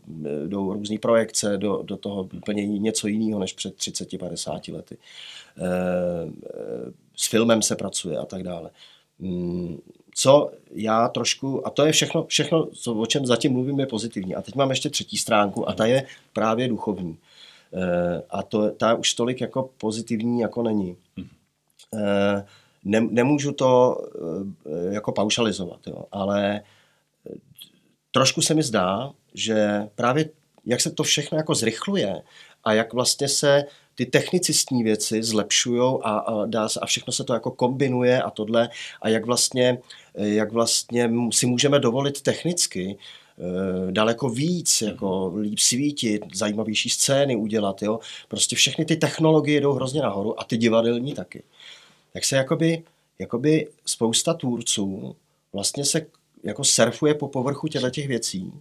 jdou 0.46 0.72
různé 0.72 0.98
projekce 0.98 1.58
do, 1.58 1.82
do 1.82 1.96
toho 1.96 2.28
úplně 2.36 2.66
něco 2.66 3.08
jiného 3.08 3.40
než 3.40 3.52
před 3.52 3.76
30-50 3.76 4.74
lety. 4.74 4.96
Uh, 5.60 6.32
s 7.16 7.28
filmem 7.28 7.62
se 7.62 7.76
pracuje 7.76 8.18
a 8.18 8.24
tak 8.24 8.42
dále. 8.42 8.70
Um, 9.18 9.80
co 10.14 10.50
já 10.70 11.08
trošku, 11.08 11.66
a 11.66 11.70
to 11.70 11.86
je 11.86 11.92
všechno, 11.92 12.24
všechno 12.24 12.66
co, 12.66 12.94
o 12.94 13.06
čem 13.06 13.26
zatím 13.26 13.52
mluvím, 13.52 13.80
je 13.80 13.86
pozitivní. 13.86 14.34
A 14.34 14.42
teď 14.42 14.54
mám 14.54 14.70
ještě 14.70 14.90
třetí 14.90 15.16
stránku 15.16 15.68
a 15.68 15.72
ta 15.72 15.86
je 15.86 16.06
právě 16.32 16.68
duchovní. 16.68 17.18
Uh, 17.70 17.80
a 18.30 18.42
to, 18.42 18.70
ta 18.70 18.94
už 18.94 19.14
tolik 19.14 19.40
jako 19.40 19.70
pozitivní 19.78 20.40
jako 20.40 20.62
není. 20.62 20.96
Uh, 21.90 22.00
ne, 22.88 23.00
nemůžu 23.00 23.52
to 23.52 23.98
eh, 24.66 24.94
jako 24.94 25.12
paušalizovat, 25.12 25.80
jo, 25.86 26.04
ale 26.12 26.56
eh, 26.56 27.34
trošku 28.10 28.42
se 28.42 28.54
mi 28.54 28.62
zdá, 28.62 29.12
že 29.34 29.88
právě 29.94 30.30
jak 30.66 30.80
se 30.80 30.90
to 30.90 31.02
všechno 31.02 31.38
jako 31.38 31.54
zrychluje 31.54 32.22
a 32.64 32.72
jak 32.72 32.92
vlastně 32.92 33.28
se 33.28 33.64
ty 33.94 34.06
technicistní 34.06 34.82
věci 34.82 35.22
zlepšují 35.22 35.98
a, 36.02 36.10
a, 36.10 36.46
dá 36.46 36.68
se, 36.68 36.80
a 36.80 36.86
všechno 36.86 37.12
se 37.12 37.24
to 37.24 37.34
jako 37.34 37.50
kombinuje 37.50 38.22
a 38.22 38.30
tohle 38.30 38.68
a 39.02 39.08
jak 39.08 39.26
vlastně, 39.26 39.78
eh, 40.14 40.28
jak 40.28 40.52
vlastně 40.52 41.10
si 41.32 41.46
můžeme 41.46 41.78
dovolit 41.78 42.20
technicky 42.20 42.98
daleko 43.90 44.28
víc, 44.28 44.82
jako 44.82 45.32
líp 45.40 45.58
svítit, 45.58 46.22
zajímavější 46.34 46.90
scény 46.90 47.36
udělat, 47.36 47.82
jo. 47.82 48.00
Prostě 48.28 48.56
všechny 48.56 48.84
ty 48.84 48.96
technologie 48.96 49.60
jdou 49.60 49.72
hrozně 49.72 50.02
nahoru 50.02 50.40
a 50.40 50.44
ty 50.44 50.56
divadelní 50.56 51.14
taky 51.14 51.42
tak 52.18 52.24
se 52.24 52.36
jakoby, 52.36 52.82
jakoby 53.18 53.68
spousta 53.86 54.34
tvůrců 54.34 55.16
vlastně 55.52 55.84
se 55.84 56.06
jako 56.44 56.64
surfuje 56.64 57.14
po 57.14 57.28
povrchu 57.28 57.68
těchto 57.68 57.90
těch 57.90 58.08
věcí, 58.08 58.52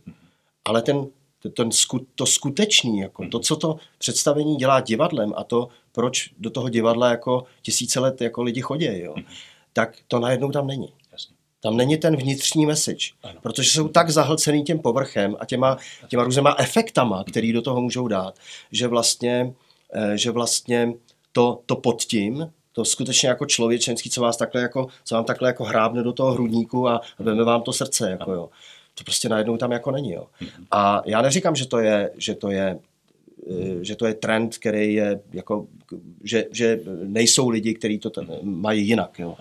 ale 0.66 0.82
ten, 0.82 1.08
ten, 1.54 1.70
to 2.16 2.26
skutečný, 2.26 3.00
jako 3.00 3.28
to, 3.28 3.40
co 3.40 3.56
to 3.56 3.78
představení 3.98 4.56
dělá 4.56 4.80
divadlem 4.80 5.34
a 5.38 5.44
to, 5.44 5.70
proč 5.92 6.30
do 6.38 6.50
toho 6.50 6.70
divadla 6.70 7.10
jako 7.10 7.44
tisíce 7.62 8.00
let 8.00 8.22
jako 8.22 8.44
lidi 8.44 8.62
chodí, 8.62 9.00
jo, 9.00 9.16
tak 9.74 9.98
to 10.08 10.20
najednou 10.20 10.52
tam 10.52 10.68
není. 10.68 10.94
Tam 11.62 11.78
není 11.78 11.98
ten 11.98 12.16
vnitřní 12.16 12.66
message, 12.66 13.06
ano. 13.24 13.40
protože 13.42 13.70
jsou 13.70 13.88
tak 13.88 14.10
zahlcený 14.10 14.64
tím 14.64 14.80
povrchem 14.80 15.36
a 15.40 15.46
těma, 15.46 15.78
těma 16.08 16.24
různýma 16.24 16.56
efektama, 16.60 17.24
který 17.24 17.54
do 17.54 17.62
toho 17.62 17.82
můžou 17.82 18.08
dát, 18.08 18.40
že 18.72 18.88
vlastně, 18.88 19.54
eh, 19.94 20.18
že 20.18 20.32
vlastně 20.32 20.94
to, 21.32 21.62
to 21.66 21.76
pod 21.76 22.04
tím 22.04 22.52
to 22.78 22.86
skutečně 22.86 23.30
jako 23.30 23.46
člověčenský, 23.46 24.10
co 24.10 24.22
vás 24.22 24.38
takhle 24.38 24.62
jako, 24.62 24.88
co 25.04 25.16
vám 25.16 25.26
takhle 25.26 25.50
jako 25.50 25.64
hrábne 25.64 26.04
do 26.04 26.14
toho 26.14 26.32
hrudníku 26.32 26.88
a 26.90 27.02
veme 27.20 27.44
vám 27.44 27.62
to 27.62 27.74
srdce, 27.74 28.10
jako 28.10 28.34
jo. 28.34 28.50
To 28.96 29.04
prostě 29.04 29.30
najednou 29.30 29.58
tam 29.58 29.72
jako 29.72 29.92
není, 29.92 30.12
jo. 30.12 30.28
A 30.72 31.02
já 31.06 31.22
neříkám, 31.22 31.56
že 31.56 31.68
to 31.68 31.80
je, 31.80 32.12
že 32.18 32.36
to 32.36 32.52
je 32.52 32.80
eh, 33.50 33.84
že 33.84 33.96
to 33.96 34.06
je 34.06 34.14
trend, 34.14 34.58
který 34.58 34.94
je 34.94 35.20
jako, 35.34 35.68
že, 36.24 36.46
že 36.52 36.80
nejsou 37.04 37.50
lidi, 37.50 37.74
kteří 37.74 37.98
to 38.00 38.10
ten, 38.10 38.28
mají 38.42 38.88
jinak. 38.88 39.20
Jo. 39.20 39.38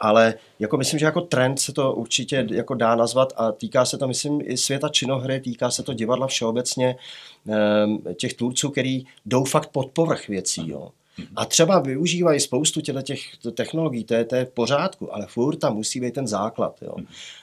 Ale 0.00 0.34
jako 0.58 0.76
myslím, 0.76 0.98
že 0.98 1.04
jako 1.04 1.20
trend 1.20 1.60
se 1.60 1.72
to 1.72 1.92
určitě 1.92 2.46
jako 2.50 2.74
dá 2.74 2.94
nazvat 2.94 3.32
a 3.36 3.52
týká 3.52 3.84
se 3.84 3.98
to, 3.98 4.08
myslím, 4.08 4.40
i 4.44 4.56
světa 4.56 4.88
činohry, 4.88 5.40
týká 5.40 5.70
se 5.70 5.82
to 5.82 5.92
divadla 5.94 6.26
všeobecně, 6.26 6.96
ehm, 7.48 7.98
těch 8.14 8.34
tvůrců, 8.34 8.70
který 8.70 9.04
jdou 9.26 9.44
fakt 9.44 9.70
pod 9.70 9.90
povrch 9.90 10.28
věcí. 10.28 10.70
Jo. 10.70 10.90
A 11.36 11.44
třeba 11.44 11.78
využívají 11.78 12.40
spoustu 12.40 12.80
těch 12.80 13.22
technologií, 13.54 14.04
to 14.04 14.14
je, 14.14 14.24
to 14.24 14.34
je 14.36 14.44
v 14.44 14.50
pořádku, 14.50 15.14
ale 15.14 15.26
furt 15.26 15.56
tam 15.56 15.74
musí 15.74 16.00
být 16.00 16.14
ten 16.14 16.26
základ. 16.26 16.82
Jo. 16.82 16.94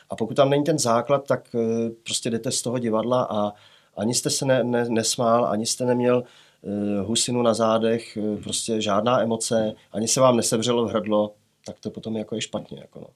A 0.09 0.15
pokud 0.15 0.33
tam 0.33 0.49
není 0.49 0.63
ten 0.63 0.79
základ, 0.79 1.27
tak 1.27 1.55
eh, 1.55 1.89
prostě 2.03 2.29
jdete 2.29 2.51
z 2.51 2.61
toho 2.61 2.79
divadla 2.79 3.27
a 3.29 3.53
ani 3.97 4.13
jste 4.13 4.29
se 4.29 4.45
ne, 4.45 4.63
ne, 4.63 4.89
nesmál, 4.89 5.45
ani 5.45 5.65
jste 5.65 5.85
neměl 5.85 6.23
uh, 6.61 7.07
husinu 7.07 7.41
na 7.41 7.53
zádech, 7.53 8.17
uh, 8.21 8.41
prostě 8.43 8.81
žádná 8.81 9.21
emoce, 9.21 9.73
ani 9.91 10.07
se 10.07 10.21
vám 10.21 10.37
nesevřelo 10.37 10.85
v 10.85 10.89
hrdlo, 10.89 11.33
tak 11.65 11.79
to 11.79 11.89
potom 11.89 12.17
jako 12.17 12.35
je 12.35 12.41
špatně. 12.41 12.79
Jako 12.81 12.99
no 12.99 13.07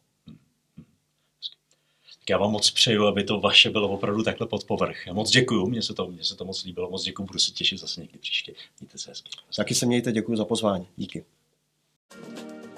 já 2.32 2.38
vám 2.38 2.51
moc 2.51 2.71
přeju, 2.71 3.05
aby 3.05 3.23
to 3.23 3.39
vaše 3.39 3.69
bylo 3.69 3.89
opravdu 3.89 4.23
takhle 4.23 4.47
pod 4.47 4.63
povrch. 4.63 5.07
Já 5.07 5.13
moc 5.13 5.29
děkuju, 5.29 5.67
mně 5.67 5.82
se 5.82 5.93
to, 5.93 6.07
mně 6.07 6.23
se 6.23 6.36
to 6.36 6.45
moc 6.45 6.63
líbilo, 6.63 6.89
moc 6.89 7.03
děkuju, 7.03 7.25
budu 7.25 7.39
se 7.39 7.51
těšit 7.51 7.79
zase 7.79 8.01
někdy 8.01 8.19
příště. 8.19 8.53
Mějte 8.79 8.97
se 8.97 9.09
hezky. 9.09 9.29
Taky 9.55 9.75
se 9.75 9.86
mějte, 9.86 10.11
děkuji 10.11 10.38
za 10.38 10.45
pozvání. 10.45 10.88
Díky. 10.97 11.25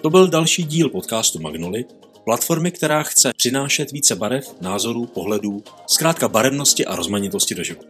To 0.02 0.10
byl 0.10 0.28
další 0.28 0.64
díl 0.64 0.90
podcastu 0.90 1.40
Magnoli, 1.40 1.86
platformy, 2.26 2.72
která 2.72 3.04
chce 3.04 3.32
přinášet 3.38 3.92
více 3.92 4.16
barev, 4.16 4.62
názorů, 4.62 5.06
pohledů, 5.06 5.64
zkrátka 5.88 6.28
barevnosti 6.28 6.86
a 6.86 6.96
rozmanitosti 6.96 7.56
do 7.56 7.64
života. 7.64 7.90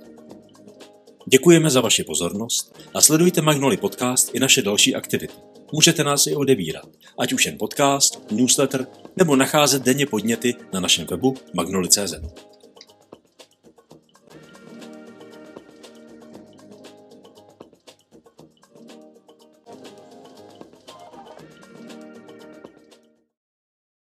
Děkujeme 1.28 1.70
za 1.70 1.82
vaši 1.82 2.04
pozornost 2.04 2.80
a 2.94 3.02
sledujte 3.02 3.42
Magnoli 3.42 3.78
podcast 3.78 4.36
i 4.36 4.40
naše 4.40 4.62
další 4.62 4.96
aktivity. 4.96 5.34
Můžete 5.72 6.04
nás 6.04 6.28
i 6.28 6.36
odebírat, 6.36 6.90
ať 7.20 7.34
už 7.34 7.46
jen 7.46 7.58
podcast, 7.58 8.32
newsletter 8.32 8.88
nebo 9.18 9.36
nacházet 9.36 9.84
denně 9.84 10.06
podněty 10.06 10.56
na 10.74 10.80
našem 10.80 11.08
webu 11.12 11.36
magnoli.cz. 11.54 12.14